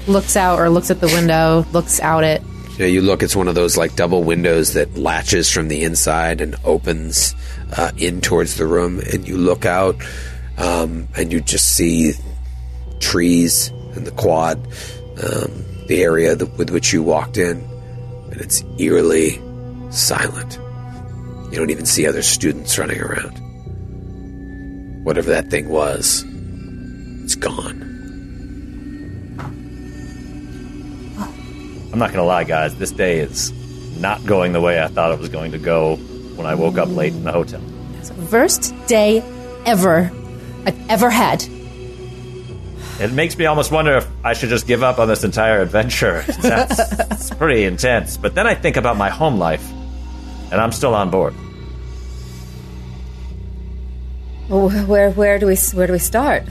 [0.07, 2.41] looks out or looks at the window, looks out it.
[2.77, 6.41] Yeah, you look, it's one of those like double windows that latches from the inside
[6.41, 7.33] and opens
[7.77, 8.99] uh, in towards the room.
[8.99, 9.95] And you look out
[10.57, 12.13] um, and you just see
[12.99, 14.57] trees and the quad,
[15.23, 17.63] um, the area that, with which you walked in.
[18.31, 19.39] And it's eerily
[19.91, 20.59] silent.
[21.51, 23.41] You don't even see other students running around.
[25.05, 26.25] Whatever that thing was,
[27.23, 27.94] it's gone.
[31.95, 32.75] I'm not gonna lie, guys.
[32.75, 33.53] This day is
[34.01, 35.95] not going the way I thought it was going to go
[36.35, 37.61] when I woke up late in the hotel.
[37.97, 39.19] It's the Worst day
[39.65, 40.11] ever
[40.65, 41.41] I've ever had.
[42.99, 46.25] it makes me almost wonder if I should just give up on this entire adventure.
[46.41, 46.79] That's
[47.11, 48.17] it's pretty intense.
[48.17, 49.65] But then I think about my home life,
[50.51, 51.33] and I'm still on board.
[54.49, 56.43] Well, where where do we where do we start?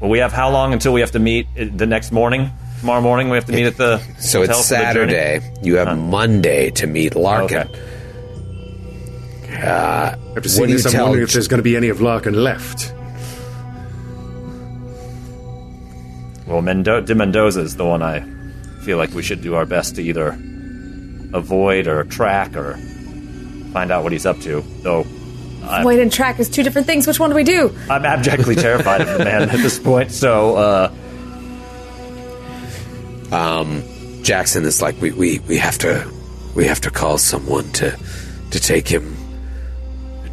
[0.00, 2.50] Well, we have how long until we have to meet uh, the next morning?
[2.80, 4.80] Tomorrow morning we have to meet at the So hotel it's for the?
[4.82, 5.52] Saturday.
[5.62, 7.68] You have Monday to meet Larkin.
[7.68, 7.82] Okay.
[9.56, 11.88] After What seeing do you this, I'm tell- wondering if there's going to be any
[11.88, 12.92] of Larkin left.
[16.46, 18.20] Well, Mendo- de Mendoza is the one I
[18.84, 20.28] feel like we should do our best to either
[21.32, 22.74] avoid or track or
[23.72, 24.60] find out what he's up to.
[24.82, 25.04] Though
[25.84, 27.06] Wait and track is two different things.
[27.06, 27.74] Which one do we do?
[27.90, 30.12] I'm abjectly terrified of the man at this point.
[30.12, 30.92] So uh,
[34.22, 36.10] Jackson is like, we, we, we have to
[36.56, 37.96] we have to call someone to
[38.50, 39.16] to take him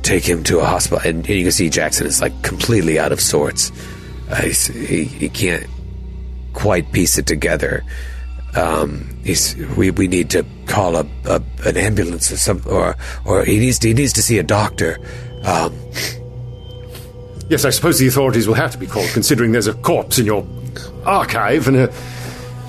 [0.02, 1.00] take him to a hospital.
[1.08, 3.72] And, you can see Jackson is like completely out of sorts.
[4.30, 5.68] Uh, he he can't
[6.54, 7.84] quite piece it together.
[8.56, 13.44] Um, he's we, we need to call a, a an ambulance or some or or
[13.44, 15.00] he needs to, he needs to see a doctor.
[15.44, 15.74] Um,
[17.50, 20.26] Yes, I suppose the authorities will have to be called, considering there's a corpse in
[20.26, 20.48] your
[21.06, 21.94] archive and, a,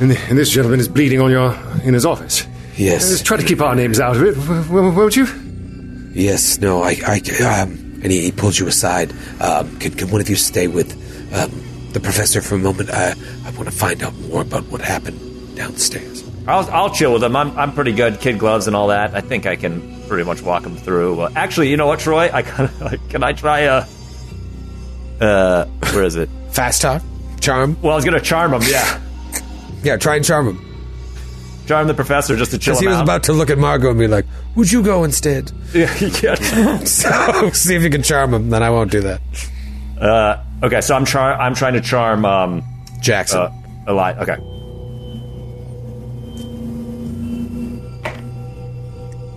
[0.01, 1.55] and, the, and this gentleman is bleeding on your
[1.85, 2.47] in his office.
[2.77, 4.37] yes, Just try to keep our names out of it,
[4.71, 5.27] won't you?
[6.13, 7.21] Yes, no, I, I,
[7.63, 9.13] um, and he, he pulls you aside.
[9.41, 10.93] Um, can, can one of you stay with
[11.33, 11.51] um,
[11.93, 12.91] the professor for a moment?
[12.91, 15.19] I, I want to find out more about what happened
[15.55, 16.25] downstairs.
[16.47, 17.37] I'll, I'll chill with them.
[17.37, 19.15] I'm, I'm pretty good, kid gloves and all that.
[19.15, 21.21] I think I can pretty much walk them through.
[21.21, 22.31] Uh, actually, you know what, Troy?
[22.33, 23.87] I kind of can I try a.
[25.21, 26.29] Uh, where is it?
[26.51, 27.03] Fast talk,
[27.41, 27.77] charm.
[27.81, 28.63] Well, I was gonna charm him.
[28.67, 29.01] Yeah,
[29.83, 30.71] Yeah, try and charm him
[31.67, 33.05] charm the professor just to chill because he was out.
[33.05, 34.27] about to look at Margot and be like,
[34.57, 36.79] "Would you go instead?" yeah, yeah.
[36.85, 38.51] So see if you can charm him.
[38.51, 39.21] Then I won't do that.
[39.99, 42.63] Uh, okay, so I'm char- I'm trying to charm um,
[43.01, 43.41] Jackson.
[43.41, 43.51] uh,
[43.89, 44.13] Eli.
[44.23, 44.37] Okay.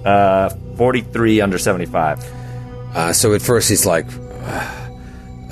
[0.07, 2.23] Uh, 43 under 75.
[2.95, 4.05] Uh, so at first he's like,
[4.43, 4.89] uh,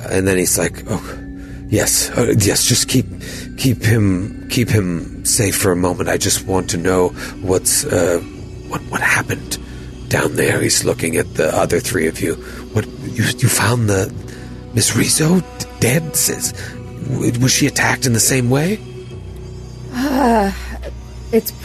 [0.10, 1.04] and then he's like, "Oh,
[1.68, 3.06] yes, uh, yes, just keep,
[3.58, 6.08] keep him, keep him safe for a moment.
[6.08, 7.10] I just want to know
[7.42, 8.20] what's, uh,
[8.70, 9.60] what, what happened
[10.08, 12.36] down there." He's looking at the other three of you.
[12.72, 14.10] What you, you found the
[14.74, 15.46] Miss Rizzo d-
[15.82, 16.16] dead?
[16.16, 16.54] Says,
[17.42, 18.80] was she attacked in the same way?
[21.34, 21.65] It's pr-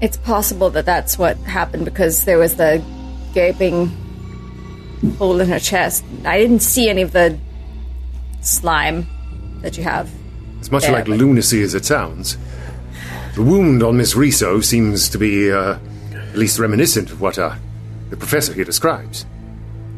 [0.00, 2.82] it's possible that that's what happened because there was the
[3.34, 3.86] gaping
[5.18, 6.04] hole in her chest.
[6.24, 7.38] I didn't see any of the
[8.40, 9.06] slime
[9.62, 10.10] that you have.
[10.58, 12.36] It's much Yeah, like but- lunacy as it sounds.
[13.34, 15.78] The wound on Miss Rizzo seems to be uh,
[16.12, 17.54] at least reminiscent of what uh,
[18.10, 19.24] the professor here describes.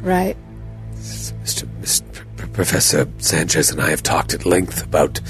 [0.02, 0.36] Right.
[0.96, 1.66] Mr.
[1.80, 2.02] Mr.
[2.36, 5.20] P- Professor Sanchez and I have talked at length about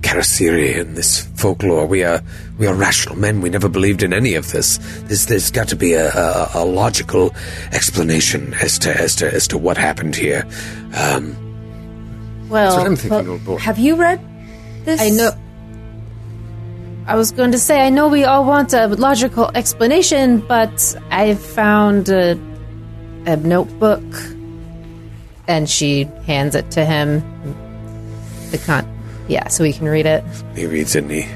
[0.00, 1.86] Kharisiri and this folklore.
[1.86, 2.22] We are
[2.58, 3.40] we are rational men.
[3.42, 4.78] We never believed in any of this.
[5.04, 7.34] There's, there's got to be a, a, a logical
[7.72, 10.44] explanation as to as to as to what happened here.
[10.94, 11.36] Um,
[12.48, 13.56] Well, That's what I'm thinking, Well, old boy.
[13.58, 14.20] have you read
[14.84, 15.00] this?
[15.00, 15.30] I know.
[17.08, 21.34] I was going to say, I know we all want a logical explanation, but I
[21.36, 22.32] found a,
[23.26, 24.02] a notebook,
[25.46, 27.20] and she hands it to him.
[28.50, 28.84] The con,
[29.28, 30.24] yeah, so he can read it.
[30.56, 31.26] he reads it and he.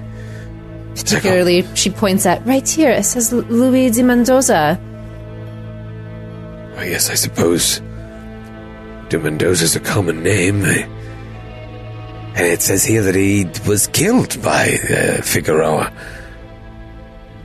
[0.94, 2.90] Particularly, she points at right here.
[2.90, 4.78] It says Luis de Mendoza.
[6.76, 7.80] Oh, yes, I suppose.
[9.08, 10.64] De Mendoza's a common name.
[10.64, 15.92] And it says here that he was killed by uh, Figueroa.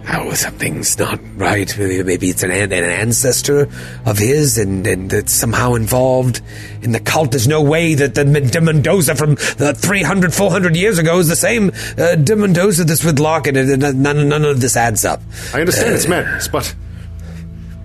[0.05, 1.75] How something's not right.
[1.77, 3.67] Maybe, it's an, an ancestor
[4.05, 6.41] of his and, and it's somehow involved
[6.83, 7.31] in the cult.
[7.31, 11.35] There's no way that the de Mendoza from the 300, 400 years ago is the
[11.35, 13.57] same uh, de Mendoza that's with Lockett.
[13.57, 15.21] And and none, none of this adds up.
[15.53, 16.75] I understand it's madness, but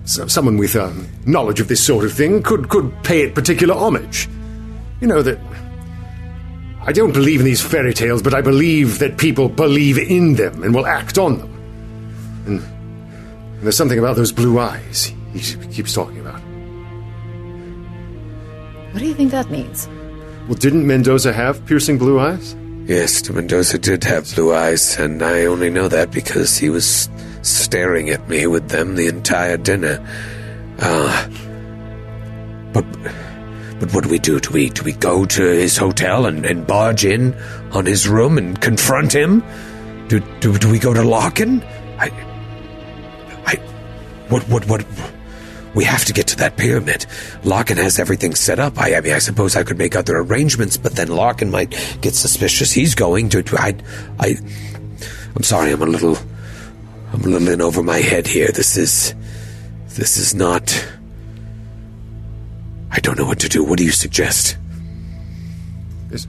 [0.05, 3.73] so, someone with um, knowledge of this sort of thing could could pay it particular
[3.73, 4.29] homage.
[4.99, 5.39] You know that
[6.83, 10.63] I don't believe in these fairy tales, but I believe that people believe in them
[10.63, 11.60] and will act on them.
[12.45, 16.41] And, and there's something about those blue eyes he keeps talking about.
[18.91, 19.87] What do you think that means?
[20.47, 22.55] Well, didn't Mendoza have piercing blue eyes?
[22.85, 27.09] Yes, de Mendoza did have blue eyes, and I only know that because he was
[27.41, 30.05] staring at me with them the entire dinner.
[30.79, 31.29] Uh,
[32.73, 32.85] but,
[33.79, 34.39] but what do we do?
[34.39, 37.33] Do we do we go to his hotel and, and barge in
[37.71, 39.43] on his room and confront him?
[40.07, 41.63] Do do, do we go to Larkin?
[41.97, 42.30] I, I,
[44.31, 44.85] what what what
[45.73, 47.05] We have to get to that pyramid.
[47.43, 48.77] Larkin has everything set up.
[48.77, 51.71] I, I mean, I suppose I could make other arrangements, but then Larkin might
[52.01, 52.73] get suspicious.
[52.73, 53.43] He's going to.
[53.57, 53.75] I,
[54.19, 54.35] I,
[55.35, 55.71] I'm sorry.
[55.71, 56.17] I'm a little,
[57.13, 58.51] I'm a little in over my head here.
[58.51, 59.15] This is,
[59.95, 60.85] this is not.
[62.91, 63.63] I don't know what to do.
[63.63, 64.57] What do you suggest?
[66.09, 66.27] This-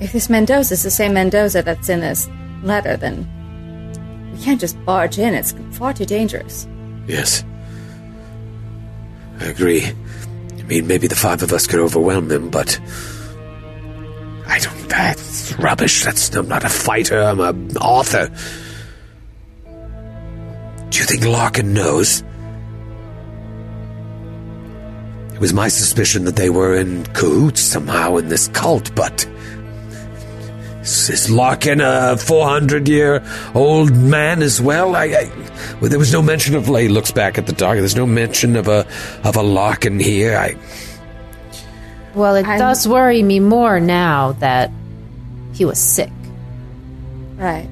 [0.00, 2.26] If this Mendoza is the same Mendoza that's in this
[2.62, 3.28] letter, then
[4.36, 5.34] we can't just barge in.
[5.34, 6.68] It's far too dangerous.
[7.06, 7.44] Yes.
[9.40, 9.84] I agree.
[9.84, 12.78] I mean, maybe the five of us could overwhelm them, but.
[14.46, 14.88] I don't.
[14.88, 16.04] That's rubbish.
[16.04, 16.34] That's.
[16.34, 17.20] I'm not a fighter.
[17.20, 18.28] I'm an author.
[20.88, 22.22] Do you think Larkin knows?
[25.34, 29.26] It was my suspicion that they were in cahoots somehow in this cult, but.
[30.86, 34.94] Is is Larkin a 400 year old man as well?
[34.94, 35.30] I, I
[35.80, 36.66] well, there was no mention of.
[36.66, 37.78] He looks back at the dog.
[37.78, 38.86] There's no mention of a
[39.24, 40.36] of a Larkin here.
[40.36, 40.54] I
[42.14, 44.70] Well, it I'm- does worry me more now that
[45.54, 46.12] he was sick.
[47.36, 47.68] Right.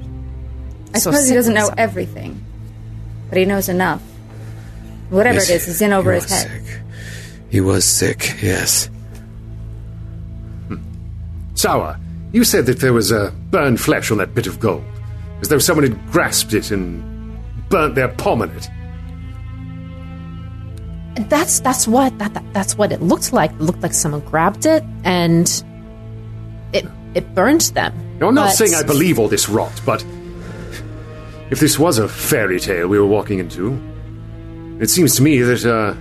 [0.92, 2.42] I So suppose he doesn't know everything,
[3.28, 4.02] but he knows enough.
[5.10, 6.64] Whatever Yes, it is, it's in over he his was head.
[6.66, 6.80] Sick.
[7.48, 8.36] He was sick.
[8.42, 8.90] Yes.
[10.68, 10.76] Hmm.
[11.54, 11.96] Sour,
[12.34, 14.84] you said that there was a burned flesh on that bit of gold,
[15.40, 17.00] as though someone had grasped it and
[17.68, 18.68] burnt their palm on it.
[21.30, 23.52] That's that's what that, that that's what it looked like.
[23.52, 25.46] It looked like someone grabbed it and
[26.72, 26.84] it
[27.14, 27.94] it burned them.
[28.18, 30.04] Now, I'm not But- saying I believe all this rot, but
[31.50, 33.78] if this was a fairy tale we were walking into,
[34.80, 35.94] it seems to me that uh,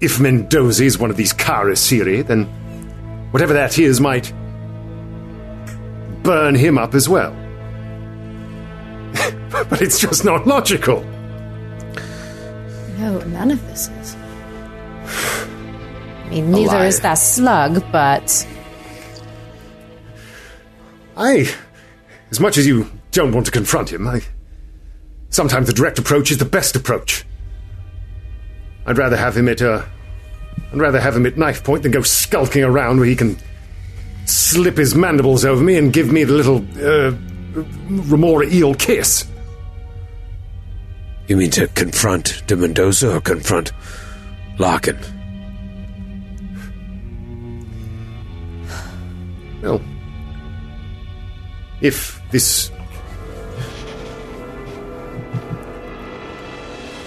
[0.00, 2.46] if Mendoza is one of these Kharisiri, then
[3.30, 4.32] whatever that is might
[6.28, 7.32] burn him up as well.
[9.70, 11.02] but it's just not logical.
[12.98, 14.14] No, none of this is.
[15.06, 18.46] I mean, neither is that slug, but
[21.16, 21.50] I,
[22.30, 24.20] as much as you don't want to confront him, I.
[25.30, 27.24] Sometimes the direct approach is the best approach.
[28.84, 29.82] I'd rather have him at uh,
[30.72, 33.38] I'd rather have him at knife point than go skulking around where he can
[34.28, 37.12] slip his mandibles over me and give me the little uh,
[37.88, 39.26] remora eel kiss.
[41.28, 43.72] You mean to confront de Mendoza or confront
[44.58, 44.98] Larkin?
[49.62, 49.82] Well,
[51.80, 52.70] if this.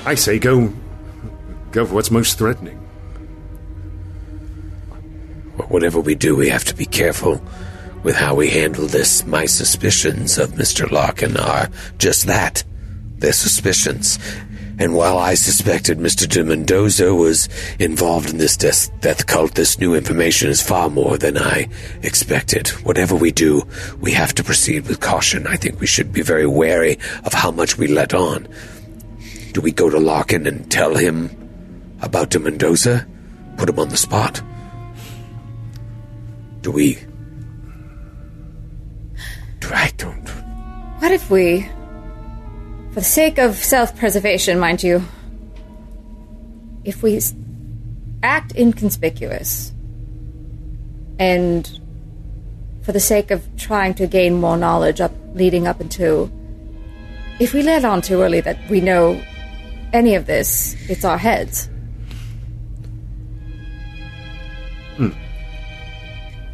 [0.06, 0.73] I say go.
[1.72, 2.80] go for what's most threatening.
[5.68, 7.41] Whatever we do, we have to be careful
[8.03, 9.26] with how we handle this.
[9.26, 10.90] My suspicions of Mr.
[10.90, 12.64] Larkin are just that.
[13.18, 14.18] They're suspicions.
[14.80, 16.28] And while I suspected Mr.
[16.28, 17.48] de Mendoza was
[17.78, 21.68] involved in this death, death cult, this new information is far more than I
[22.02, 22.69] expected.
[22.84, 23.61] Whatever we do,
[23.99, 25.45] we have to proceed with caution.
[25.45, 28.48] I think we should be very wary of how much we let on.
[29.52, 31.30] Do we go to Larkin and tell him
[32.02, 33.06] about de Mendoza?
[33.57, 34.41] Put him on the spot?
[36.61, 36.99] Do we?
[39.59, 40.27] Do I don't.
[40.99, 41.69] What if we,
[42.89, 45.03] for the sake of self preservation, mind you,
[46.83, 47.19] if we
[48.23, 49.73] act inconspicuous
[51.19, 51.79] and
[52.83, 56.31] for the sake of trying to gain more knowledge up leading up into
[57.39, 59.19] if we let on too early that we know
[59.93, 61.70] any of this, it's our heads.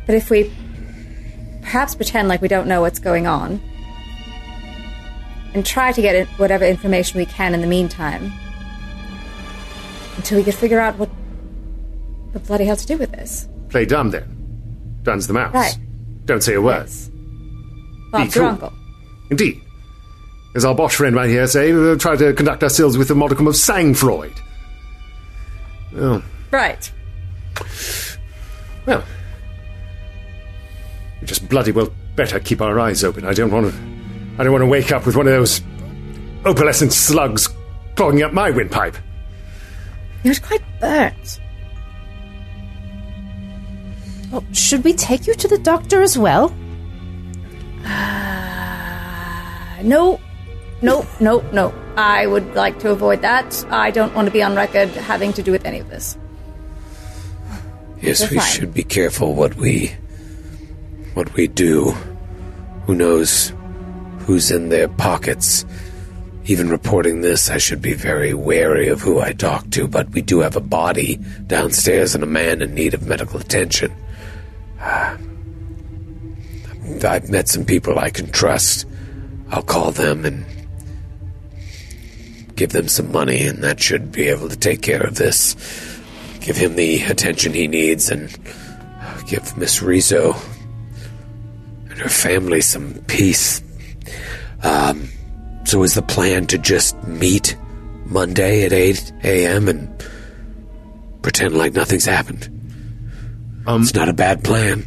[0.08, 0.52] But if we
[1.62, 3.62] perhaps pretend like we don't know what's going on
[5.54, 8.32] and try to get whatever information we can in the meantime
[10.16, 11.10] until we can figure out what
[12.34, 13.48] the bloody hell to do with this.
[13.70, 15.00] Play dumb then.
[15.04, 15.54] Duns the mouse.
[15.54, 15.78] Right.
[16.26, 16.84] Don't say a word.
[16.88, 17.10] Yes.
[18.12, 18.54] Bob's Be your cool.
[18.54, 18.74] uncle.
[19.30, 19.62] Indeed.
[20.56, 23.46] As our Boche friend right here say, we'll try to conduct ourselves with a modicum
[23.48, 24.34] of sang-Freud.
[25.98, 26.92] Oh, Right.
[28.86, 29.04] well.
[31.22, 33.26] We just bloody well better keep our eyes open.
[33.26, 33.80] I don't want to.
[34.40, 35.62] I don't want to wake up with one of those
[36.44, 37.50] opalescent slugs
[37.96, 38.96] clogging up my windpipe.
[40.24, 41.40] You're quite burnt.
[44.34, 46.56] oh, should we take you to the doctor as well?
[49.84, 50.20] No,
[50.82, 51.72] no, no, no.
[51.96, 53.64] I would like to avoid that.
[53.70, 56.18] I don't want to be on record having to do with any of this.
[58.02, 58.52] Yes, We're we fine.
[58.52, 59.96] should be careful what we
[61.18, 61.92] what we do.
[62.86, 63.52] Who knows
[64.20, 65.66] who's in their pockets?
[66.50, 70.22] even reporting this, I should be very wary of who I talk to, but we
[70.22, 73.94] do have a body downstairs and a man in need of medical attention.
[74.80, 75.18] Ah.
[77.04, 78.86] I've met some people I can trust.
[79.50, 80.46] I'll call them and
[82.56, 85.54] give them some money, and that should be able to take care of this.
[86.40, 88.34] Give him the attention he needs, and
[89.28, 90.34] give Miss Rizzo
[91.98, 93.62] and her family some peace.
[94.64, 95.10] Um,
[95.66, 97.58] so is the plan to just meet
[98.06, 99.68] Monday at 8 a.m.
[99.68, 100.06] and
[101.22, 102.50] pretend like nothing's happened?
[103.66, 104.86] Um, it's not a bad plan.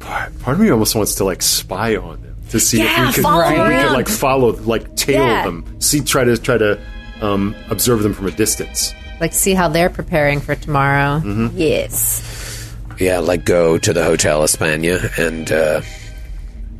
[0.00, 3.08] Part, part of me almost wants to like spy on them to see Yeah, if
[3.08, 5.44] we could, follow if we could like follow, like tail Yeah.
[5.44, 6.80] them, see, try to try to
[7.22, 8.92] um, observe them from a distance.
[9.20, 11.22] Like, see how they're preparing for tomorrow.
[11.54, 12.74] Yes.
[12.98, 15.82] Yeah, like go to the Hotel España, and uh,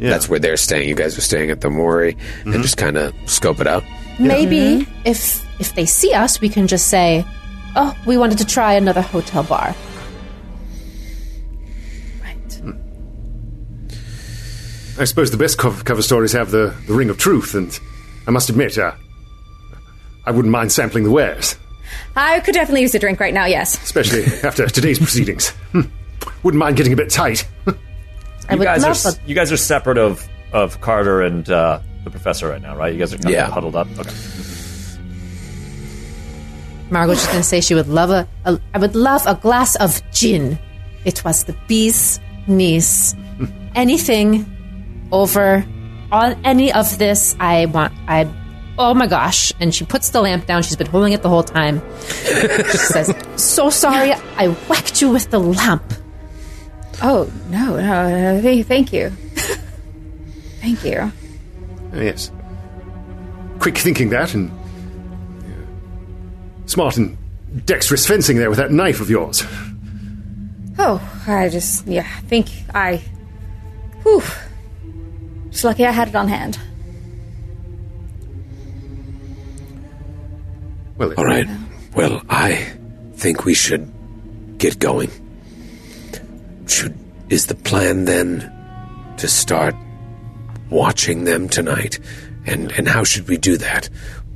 [0.00, 0.10] Yeah.
[0.10, 0.88] that's where they're staying.
[0.88, 3.84] You guys are staying at the Mori, and just kind of scope it out.
[4.18, 7.24] Maybe if if they see us, we can just say,
[7.76, 9.74] "Oh, we wanted to try another hotel bar."
[12.22, 12.62] Right.
[14.98, 17.78] I suppose the best cover, cover stories have the, the ring of truth, and
[18.26, 18.92] I must admit, uh,
[20.26, 21.56] I wouldn't mind sampling the wares,
[22.16, 23.80] I could definitely use a drink right now, yes.
[23.82, 25.50] especially after today's proceedings.
[25.72, 25.82] Hmm.
[26.42, 27.46] Wouldn't mind getting a bit tight.
[28.50, 32.10] I You guys are a you guys are separate of of Carter and uh, the
[32.10, 32.92] professor right now, right?
[32.92, 33.46] You guys are kind Yeah.
[33.46, 33.86] of huddled up.
[33.98, 34.10] Okay.
[36.90, 38.60] Margot was just going to say she would love a, a.
[38.74, 40.58] I would love a glass of gin.
[41.04, 42.18] It was the bee's
[42.48, 43.14] niece.
[43.76, 44.44] Anything
[45.12, 45.64] over
[46.10, 47.92] on any of this, I want.
[48.08, 48.28] I.
[48.78, 49.52] Oh my gosh!
[49.60, 50.62] And she puts the lamp down.
[50.64, 51.80] She's been holding it the whole time.
[52.08, 55.84] she says, "So sorry, I whacked you with the lamp."
[57.02, 59.10] Oh, no, no, no th- thank you.
[60.60, 60.98] thank you.
[61.92, 62.30] Ah, yes.
[63.58, 64.50] Quick thinking that, and
[65.44, 66.66] yeah.
[66.66, 67.16] smart and
[67.64, 69.42] dexterous fencing there with that knife of yours.
[70.78, 73.02] Oh, I just, yeah, I think I.
[74.02, 74.22] Whew.
[75.50, 76.58] Just lucky I had it on hand.
[80.96, 81.46] Well, All right.
[81.94, 82.54] Well, I
[83.14, 83.90] think we should
[84.58, 85.10] get going.
[86.70, 86.94] Should
[87.28, 88.50] is the plan then
[89.18, 89.74] to start
[90.70, 91.98] watching them tonight?
[92.46, 93.88] And and how should we do that?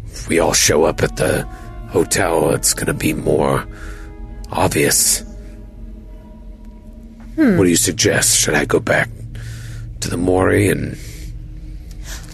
[0.06, 1.42] If we all show up at the
[1.90, 3.66] hotel, it's going to be more
[4.50, 5.20] obvious.
[7.36, 7.56] Hmm.
[7.56, 8.38] What do you suggest?
[8.38, 9.10] Should I go back
[10.00, 10.98] to the Mori and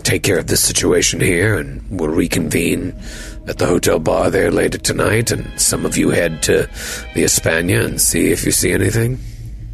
[0.03, 2.95] take care of this situation here, and we'll reconvene
[3.47, 6.69] at the hotel bar there later tonight, and some of you head to
[7.15, 9.19] the España and see if you see anything?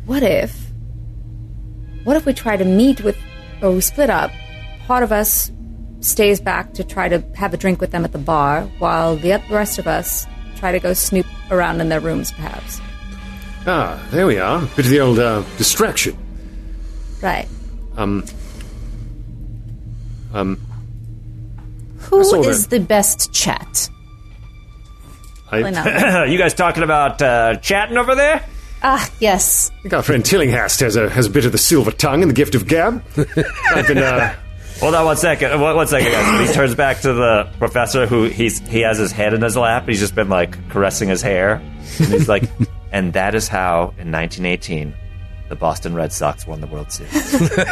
[0.07, 0.57] What if.
[2.05, 3.17] What if we try to meet with.
[3.61, 4.31] or we split up?
[4.87, 5.51] Part of us
[6.01, 9.43] stays back to try to have a drink with them at the bar, while the
[9.51, 10.27] rest of us
[10.57, 12.81] try to go snoop around in their rooms, perhaps.
[13.67, 14.61] ah, there we are.
[14.77, 16.17] Bit of the old uh, distraction.
[17.21, 17.49] Right.
[17.97, 18.25] Um,
[20.33, 20.61] um,
[21.99, 23.89] Who saw the best chat?
[25.51, 26.29] I Probably think not.
[26.29, 28.45] you guys talking about uh, chatting over there?
[28.89, 29.73] Ah, yes.
[29.93, 32.55] our friend Tillinghast has a has a bit of the silver tongue and the gift
[32.55, 33.03] of gab.
[33.75, 34.33] I've been uh,
[34.79, 35.61] Hold on one second.
[35.61, 36.49] One, one second, guys.
[36.49, 39.89] He turns back to the professor, who he's he has his head in his lap.
[39.89, 41.55] He's just been like caressing his hair,
[41.99, 42.45] and he's like,
[42.93, 44.95] "And that is how, in 1918,
[45.49, 47.33] the Boston Red Sox won the World Series."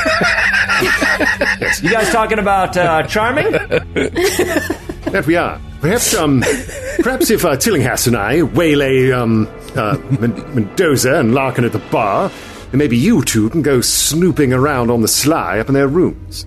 [1.83, 3.47] You guys talking about uh, charming?
[5.07, 5.61] That we are.
[5.81, 6.41] Perhaps, um,
[7.01, 11.79] perhaps if uh, Tillinghast and I waylay um, uh, Men- Mendoza and Larkin at the
[11.79, 12.31] bar,
[12.71, 16.47] then maybe you two can go snooping around on the sly up in their rooms.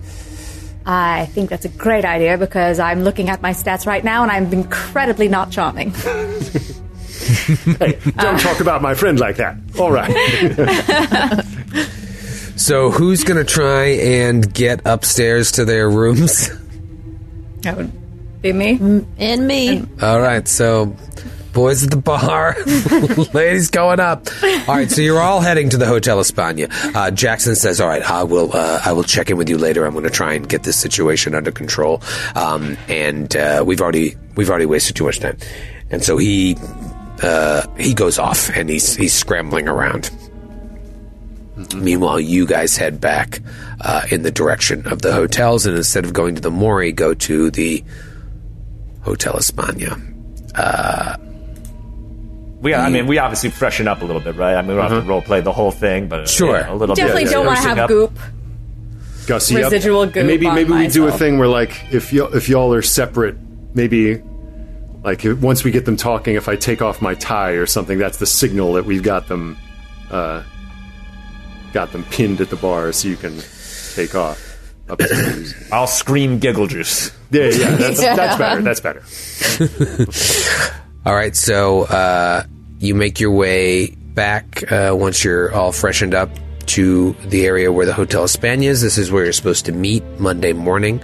[0.84, 4.32] I think that's a great idea because I'm looking at my stats right now and
[4.32, 5.92] I'm incredibly not charming.
[7.78, 9.56] Hey, don't talk about my friend like that.
[9.78, 10.08] All right.
[12.58, 16.50] So, who's going to try and get upstairs to their rooms?
[17.62, 17.92] That would
[18.42, 19.04] be me.
[19.18, 19.84] And me.
[20.00, 20.94] All right, so
[21.52, 22.56] boys at the bar,
[23.34, 24.28] ladies going up.
[24.68, 26.68] All right, so you're all heading to the Hotel España.
[26.94, 28.56] Uh, Jackson says, "All right, I will.
[28.56, 29.84] Uh, I will check in with you later.
[29.84, 32.02] I'm going to try and get this situation under control."
[32.34, 35.36] Um, and uh, we've already we've already wasted too much time,
[35.90, 36.56] and so he
[37.22, 40.10] uh, he goes off and he's he's scrambling around.
[41.74, 43.40] Meanwhile, you guys head back
[43.80, 47.14] uh, in the direction of the hotels, and instead of going to the Mori, go
[47.14, 47.82] to the
[49.08, 49.96] Hotel España.
[52.60, 54.54] We, I mean, we obviously freshen up a little bit, right?
[54.56, 56.58] I mean, we don't have to role play the whole thing, but uh, Sure.
[56.58, 57.02] yeah, a little bit.
[57.02, 57.32] Definitely bit.
[57.32, 57.88] don't want to have up.
[57.88, 58.18] goop.
[59.26, 59.70] Gussy up.
[59.72, 62.48] Residual goop And maybe on maybe we do a thing where like if y- if
[62.48, 63.36] y'all are separate
[63.74, 64.20] maybe
[65.04, 67.96] like if- once we get them talking, if I take off my tie or something,
[67.98, 69.56] that's the signal that we've got them
[70.10, 70.42] uh,
[71.72, 73.38] got them pinned at the bar, so you can
[73.94, 74.42] take off.
[75.70, 77.12] I'll scream giggle juice.
[77.30, 78.62] Yeah, yeah, that's, that's better.
[78.62, 79.02] That's better.
[81.06, 82.44] All right, so uh,
[82.78, 86.30] you make your way back uh, once you're all freshened up
[86.66, 88.82] to the area where the Hotel España is.
[88.82, 91.02] This is where you're supposed to meet Monday morning.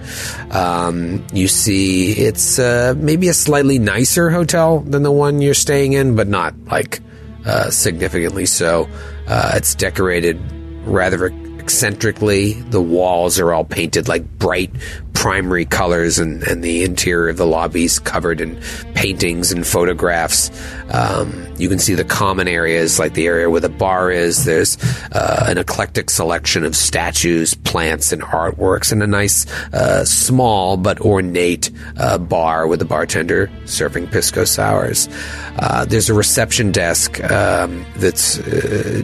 [0.51, 5.93] Um, you see, it's uh, maybe a slightly nicer hotel than the one you're staying
[5.93, 7.01] in, but not like
[7.45, 8.87] uh, significantly so.
[9.27, 10.39] Uh, it's decorated
[10.85, 11.29] rather
[11.65, 12.53] eccentrically.
[12.53, 14.69] The walls are all painted like bright
[15.15, 18.61] primary colors, and, and the interior of the lobby's covered in
[18.93, 20.51] paintings and photographs.
[20.91, 24.45] Um, you can see the common areas, like the area where the bar is.
[24.45, 24.77] There's
[25.11, 31.01] uh, an eclectic selection of statues, plants, and artworks, and a nice, uh, small but
[31.01, 35.09] ornate uh, bar with a bartender serving pisco sours.
[35.57, 39.01] Uh, there's a reception desk um, that's uh,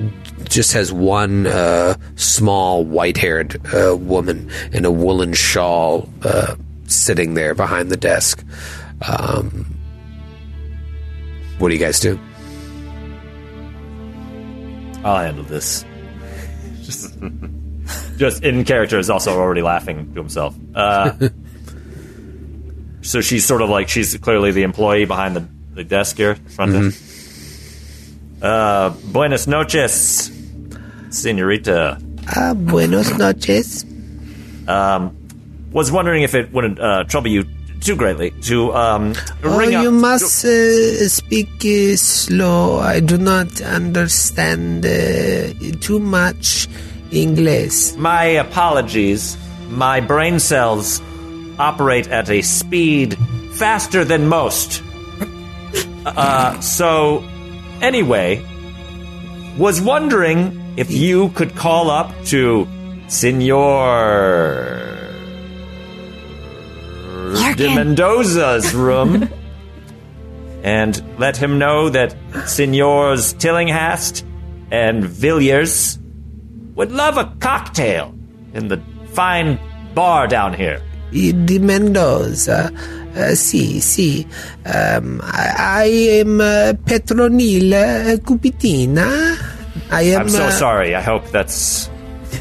[0.50, 6.56] just has one uh, small white-haired uh, woman in a woolen shawl uh,
[6.88, 8.44] sitting there behind the desk.
[9.08, 9.66] Um,
[11.58, 12.20] what do you guys do?
[15.04, 15.86] I'll handle this.
[16.84, 17.18] Just,
[18.18, 20.56] just in character is also already laughing to himself.
[20.76, 21.30] Uh,
[23.02, 26.50] so she's sort of like she's clearly the employee behind the, the desk here, in
[26.50, 27.11] front desk.
[28.42, 30.32] Uh, buenas noches,
[31.10, 31.98] senorita.
[32.28, 33.86] Ah, buenos noches.
[34.68, 35.12] Um,
[35.74, 37.46] Was wondering if it wouldn't uh, trouble you
[37.80, 39.14] too greatly to um,
[39.44, 39.84] Oh, ring up.
[39.84, 42.80] you must uh, speak uh, slow.
[42.80, 46.68] I do not understand uh, too much
[47.12, 47.94] English.
[47.96, 49.38] My apologies.
[49.70, 51.02] My brain cells
[51.58, 53.18] operate at a speed
[53.54, 54.84] faster than most.
[56.06, 57.24] Uh, so,
[57.82, 58.44] anyway,
[59.58, 62.68] was wondering if you could call up to
[63.08, 64.88] Senor
[67.56, 69.30] de Mendoza's room
[70.64, 74.26] and let him know that Senors Tillinghast
[74.72, 76.00] and Villiers
[76.76, 78.16] would love a cocktail
[78.54, 78.82] in the
[79.14, 79.60] fine
[79.94, 80.82] bar down here.
[81.12, 82.72] De Mendoza.
[83.14, 84.26] Uh, sì, sì.
[84.66, 89.36] Um, I, I am uh, Petronil uh, Cupitina.
[89.92, 90.22] I am.
[90.22, 90.96] I'm so uh, sorry.
[90.96, 91.90] I hope that's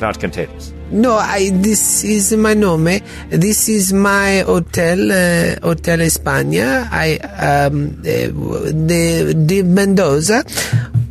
[0.00, 0.72] not contagious.
[0.92, 1.50] No, I.
[1.52, 3.00] This is my nome.
[3.30, 6.88] This is my hotel, uh, Hotel España.
[6.90, 8.30] I um, uh,
[8.70, 10.44] the the Mendoza.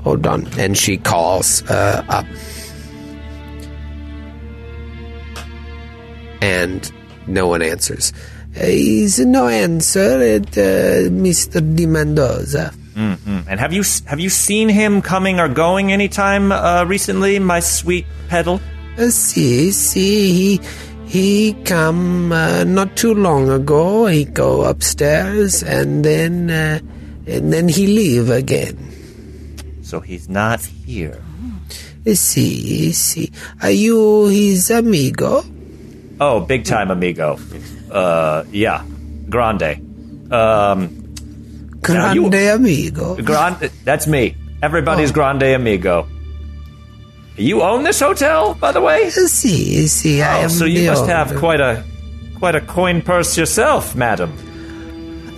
[0.04, 2.26] Hold on, and she calls uh, up,
[6.42, 6.90] and
[7.28, 8.14] no one answers.
[8.62, 11.64] Is no answer at uh, Mr.
[11.76, 12.74] de Mendoza.
[13.48, 18.06] And have you have you seen him coming or going anytime uh, recently, my sweet
[18.28, 18.60] pedal?
[18.98, 20.60] Uh, see, see, he
[21.08, 24.06] he come uh, not too long ago.
[24.08, 26.80] He go upstairs and then uh,
[27.26, 28.76] and then he leave again.
[29.82, 31.24] So he's not here.
[32.06, 33.32] Uh, See, see,
[33.62, 35.44] are you his amigo?
[36.20, 37.40] Oh, big time amigo.
[37.92, 38.84] Uh, yeah,
[39.30, 39.82] grande.
[40.32, 40.96] Um,
[41.88, 43.16] Now, you- Grande amigo.
[43.16, 43.72] grande.
[43.86, 44.36] That's me.
[44.62, 46.08] Everybody's grande amigo.
[47.38, 49.08] You own this hotel, by the way.
[49.08, 51.84] Uh, See, see, I Oh, am so you the must have quite a
[52.38, 54.34] quite a coin purse yourself, madam.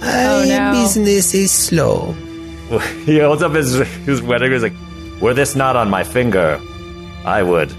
[0.01, 0.71] Uh, no.
[0.81, 2.15] Business is slow.
[3.05, 3.75] he holds up his
[4.05, 4.51] his wedding.
[4.51, 4.73] He's like,
[5.21, 6.59] "Were this not on my finger,
[7.23, 7.71] I would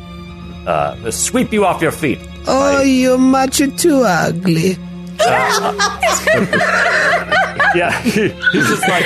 [0.68, 4.76] uh, sweep you off your feet." Oh, you're much too ugly.
[7.74, 9.04] Yeah, he, he's just like,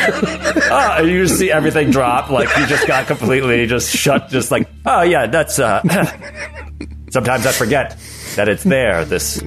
[0.70, 2.30] oh, and you just see everything drop.
[2.30, 4.28] Like he just got completely just shut.
[4.28, 5.60] Just like, oh yeah, that's.
[5.60, 5.82] uh
[7.10, 7.96] Sometimes I forget
[8.34, 9.04] that it's there.
[9.04, 9.40] This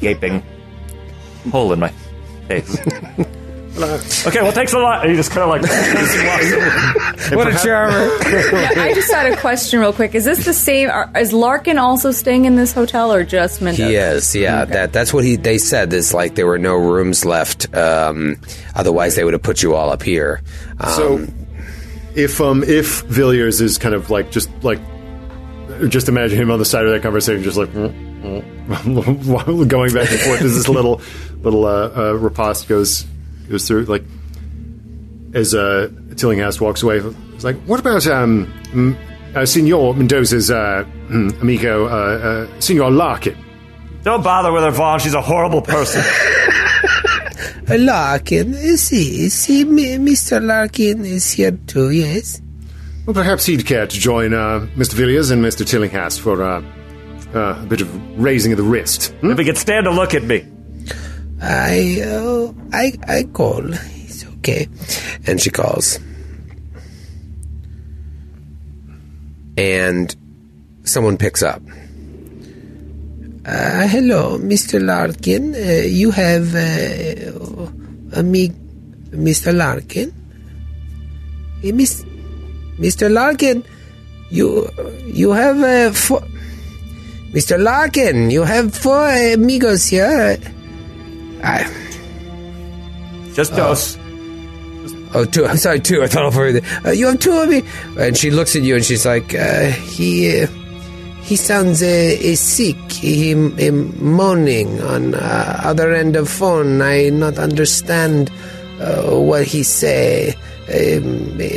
[0.00, 0.42] gaping
[1.50, 1.92] hole in my
[2.48, 2.78] face.
[3.82, 5.02] Okay, well, thanks a lot.
[5.02, 5.62] And he just kind of like
[7.36, 7.96] What a charmer.
[8.80, 10.14] I just had a question real quick.
[10.14, 10.90] Is this the same?
[10.90, 13.88] Are, is Larkin also staying in this hotel or just Mendoza?
[13.88, 14.64] He is, yeah.
[14.64, 15.92] That that's what he they said.
[15.92, 17.74] Is like there were no rooms left.
[17.74, 18.40] Um,
[18.74, 20.42] otherwise, they would have put you all up here.
[20.80, 21.26] Um, So,
[22.14, 24.80] if um if Villiers is kind of like just like
[25.88, 30.10] just imagine him on the side of that conversation, just like mm, mm, going back
[30.10, 31.00] and forth as this little
[31.42, 33.04] little uh, uh, riposte goes
[33.48, 33.84] goes through.
[33.84, 34.04] Like
[35.34, 38.52] as uh, Tillinghast walks away, it's like, what about um
[39.34, 43.36] uh, Senor Mendoza's uh, mm, amigo uh, uh, Senor Larkin?
[44.02, 44.98] don't bother with her, Vaughn.
[45.00, 46.02] She's a horrible person.
[47.68, 49.24] Larkin, is he?
[49.24, 49.64] Is he?
[49.64, 50.42] Mr.
[50.42, 52.40] Larkin is here too, yes?
[53.04, 54.94] Well, perhaps he'd care to join uh, Mr.
[54.94, 55.66] Villiers and Mr.
[55.66, 56.62] Tillinghast for uh,
[57.34, 59.12] uh, a bit of raising of the wrist.
[59.20, 59.30] Hmm?
[59.30, 60.46] If he could stand to look at me.
[61.40, 63.72] I, uh, I, I call.
[63.72, 64.68] It's okay.
[65.26, 65.98] And she calls.
[69.56, 70.14] And
[70.84, 71.62] someone picks up.
[73.44, 74.84] Uh, hello, Mr.
[74.84, 75.54] Larkin.
[75.54, 78.50] Uh, you have uh, a me,
[79.10, 79.56] Mr.
[79.56, 80.12] Larkin.
[81.64, 82.04] Eh, Miss,
[82.78, 83.10] Mr.
[83.10, 83.64] Larkin,
[84.30, 84.68] you
[85.06, 86.20] you have uh, four.
[87.32, 87.58] Mr.
[87.58, 90.38] Larkin, you have four amigos here.
[91.42, 91.64] I,
[93.34, 93.96] Just dose.
[95.14, 95.46] Oh, two.
[95.46, 96.02] I'm sorry, two.
[96.02, 96.62] I thought I'll forget.
[96.84, 97.62] Uh, you have two of me.
[97.98, 100.46] And she looks at you and she's like, uh, he, uh,
[101.22, 102.76] he sounds uh, is sick.
[102.92, 106.82] He, he moaning on uh, other end of phone.
[106.82, 108.30] I not understand
[108.80, 110.34] uh, what he say.
[110.68, 111.00] Uh,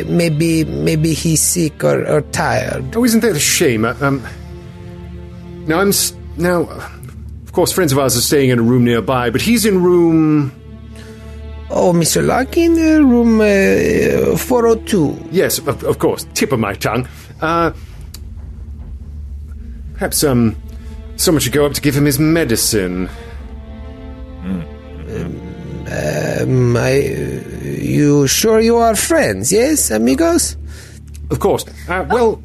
[0.07, 2.95] maybe maybe he's sick or, or tired.
[2.95, 3.83] Oh, isn't that a shame?
[3.83, 4.23] Uh, Um,
[5.67, 6.89] now I'm s- now, uh,
[7.51, 10.53] of course, friends of ours are staying in a room nearby, but he's in room.
[11.69, 12.25] Oh, Mr.
[12.25, 15.27] Larkin, uh, room uh, 402.
[15.31, 17.09] Yes, of, of course, tip of my tongue.
[17.41, 17.73] Uh,
[19.95, 20.55] perhaps um,
[21.17, 23.09] someone should go up to give him his medicine.
[25.91, 26.99] Um, I,
[27.65, 29.51] you sure you are friends?
[29.51, 30.55] Yes, amigos.
[31.29, 31.65] Of course.
[31.89, 32.41] Uh, well,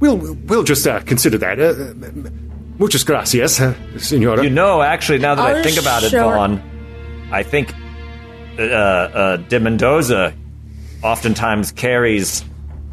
[0.00, 2.40] we'll we'll just uh, consider that.
[2.74, 4.42] Uh, uh, muchas gracias, uh, senora.
[4.42, 6.12] You know, actually, now that I Oh, think about it.
[6.12, 6.60] Vaughn,
[7.32, 7.72] I think
[8.58, 10.32] uh, uh, De Mendoza
[11.02, 12.44] oftentimes carries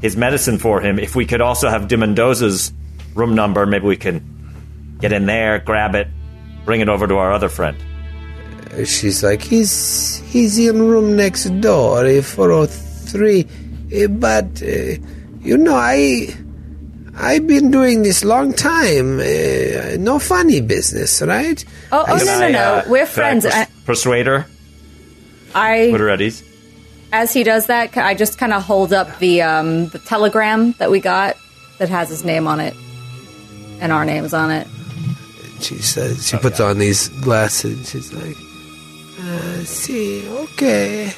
[0.02, 1.00] his medicine for him.
[1.00, 2.74] If we could also have De Mendoza's
[3.16, 4.22] room number, maybe we can
[5.00, 6.08] get in there, grab it,
[6.66, 7.78] bring it over to our other friend.
[8.86, 13.46] She's like, he's he's in room next door, uh, 403.
[13.94, 14.96] Uh, But uh,
[15.42, 16.30] you know, I
[17.22, 19.20] I've been doing this long time.
[19.20, 21.64] Uh, no funny business, right?
[21.92, 22.60] Oh, oh Can no, no, I, no.
[22.60, 23.46] uh, We're can I friends.
[23.46, 24.46] pers- I, persuade her.
[25.54, 26.42] I Put her at ease.
[27.14, 30.90] as he does that, I just kind of hold up the um, the telegram that
[30.90, 31.38] we got
[31.78, 32.74] that has his name on it
[33.82, 34.66] and our names on it.
[35.60, 37.78] She says she puts on these glasses.
[37.78, 38.38] and She's like,
[39.22, 41.14] uh, "See, okay,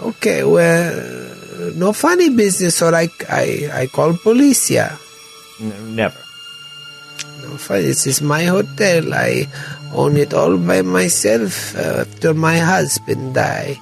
[0.00, 0.44] okay.
[0.44, 4.96] Well, no funny business, or I I I call policia."
[5.62, 6.18] N- never.
[7.42, 7.56] No.
[7.56, 9.14] This is my hotel.
[9.14, 9.46] I
[9.94, 13.78] own it all by myself uh, after my husband died.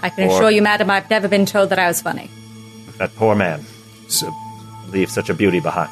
[0.00, 2.28] I can Or- assure you, madam, I've never been told that I was funny.
[2.98, 3.64] That poor man
[4.08, 4.30] So,
[4.92, 5.90] leaves such a beauty behind.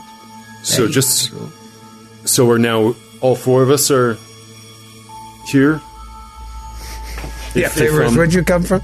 [0.63, 1.33] so just
[2.25, 4.17] so we're now all four of us are
[5.51, 5.81] here.
[7.55, 8.83] Yeah, If- if, um, where'd you come from?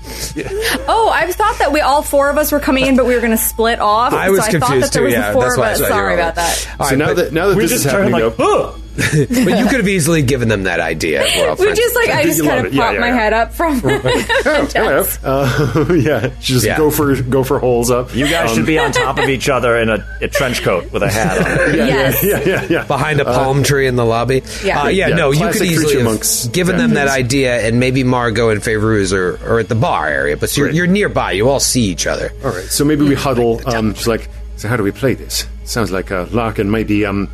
[0.89, 3.20] Oh, I thought that we all four of us were coming in, but we were
[3.20, 4.12] going to split off.
[4.12, 5.59] I was so I confused thought that there too, was yeah, the four that's of
[5.61, 5.78] why I us.
[5.78, 6.69] said Sorry about that.
[6.78, 8.81] All So now that now that this is happening, like, though, "Ugh!"
[9.29, 11.20] but you could have easily given them that idea.
[11.37, 12.77] We're We just like I think just kind of it.
[12.77, 13.15] Yeah, popped yeah, my yeah.
[13.15, 13.81] head up from.
[13.85, 15.19] oh.
[15.25, 16.77] Uh, yeah, just Yeah.
[16.77, 18.15] go for go for holes up.
[18.15, 20.91] You guys Um, should be on top of each other in a, a trench coat
[20.93, 21.75] with a hat on.
[21.77, 22.25] Yeah, Yes.
[22.25, 22.85] yeah, yeah, yeah.
[22.85, 24.43] behind a palm tree in the lobby.
[24.65, 24.83] Yeah.
[24.83, 28.03] uh, yeah, Yeah, no, you could easily have Monks given them that idea, and maybe
[28.05, 31.33] Margot and Fayruz are, are at the bar area, but you're, you're nearby.
[31.33, 32.33] You all see each other.
[32.45, 33.61] All right, so maybe we huddle.
[33.66, 35.47] Um, it's like, so how do we play this?
[35.65, 37.29] Sounds like uh, Larkin may be um,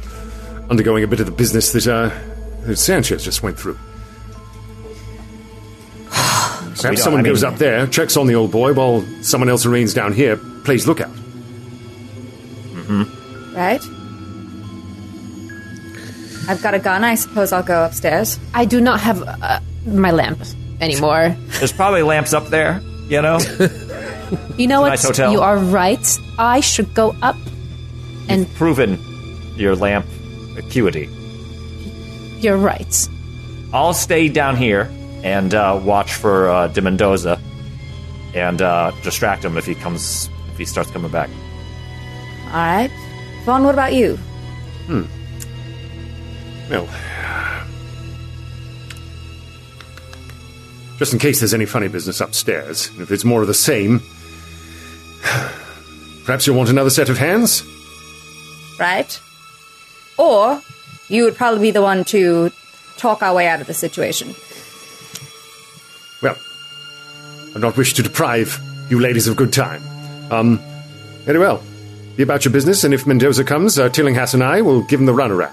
[0.71, 2.11] undergoing a bit of the business that, uh,
[2.67, 3.75] that Sanchez just went through.
[6.11, 9.65] Perhaps someone I mean- goes up there, checks on the old boy, while someone else
[9.67, 11.11] remains down here, plays lookout.
[13.55, 13.81] right?
[16.47, 17.05] I've got a gun.
[17.05, 18.39] I suppose I'll go upstairs.
[18.53, 20.41] I do not have uh, my lamp
[20.81, 21.35] anymore.
[21.59, 23.39] There's probably lamps up there, you know?
[24.57, 24.89] You know what?
[24.89, 25.31] nice hotel.
[25.33, 26.19] You are right.
[26.39, 27.37] I should go up.
[28.29, 28.99] And Proven
[29.55, 30.07] your lamp
[30.57, 31.09] acuity.
[32.41, 33.09] you're right.
[33.73, 34.91] I'll stay down here
[35.23, 37.41] and uh, watch for uh, De Mendoza
[38.35, 41.31] and uh, distract him if he comes, if he starts coming back.
[42.47, 42.91] All right,
[43.45, 43.65] Vaughn.
[43.65, 44.17] What about you?
[44.87, 45.05] Hmm.
[46.71, 46.87] Well,
[50.99, 54.01] just in case there's any funny business upstairs, if it's more of the same,
[56.25, 57.63] perhaps you'll want another set of hands?
[58.79, 59.21] Right?
[60.19, 60.61] Or
[61.09, 62.51] you would probably be the one to
[62.97, 64.35] talk our way out of the situation.
[66.23, 66.37] Well,
[67.51, 69.83] I do not wish to deprive you ladies of good time.
[70.31, 70.59] Um,
[71.25, 71.63] very well.
[72.17, 75.07] Be about your business, and if Mendoza comes, uh, Tillinghast and I will give him
[75.07, 75.53] the runaround.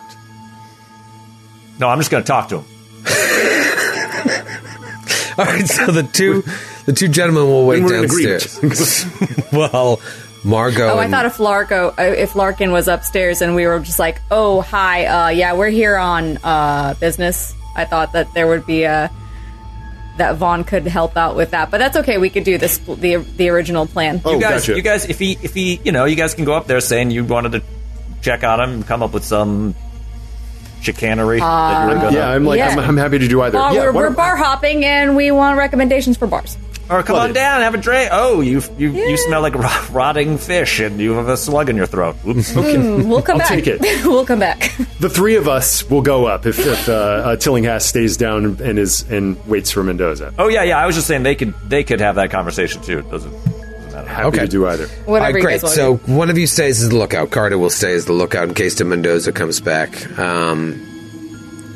[1.79, 2.65] No, I'm just going to talk to him.
[5.37, 6.43] All right, so the two
[6.85, 9.47] the two gentlemen will wait Then we're in downstairs.
[9.51, 9.99] well,
[10.43, 10.89] Margot.
[10.89, 13.99] Oh, I and- thought if Larko, uh, if Larkin was upstairs and we were just
[13.99, 17.53] like, oh, hi, uh, yeah, we're here on uh, business.
[17.75, 19.11] I thought that there would be a
[20.17, 22.17] that Vaughn could help out with that, but that's okay.
[22.17, 24.21] We could do this the the original plan.
[24.25, 24.75] Oh, you guys, gotcha.
[24.75, 27.11] you guys, if he, if he, you know, you guys can go up there saying
[27.11, 27.63] you wanted to
[28.21, 29.73] check on him, and come up with some
[30.81, 32.69] chicanery that you were gonna, yeah, I'm like, Yeah.
[32.69, 33.57] I'm, I'm happy to do either.
[33.57, 36.57] Uh, yeah, we're, why we're bar hopping and we want recommendations for bars.
[36.91, 38.09] Or come on down, have a drink.
[38.11, 41.77] Oh, you, you, you smell like rot- rotting fish, and you have a slug in
[41.77, 42.15] your throat.
[42.27, 42.51] Oops.
[42.61, 43.47] Mm, We'll come I'll back.
[43.49, 43.79] take it.
[44.05, 44.59] we'll come back.
[44.99, 48.77] The three of us will go up if, if uh, uh, Tillinghast stays down and
[48.79, 50.33] is and waits for Mendoza.
[50.37, 50.77] Oh yeah, yeah.
[50.77, 52.99] I was just saying they could, they could have that conversation too.
[52.99, 54.07] It doesn't, doesn't matter.
[54.07, 54.39] Happy Okay.
[54.39, 54.87] to do either.
[54.87, 55.43] Whatever All right, great.
[55.43, 55.75] guys want.
[55.75, 57.31] So one of you stays as the lookout.
[57.31, 59.89] Carter will stay as the lookout in case De Mendoza comes back.
[60.19, 60.73] Um,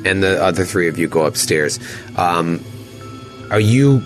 [0.05, 1.79] and the other three of you go upstairs.
[2.15, 2.63] Um,
[3.51, 4.01] are you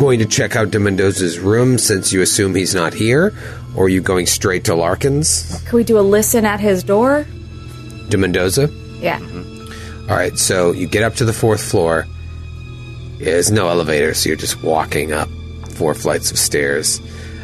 [0.00, 3.34] going to check out De Mendoza's room since you assume he's not here?
[3.76, 5.62] Or are you going straight to Larkin's?
[5.66, 7.26] Can we do a listen at his door?
[8.08, 8.70] De Mendoza?
[8.98, 9.20] Yeah.
[10.08, 12.06] All right, so you get up to the fourth floor.
[13.18, 15.28] There's no elevator, so you're just walking up
[15.72, 16.98] four flights of stairs.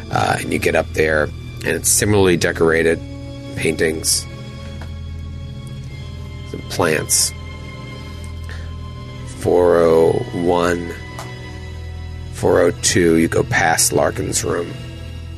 [0.09, 2.99] Uh, and you get up there, and it's similarly decorated
[3.55, 4.25] paintings,
[6.49, 7.31] some plants.
[9.41, 10.95] 401,
[12.37, 14.71] 402, you go past Larkin's room,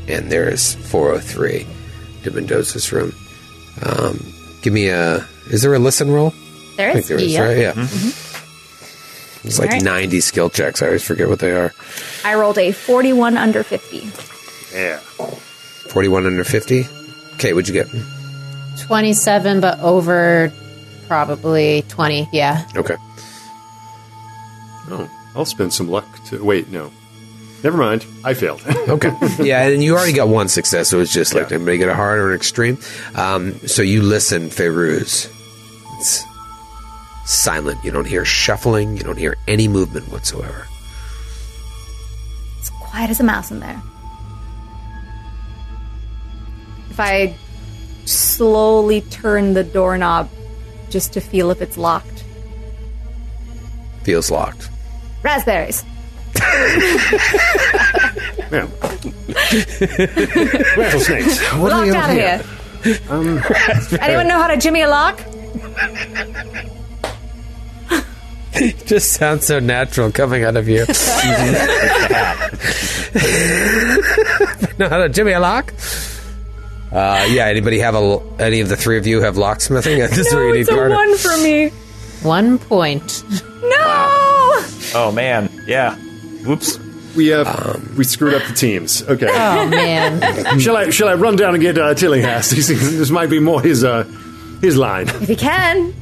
[0.08, 1.66] and there's 403,
[2.24, 3.14] De Mendoza's room.
[3.84, 4.20] Um,
[4.62, 5.26] give me a.
[5.50, 6.34] Is there a listen roll?
[6.78, 7.08] There I think is.
[7.10, 7.42] there is, Yeah.
[7.44, 7.58] right?
[7.58, 7.72] Yeah.
[7.74, 9.48] Mm-hmm.
[9.48, 9.84] It's like Alright.
[9.84, 10.82] 90 skill checks.
[10.82, 11.74] I always forget what they are.
[12.26, 14.12] I rolled a 41 under 50.
[14.78, 14.98] Yeah.
[14.98, 16.86] 41 under 50.
[17.36, 17.88] Okay, what'd you get?
[18.86, 20.52] 27, but over
[21.08, 22.28] probably 20.
[22.34, 22.66] Yeah.
[22.76, 22.96] Okay.
[24.92, 26.44] Oh, I'll spend some luck to.
[26.44, 26.92] Wait, no.
[27.64, 28.06] Never mind.
[28.24, 28.62] I failed.
[28.90, 29.12] Okay.
[29.42, 31.58] yeah, and you already got one success, so it's just like, Yeah.
[31.58, 32.78] anybody get a hard or an extreme?
[33.16, 35.32] Um, so you listen, Feyruz.
[36.00, 36.24] It's
[37.26, 37.84] silent.
[37.84, 38.98] You don't hear shuffling.
[38.98, 40.66] You don't hear any movement whatsoever.
[42.60, 43.80] It's quiet as a mouse in there.
[46.90, 47.36] If I
[48.06, 50.30] slowly turn the doorknob
[50.90, 52.24] just to feel if it's locked.
[54.04, 54.70] Feels locked.
[55.24, 55.84] Raspberries.
[58.52, 58.52] yeah.
[60.78, 61.40] Rattlesnakes.
[61.54, 62.42] What Locked do we out have of here.
[64.02, 65.20] Anyone know how to jimmy a lock?
[68.86, 70.80] Just sounds so natural coming out of you.
[74.78, 75.74] no, how to Jimmy, a lock?
[76.92, 77.46] Uh, yeah.
[77.46, 78.20] Anybody have a?
[78.40, 80.00] Any of the three of you have locksmithing?
[80.10, 80.96] This is where you No, need it's a Carter.
[80.96, 81.70] one for me.
[82.24, 83.24] One point.
[83.62, 84.19] No!
[84.96, 85.96] Oh man, yeah.
[86.46, 86.80] Whoops.
[87.16, 89.02] We uh, we screwed up the teams.
[89.04, 89.28] Okay.
[89.30, 90.60] Oh, man.
[90.60, 92.52] shall I shall I run down and get uh, Tillinghast?
[92.56, 94.04] This might be more his uh
[94.62, 95.08] his line.
[95.10, 95.94] If he can.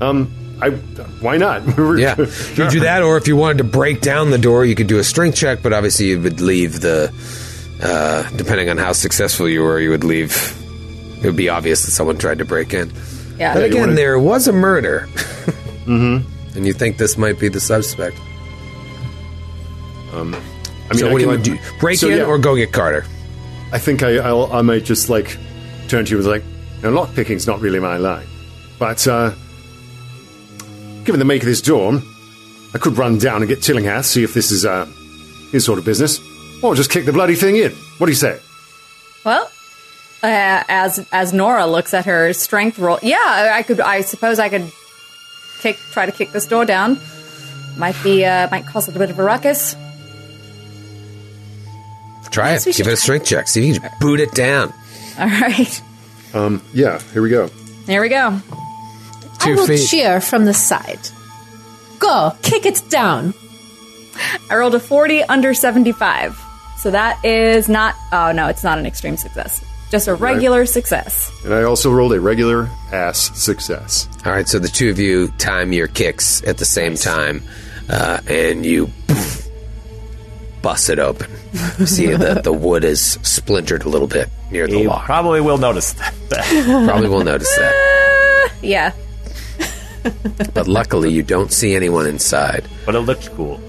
[0.00, 0.30] Um.
[0.62, 0.70] I
[1.20, 1.64] why not?
[1.76, 4.74] We're- Yeah, you do that, or if you wanted to break down the door, you
[4.76, 5.62] could do a strength check.
[5.62, 7.12] But obviously, you would leave the.
[7.82, 10.54] Uh, depending on how successful you were, you would leave.
[11.18, 12.92] It would be obvious that someone tried to break in.
[13.38, 13.52] Yeah.
[13.54, 15.08] But you again, wanna- there was a murder.
[15.86, 16.30] mm-hmm.
[16.54, 18.18] And you think this might be the suspect.
[20.12, 21.58] I mean, so, I what do you want to do?
[21.80, 23.04] Break so, in yeah, or go get Carter?
[23.72, 25.36] I think I I'll, I might just like
[25.88, 26.44] turn to you with like,
[26.82, 28.26] now lock picking's not really my line,
[28.78, 29.32] but uh,
[31.04, 32.00] given the make of this door,
[32.74, 34.86] I could run down and get Tillinghast, see if this is uh,
[35.50, 36.20] his sort of business,
[36.62, 37.72] or just kick the bloody thing in.
[37.98, 38.38] What do you say?
[39.24, 39.50] Well,
[40.22, 43.80] uh, as as Noura looks at her strength roll, yeah, I could.
[43.80, 44.70] I suppose I could
[45.64, 46.98] kick, try to kick this door down.
[47.76, 49.74] Might be, uh, might cause a little bit of a ruckus.
[52.30, 52.64] Try it.
[52.64, 53.46] Give it a strength check.
[53.48, 54.72] See if you can boot it down.
[55.18, 55.82] All right,
[56.34, 57.48] Um, Yeah, here we go.
[57.86, 58.40] there we go.
[59.40, 59.86] I will feet.
[59.88, 60.98] cheer from the side.
[62.00, 63.34] Go, kick it down.
[64.50, 66.36] I rolled a forty under seventy-five,
[66.78, 67.94] so that is not.
[68.12, 69.62] Oh no, it's not an extreme success.
[69.94, 71.30] Just a regular success.
[71.44, 74.08] And I also rolled a regular ass success.
[74.26, 77.44] All right, so the two of you time your kicks at the same time,
[77.88, 79.46] uh, and you poof,
[80.62, 81.30] bust it open.
[81.86, 85.04] See the, the wood is splintered a little bit near the You lock.
[85.04, 86.12] probably will notice that.
[86.88, 88.50] Probably will notice that.
[88.62, 88.90] Yeah,
[90.54, 92.66] But luckily, you don't see anyone inside.
[92.84, 93.60] but it looked cool.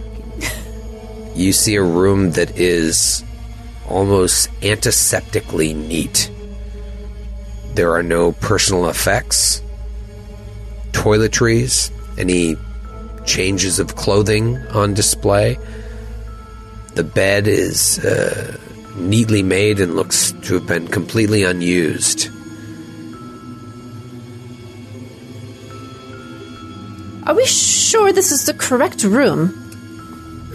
[1.36, 3.25] You see a room that is
[3.90, 6.32] almost antiseptically neat.
[7.74, 9.62] There are no personal effects,
[10.92, 12.56] toiletries, any
[13.26, 15.58] changes of clothing on display.
[16.94, 18.58] The bed is uh,
[18.96, 22.30] neatly made and looks to have been completely unused.
[27.28, 29.65] Are we sure this is the correct room?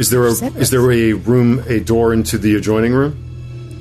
[0.00, 0.62] Is there a Separate.
[0.62, 3.80] is there a room a door into the adjoining room?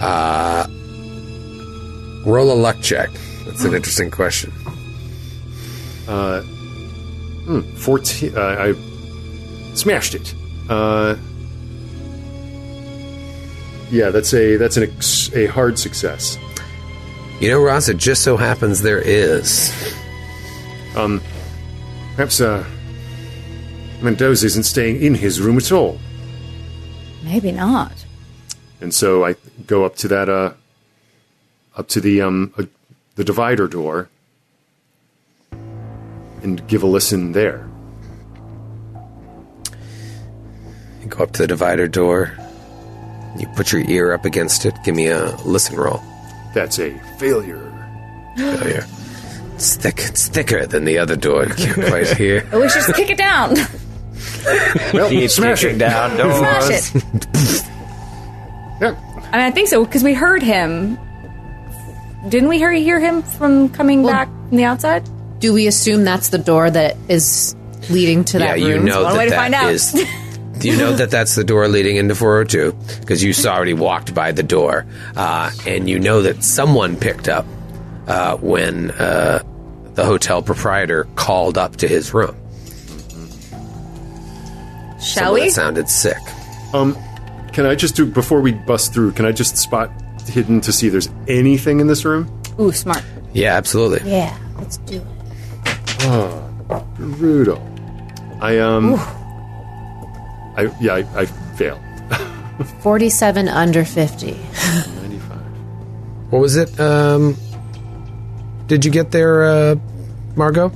[0.00, 0.66] Uh,
[2.26, 3.10] roll a luck check.
[3.46, 4.52] That's an interesting question.
[6.08, 6.42] Uh,
[7.76, 8.36] Fourteen.
[8.36, 8.40] Uh,
[8.74, 10.34] I smashed it.
[10.68, 11.14] Uh,
[13.90, 16.38] yeah, that's a that's an ex- a hard success.
[17.40, 19.72] You know, Ross, it just so happens there is.
[20.96, 21.22] Um,
[22.16, 22.64] perhaps uh,
[24.02, 25.98] Mendoza isn't staying in his room at all,
[27.22, 27.92] Maybe not.
[28.80, 29.36] and so I
[29.66, 30.52] go up to that uh,
[31.76, 32.64] up to the um uh,
[33.16, 34.08] the divider door
[36.42, 37.68] and give a listen there.
[41.02, 42.32] You go up to the divider door.
[43.38, 44.74] You put your ear up against it.
[44.84, 46.02] Give me a listen roll.
[46.54, 47.66] That's a failure.
[48.36, 48.84] Failure.
[49.54, 49.98] It's thick.
[50.00, 51.44] It's thicker than the other door.
[51.48, 52.46] You can't quite hear.
[52.50, 53.54] But we should just kick it down.
[54.94, 55.78] Well, Keep smash it.
[55.78, 56.36] down doors.
[56.38, 57.64] Smash it.
[58.80, 58.96] Yeah.
[59.32, 60.98] I mean, I think so because we heard him.
[62.28, 65.08] Didn't we hear hear him from coming back from the outside?
[65.40, 67.54] Do we assume that's the door that is
[67.88, 68.84] leading to yeah, that you room?
[68.84, 69.70] know One that way to that find out.
[69.72, 69.94] is-
[70.62, 74.32] you know that that's the door leading into 402 because you saw already walked by
[74.32, 74.84] the door,
[75.16, 77.46] uh, and you know that someone picked up
[78.06, 79.42] uh, when uh,
[79.94, 82.36] the hotel proprietor called up to his room.
[85.00, 85.46] Shall Someone we?
[85.46, 86.18] that sounded sick.
[86.74, 86.96] Um,
[87.52, 89.12] can I just do before we bust through?
[89.12, 89.90] Can I just spot
[90.26, 92.30] hidden to see if there's anything in this room?
[92.60, 93.02] Ooh, smart.
[93.32, 94.10] Yeah, absolutely.
[94.10, 95.06] Yeah, let's do it.
[96.02, 96.46] Oh,
[96.96, 97.58] Brutal.
[98.40, 98.94] I um.
[100.56, 101.80] I yeah I, I fail.
[102.82, 104.26] 47 under 50.
[104.32, 105.38] Ninety-five.
[106.30, 106.78] What was it?
[106.78, 107.36] Um,
[108.66, 109.76] did you get there, uh,
[110.36, 110.70] Margot?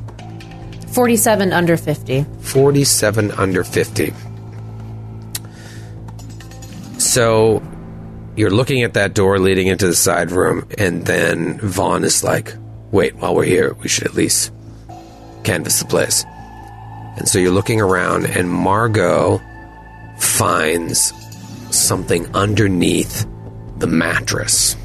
[0.95, 2.25] 47 under 50.
[2.41, 4.15] 47 under 50.
[6.99, 7.63] So
[8.37, 12.55] you're looking at that door leading into the side room, and then Vaughn is like,
[12.93, 14.53] wait, while we're here, we should at least
[15.43, 16.25] canvass the place.
[17.17, 19.41] And so you're looking around, and Margot
[20.19, 21.13] finds
[21.71, 23.27] something underneath
[23.79, 24.77] the mattress.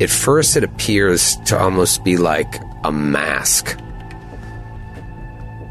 [0.00, 3.78] At first, it appears to almost be like a mask.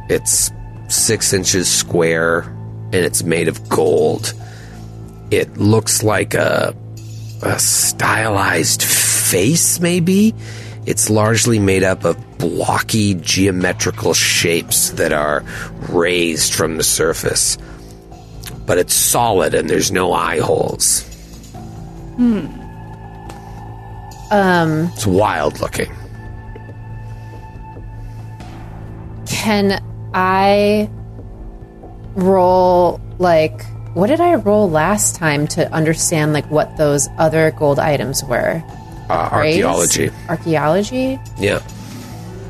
[0.10, 0.52] It's
[0.88, 4.34] six inches square and it's made of gold.
[5.32, 6.76] It looks like a,
[7.44, 10.34] a stylized face, maybe.
[10.86, 15.44] It's largely made up of blocky geometrical shapes that are
[15.90, 17.58] raised from the surface.
[18.66, 21.04] But it's solid and there's no eye holes.
[22.16, 22.65] Hmm.
[24.32, 25.92] Um, It's wild looking.
[29.28, 29.82] can
[30.14, 30.90] I
[32.16, 37.80] roll like what did I roll last time to understand like what those other gold
[37.80, 38.62] items were?
[39.10, 40.10] Uh, archaeology.
[40.28, 41.20] Archaeology?
[41.38, 41.60] Yeah.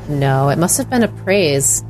[0.08, 1.84] No, it must have been a praise.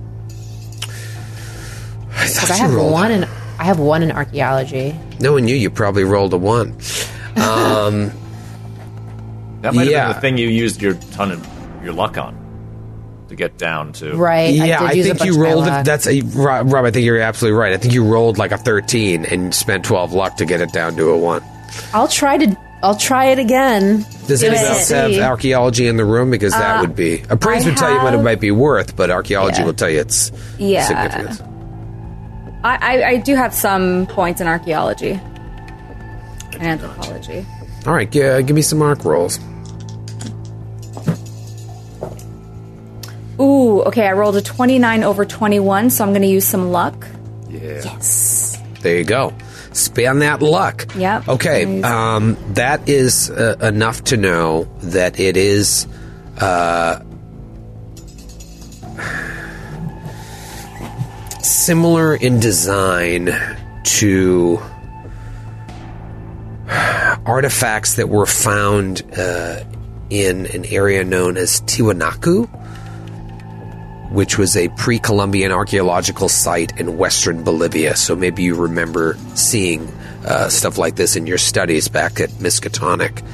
[2.12, 3.24] I thought I have rolled- one in
[3.58, 4.94] I have one in archaeology.
[5.20, 6.76] Knowing you, you probably rolled a one.
[7.36, 8.10] Um,
[9.66, 9.98] That might Yeah.
[10.06, 11.46] have been the thing you used your ton of
[11.84, 12.36] your luck on
[13.28, 14.14] to get down to.
[14.16, 14.54] Right.
[14.54, 15.84] yeah, I, I, did use a think you rolled it.
[15.84, 16.84] That's a Rob, Rob.
[16.84, 17.72] I think you're absolutely right.
[17.72, 20.96] I think you rolled like a thirteen and spent twelve luck to get it down
[20.96, 21.42] to a one.
[21.92, 24.06] I'll try to I'll try it again.
[24.28, 26.30] Does Give anyone it a else have archaeology in the room?
[26.30, 29.10] Because that would be appraise I would tell you what it might be worth, but
[29.10, 29.64] archaeology Yeah.
[29.66, 30.84] will tell you its Yeah.
[30.86, 31.42] significance.
[32.62, 35.20] I, I, I do have some points in archaeology
[36.52, 37.44] and anthropology.
[37.86, 39.38] All right, g- uh, give me some arc rolls.
[43.40, 44.06] Ooh, okay.
[44.06, 47.06] I rolled a 29 over 21, so I'm going to use some luck.
[47.48, 47.82] Yeah.
[47.84, 48.58] Yes.
[48.80, 49.34] There you go.
[49.72, 50.86] Spend that luck.
[50.96, 51.28] Yep.
[51.28, 51.82] Okay.
[51.82, 55.86] Um, that is uh, enough to know that it is.
[56.38, 57.02] Uh,
[61.42, 63.30] similar in design
[63.84, 64.60] to
[67.24, 69.64] artifacts that were found uh,
[70.10, 72.48] in an area known as Tiwanaku,
[74.10, 77.96] which was a pre Columbian archaeological site in western Bolivia.
[77.96, 79.86] So maybe you remember seeing
[80.26, 83.24] uh, stuff like this in your studies back at Miskatonic.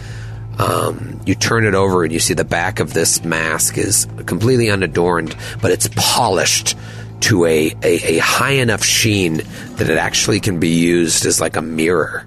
[0.58, 4.70] Um, you turn it over and you see the back of this mask is completely
[4.70, 6.76] unadorned, but it's polished
[7.20, 9.38] to a, a, a high enough sheen
[9.76, 12.26] that it actually can be used as like a mirror.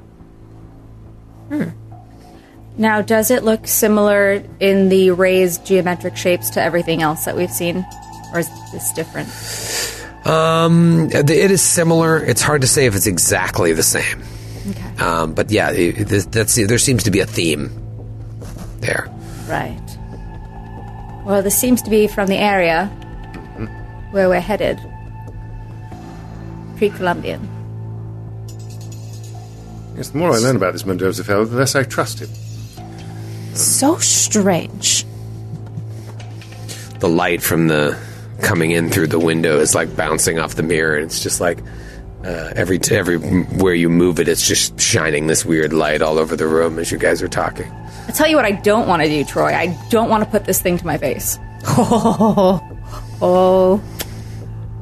[1.49, 1.69] Hmm.
[2.77, 7.51] Now, does it look similar in the raised geometric shapes to everything else that we've
[7.51, 7.85] seen?
[8.35, 9.29] Or is this different?
[10.27, 12.17] Um, it is similar.
[12.23, 14.21] It's hard to say if it's exactly the same.
[14.69, 14.97] Okay.
[15.03, 17.69] Um, but yeah, it, it- that's there seems to be a theme
[18.81, 19.07] there.
[19.47, 19.79] Right.
[21.25, 22.87] Well, this seems to be from the area
[24.11, 24.79] where we're headed.
[26.77, 27.47] Pre Columbian.
[29.95, 32.29] Yes, the more I learn about this Mendoza fellow, the less I trust him.
[33.55, 35.05] So strange.
[36.99, 37.97] The light from the
[38.41, 41.59] coming in through the window is like bouncing off the mirror, and it's just like
[42.23, 46.35] uh, every every where you move it, it's just shining this weird light all over
[46.35, 47.71] the room as you guys are talking.
[48.07, 49.53] I'll tell you what I don't want to do, Troy.
[49.53, 51.37] I don't want to put this thing to my face.
[51.67, 52.61] Oh,
[53.21, 53.81] oh,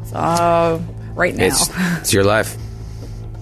[0.06, 0.84] So,
[1.16, 1.46] right now.
[1.46, 1.70] It's
[2.02, 2.58] it's your life.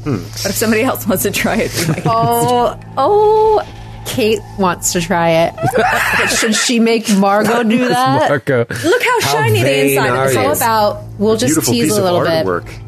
[0.04, 3.81] but if somebody else wants to try it, we oh, oh.
[4.06, 6.30] Kate wants to try it.
[6.30, 8.30] Should she make Margot do that?
[8.30, 10.40] Marco, look how, shiny the inside of you?
[10.50, 12.82] this about we'll just Beautiful tease a little bit.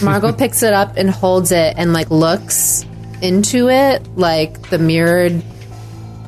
[0.02, 2.86] Margot picks it up and holds it and like looks
[3.20, 5.42] into it, like the mirrored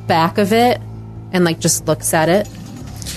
[0.07, 0.79] back of it,
[1.31, 2.47] and like just looks at it.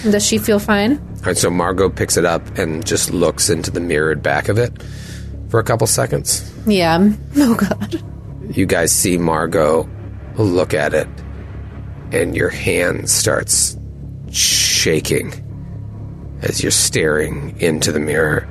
[0.03, 0.99] Does she feel fine?
[0.99, 4.59] All right, so Margot picks it up and just looks into the mirrored back of
[4.59, 4.73] it
[5.51, 6.51] for a couple seconds.
[6.67, 7.11] Yeah.
[7.37, 8.03] Oh god.
[8.57, 9.89] You guys see Margot
[10.45, 11.09] look at it,
[12.13, 13.77] and your hand starts
[14.31, 15.33] shaking
[16.43, 18.49] as you're staring into the mirror.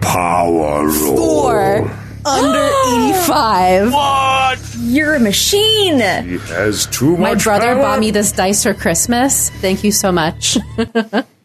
[0.00, 1.16] Power roll.
[1.16, 1.90] Four
[2.24, 3.92] under eighty-five.
[3.92, 4.76] What?
[4.80, 5.94] You're a machine.
[5.98, 7.20] He has too much.
[7.20, 7.82] My much brother power.
[7.82, 9.50] bought me this dice for Christmas.
[9.50, 10.56] Thank you so much.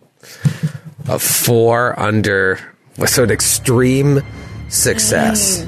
[1.07, 2.59] A four under,
[3.05, 4.21] so an extreme
[4.69, 5.65] success.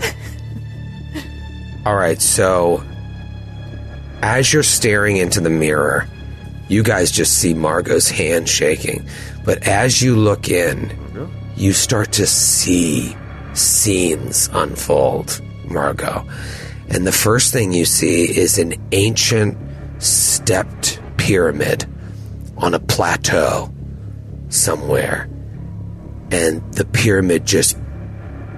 [1.86, 2.82] All right, so
[4.22, 6.08] as you're staring into the mirror,
[6.68, 9.08] you guys just see Margot's hand shaking.
[9.44, 10.92] But as you look in,
[11.56, 13.16] you start to see
[13.54, 16.26] scenes unfold, Margot.
[16.88, 19.56] And the first thing you see is an ancient
[20.02, 21.86] stepped pyramid
[22.56, 23.72] on a plateau
[24.56, 25.28] somewhere.
[26.30, 27.76] And the pyramid just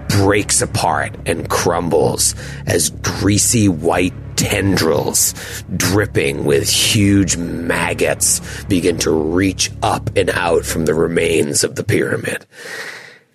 [0.09, 2.35] breaks apart and crumbles
[2.67, 5.35] as greasy white tendrils
[5.77, 11.85] dripping with huge maggots begin to reach up and out from the remains of the
[11.85, 12.47] pyramid.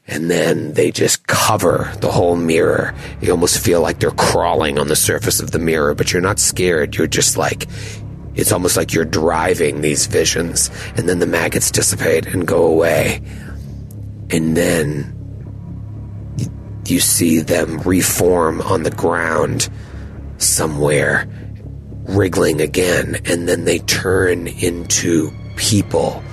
[0.07, 2.93] And then they just cover the whole mirror.
[3.21, 6.39] You almost feel like they're crawling on the surface of the mirror, but you're not
[6.39, 6.95] scared.
[6.95, 7.67] You're just like,
[8.35, 10.71] it's almost like you're driving these visions.
[10.97, 13.21] And then the maggots dissipate and go away.
[14.29, 15.13] And then
[16.87, 19.69] you see them reform on the ground
[20.37, 21.27] somewhere,
[22.05, 26.23] wriggling again, and then they turn into people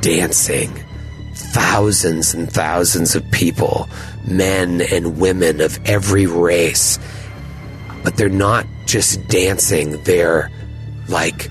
[0.00, 0.70] dancing.
[1.34, 3.88] Thousands and thousands of people,
[4.26, 6.98] men and women of every race.
[8.04, 10.50] But they're not just dancing, they're
[11.08, 11.50] like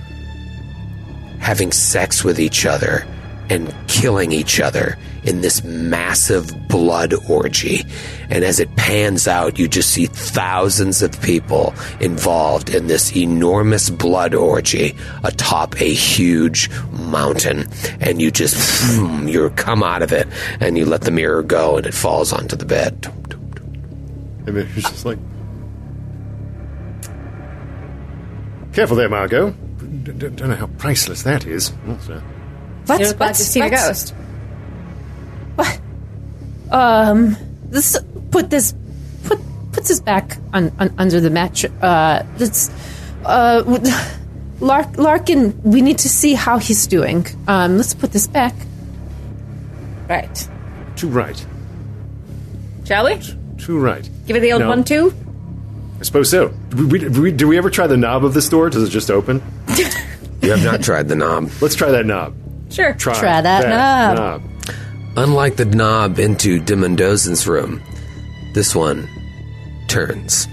[1.39, 3.05] having sex with each other
[3.49, 7.83] and killing each other in this massive blood orgy.
[8.29, 13.89] And as it pans out, you just see thousands of people involved in this enormous
[13.89, 17.67] blood orgy atop a huge mountain.
[17.99, 20.27] And you just, you come out of it
[20.59, 23.11] and you let the mirror go and it falls onto the bed.
[24.47, 25.19] And he's just like,
[28.75, 29.51] Careful there, Margot.
[29.51, 31.71] D- d- don't know how priceless that is.
[31.87, 32.21] Also.
[32.85, 34.13] What's, You're glad to see a ghost.
[35.55, 35.79] What?
[36.71, 37.37] Um,
[37.69, 37.97] this
[38.31, 38.73] put this
[39.23, 39.39] put
[39.71, 41.71] put this back on, on under the mattress.
[41.81, 42.69] Uh, let's
[43.23, 43.63] uh,
[44.59, 45.59] Lark, Larkin.
[45.63, 47.25] We need to see how he's doing.
[47.47, 48.53] Um, let's put this back.
[50.09, 50.49] Right.
[50.97, 51.45] Too right.
[52.85, 53.19] Shall we?
[53.57, 54.07] Too right.
[54.27, 54.69] Give it the old No.
[54.69, 55.13] one, too?
[55.99, 56.49] I suppose so.
[56.69, 58.69] Do we, we, do we ever try the knob of this door?
[58.69, 59.41] Does it just open?
[60.41, 61.49] You have not tried the knob.
[61.61, 62.35] Let's try that knob.
[62.69, 62.93] Sure.
[62.93, 64.43] Try, Try that knob.
[65.17, 67.81] Unlike the knob into De Mendoza's room,
[68.53, 69.07] this one
[69.87, 70.47] turns.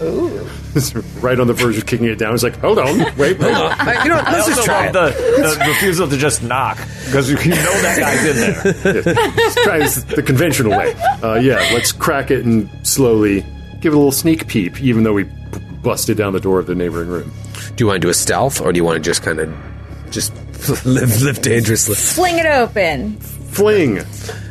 [0.00, 0.48] Ooh.
[1.20, 2.32] right on the verge of kicking it down.
[2.32, 3.72] He's like, hold on, wait, hold on.
[3.72, 4.26] Uh, you know what?
[4.26, 4.92] I Let's also just try it.
[4.92, 9.14] the, the refusal to just knock because you know that guy's in there.
[9.36, 10.94] Let's try this the conventional way.
[11.22, 13.44] Uh, yeah, let's crack it and slowly
[13.84, 15.30] give it a little sneak peep, even though we b-
[15.82, 17.30] busted down the door of the neighboring room.
[17.76, 19.54] Do you want to do a stealth, or do you want to just kind of
[20.10, 20.32] just
[20.86, 21.94] live live dangerously?
[21.94, 23.18] Fling it open.
[23.18, 24.00] Fling!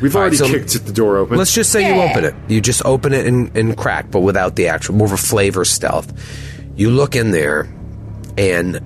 [0.02, 1.38] We've already so- kicked the door open.
[1.38, 2.36] Let's just say you open it.
[2.48, 5.66] You just open it and, and crack, but without the actual more of a flavor
[5.66, 6.14] stealth.
[6.76, 7.74] You look in there,
[8.38, 8.80] and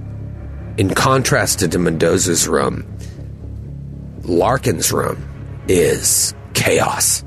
[0.78, 2.86] in contrast to Mendoza's room,
[4.24, 5.28] Larkin's room
[5.68, 7.24] is chaos.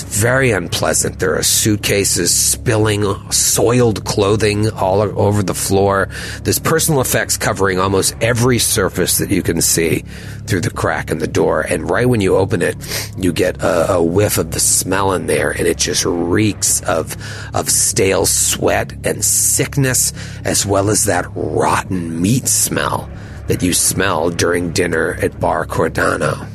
[0.00, 1.18] It's very unpleasant.
[1.18, 3.02] There are suitcases spilling
[3.32, 6.08] soiled clothing all over the floor.
[6.44, 10.04] There's personal effects covering almost every surface that you can see
[10.46, 11.62] through the crack in the door.
[11.62, 12.76] And right when you open it,
[13.16, 17.16] you get a, a whiff of the smell in there, and it just reeks of
[17.52, 20.12] of stale sweat and sickness,
[20.44, 23.10] as well as that rotten meat smell
[23.48, 26.46] that you smell during dinner at Bar Cordano.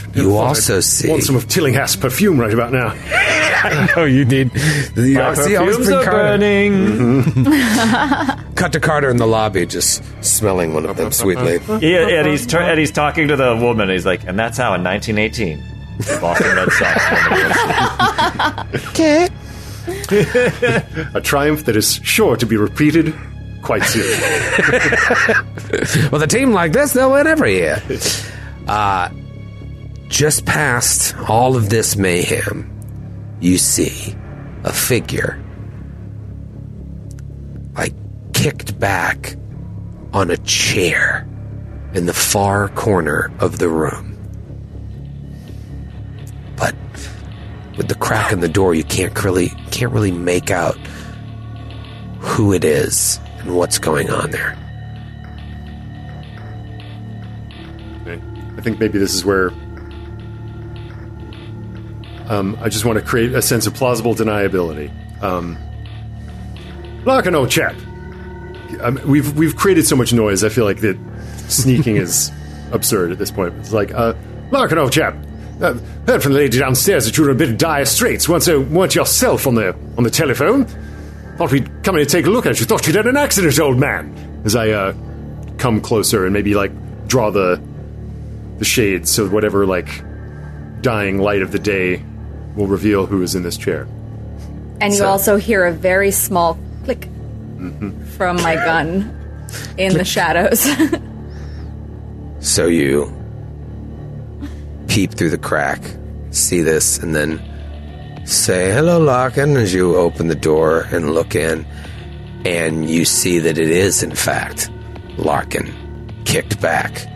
[0.14, 1.08] You also see.
[1.10, 2.94] want some of Tillinghast perfume right about now.
[3.96, 4.50] Oh, you need.
[4.96, 6.38] You My see, always perfumes bring are Carter.
[6.38, 7.44] burning.
[8.56, 11.60] Cut to Carter in the lobby, just smelling one of them sweetly.
[11.80, 13.88] Yeah, and he's tur- and he's talking to the woman.
[13.88, 15.62] He's like, and that's how in 1918,
[15.98, 17.04] the Boston Red Sox.
[18.98, 19.28] won
[21.14, 23.14] A triumph that is sure to be repeated
[23.62, 24.10] quite soon.
[26.10, 27.80] With a team like this, they'll win every year.
[28.66, 29.08] Uh,
[30.12, 32.70] just past all of this mayhem,
[33.40, 34.14] you see
[34.62, 35.42] a figure
[37.74, 37.94] like
[38.34, 39.36] kicked back
[40.12, 41.26] on a chair
[41.94, 44.18] in the far corner of the room.
[46.56, 46.74] But
[47.78, 50.76] with the crack in the door, you can't really can't really make out
[52.20, 54.58] who it is and what's going on there.
[58.04, 59.50] I think maybe this is where
[62.32, 64.90] um, I just want to create a sense of plausible deniability.
[65.22, 65.58] Um,
[67.04, 67.74] Larkin, old chap,
[68.80, 70.42] um, we've we've created so much noise.
[70.42, 70.98] I feel like that
[71.48, 72.32] sneaking is
[72.72, 73.54] absurd at this point.
[73.58, 74.14] It's like, uh,
[74.50, 75.14] Larkin, old chap,
[75.60, 75.74] uh,
[76.06, 78.28] heard from the lady downstairs that you were in a bit of dire straits.
[78.28, 80.64] Weren't, so, weren't yourself on the on the telephone?
[81.36, 82.64] Thought we'd come in and take a look at you.
[82.64, 84.42] Thought you'd had an accident, old man.
[84.46, 84.94] As I uh,
[85.58, 86.72] come closer and maybe like
[87.08, 87.62] draw the
[88.58, 89.88] the shades so whatever like
[90.80, 92.02] dying light of the day
[92.56, 93.86] will reveal who is in this chair.
[94.80, 97.08] And you So- also hear a very small click
[97.56, 98.04] mm-hmm.
[98.16, 99.18] from my gun
[99.76, 100.66] in the shadows.
[102.42, 103.06] So you
[104.88, 105.80] peep through the crack,
[106.32, 107.40] see this, and then
[108.26, 111.64] say, Hello, Larkin, as you open the door and look in,
[112.44, 114.70] and you see that it is, in fact,
[115.18, 115.72] Larkin
[116.24, 117.06] kicked back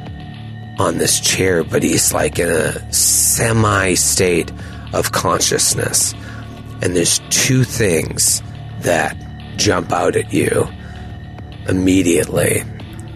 [0.79, 4.53] on this chair, but he's like in a semi state
[4.93, 6.15] of consciousness.
[6.83, 8.43] And there's two things
[8.81, 9.17] that
[9.57, 10.69] jump out at you
[11.69, 12.61] immediately.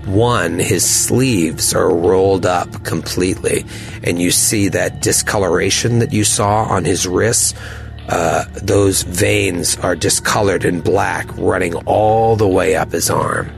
[0.07, 3.65] One, his sleeves are rolled up completely,
[4.03, 7.55] and you see that discoloration that you saw on his wrists.
[8.09, 13.53] Uh, those veins are discolored in black, running all the way up his arm.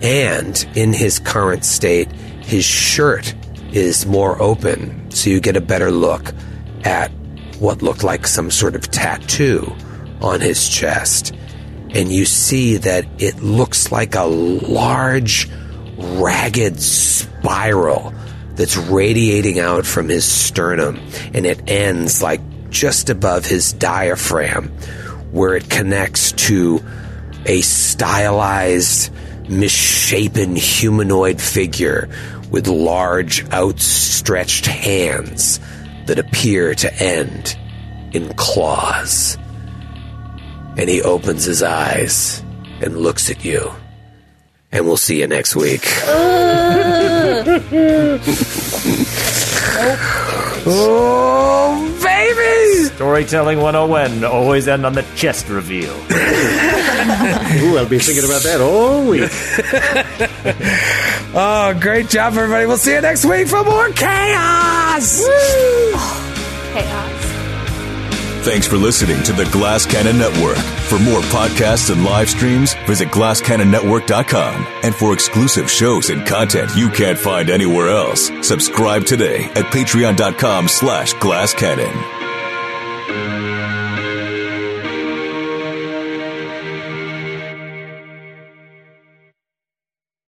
[0.00, 2.10] And in his current state,
[2.40, 3.34] his shirt
[3.72, 6.32] is more open, so you get a better look
[6.84, 7.10] at
[7.62, 9.72] what looked like some sort of tattoo
[10.20, 11.32] on his chest.
[11.90, 15.48] And you see that it looks like a large,
[15.96, 18.12] ragged spiral
[18.56, 20.98] that's radiating out from his sternum,
[21.32, 22.40] and it ends like
[22.70, 24.68] just above his diaphragm,
[25.30, 26.82] where it connects to
[27.46, 29.12] a stylized,
[29.48, 32.08] misshapen humanoid figure
[32.50, 35.60] with large, outstretched hands
[36.06, 37.56] that appear to end
[38.12, 39.38] in claws.
[40.76, 42.42] And he opens his eyes
[42.80, 43.72] and looks at you.
[44.70, 45.82] And we'll see you next week.
[50.64, 52.71] oh, baby!
[53.02, 55.90] Storytelling 101 always end on the chest reveal.
[55.90, 59.28] Ooh, I'll be thinking about that all week.
[61.34, 62.66] Oh, great job, everybody.
[62.66, 65.24] We'll see you next week for more chaos!
[66.74, 67.24] Chaos.
[68.44, 70.58] Thanks for listening to the Glass Cannon Network.
[70.58, 74.66] For more podcasts and live streams, visit glasscannonnetwork.com.
[74.84, 80.68] And for exclusive shows and content you can't find anywhere else, subscribe today at patreon.com
[80.68, 82.21] slash glasscannon.
[83.14, 83.51] Thank you.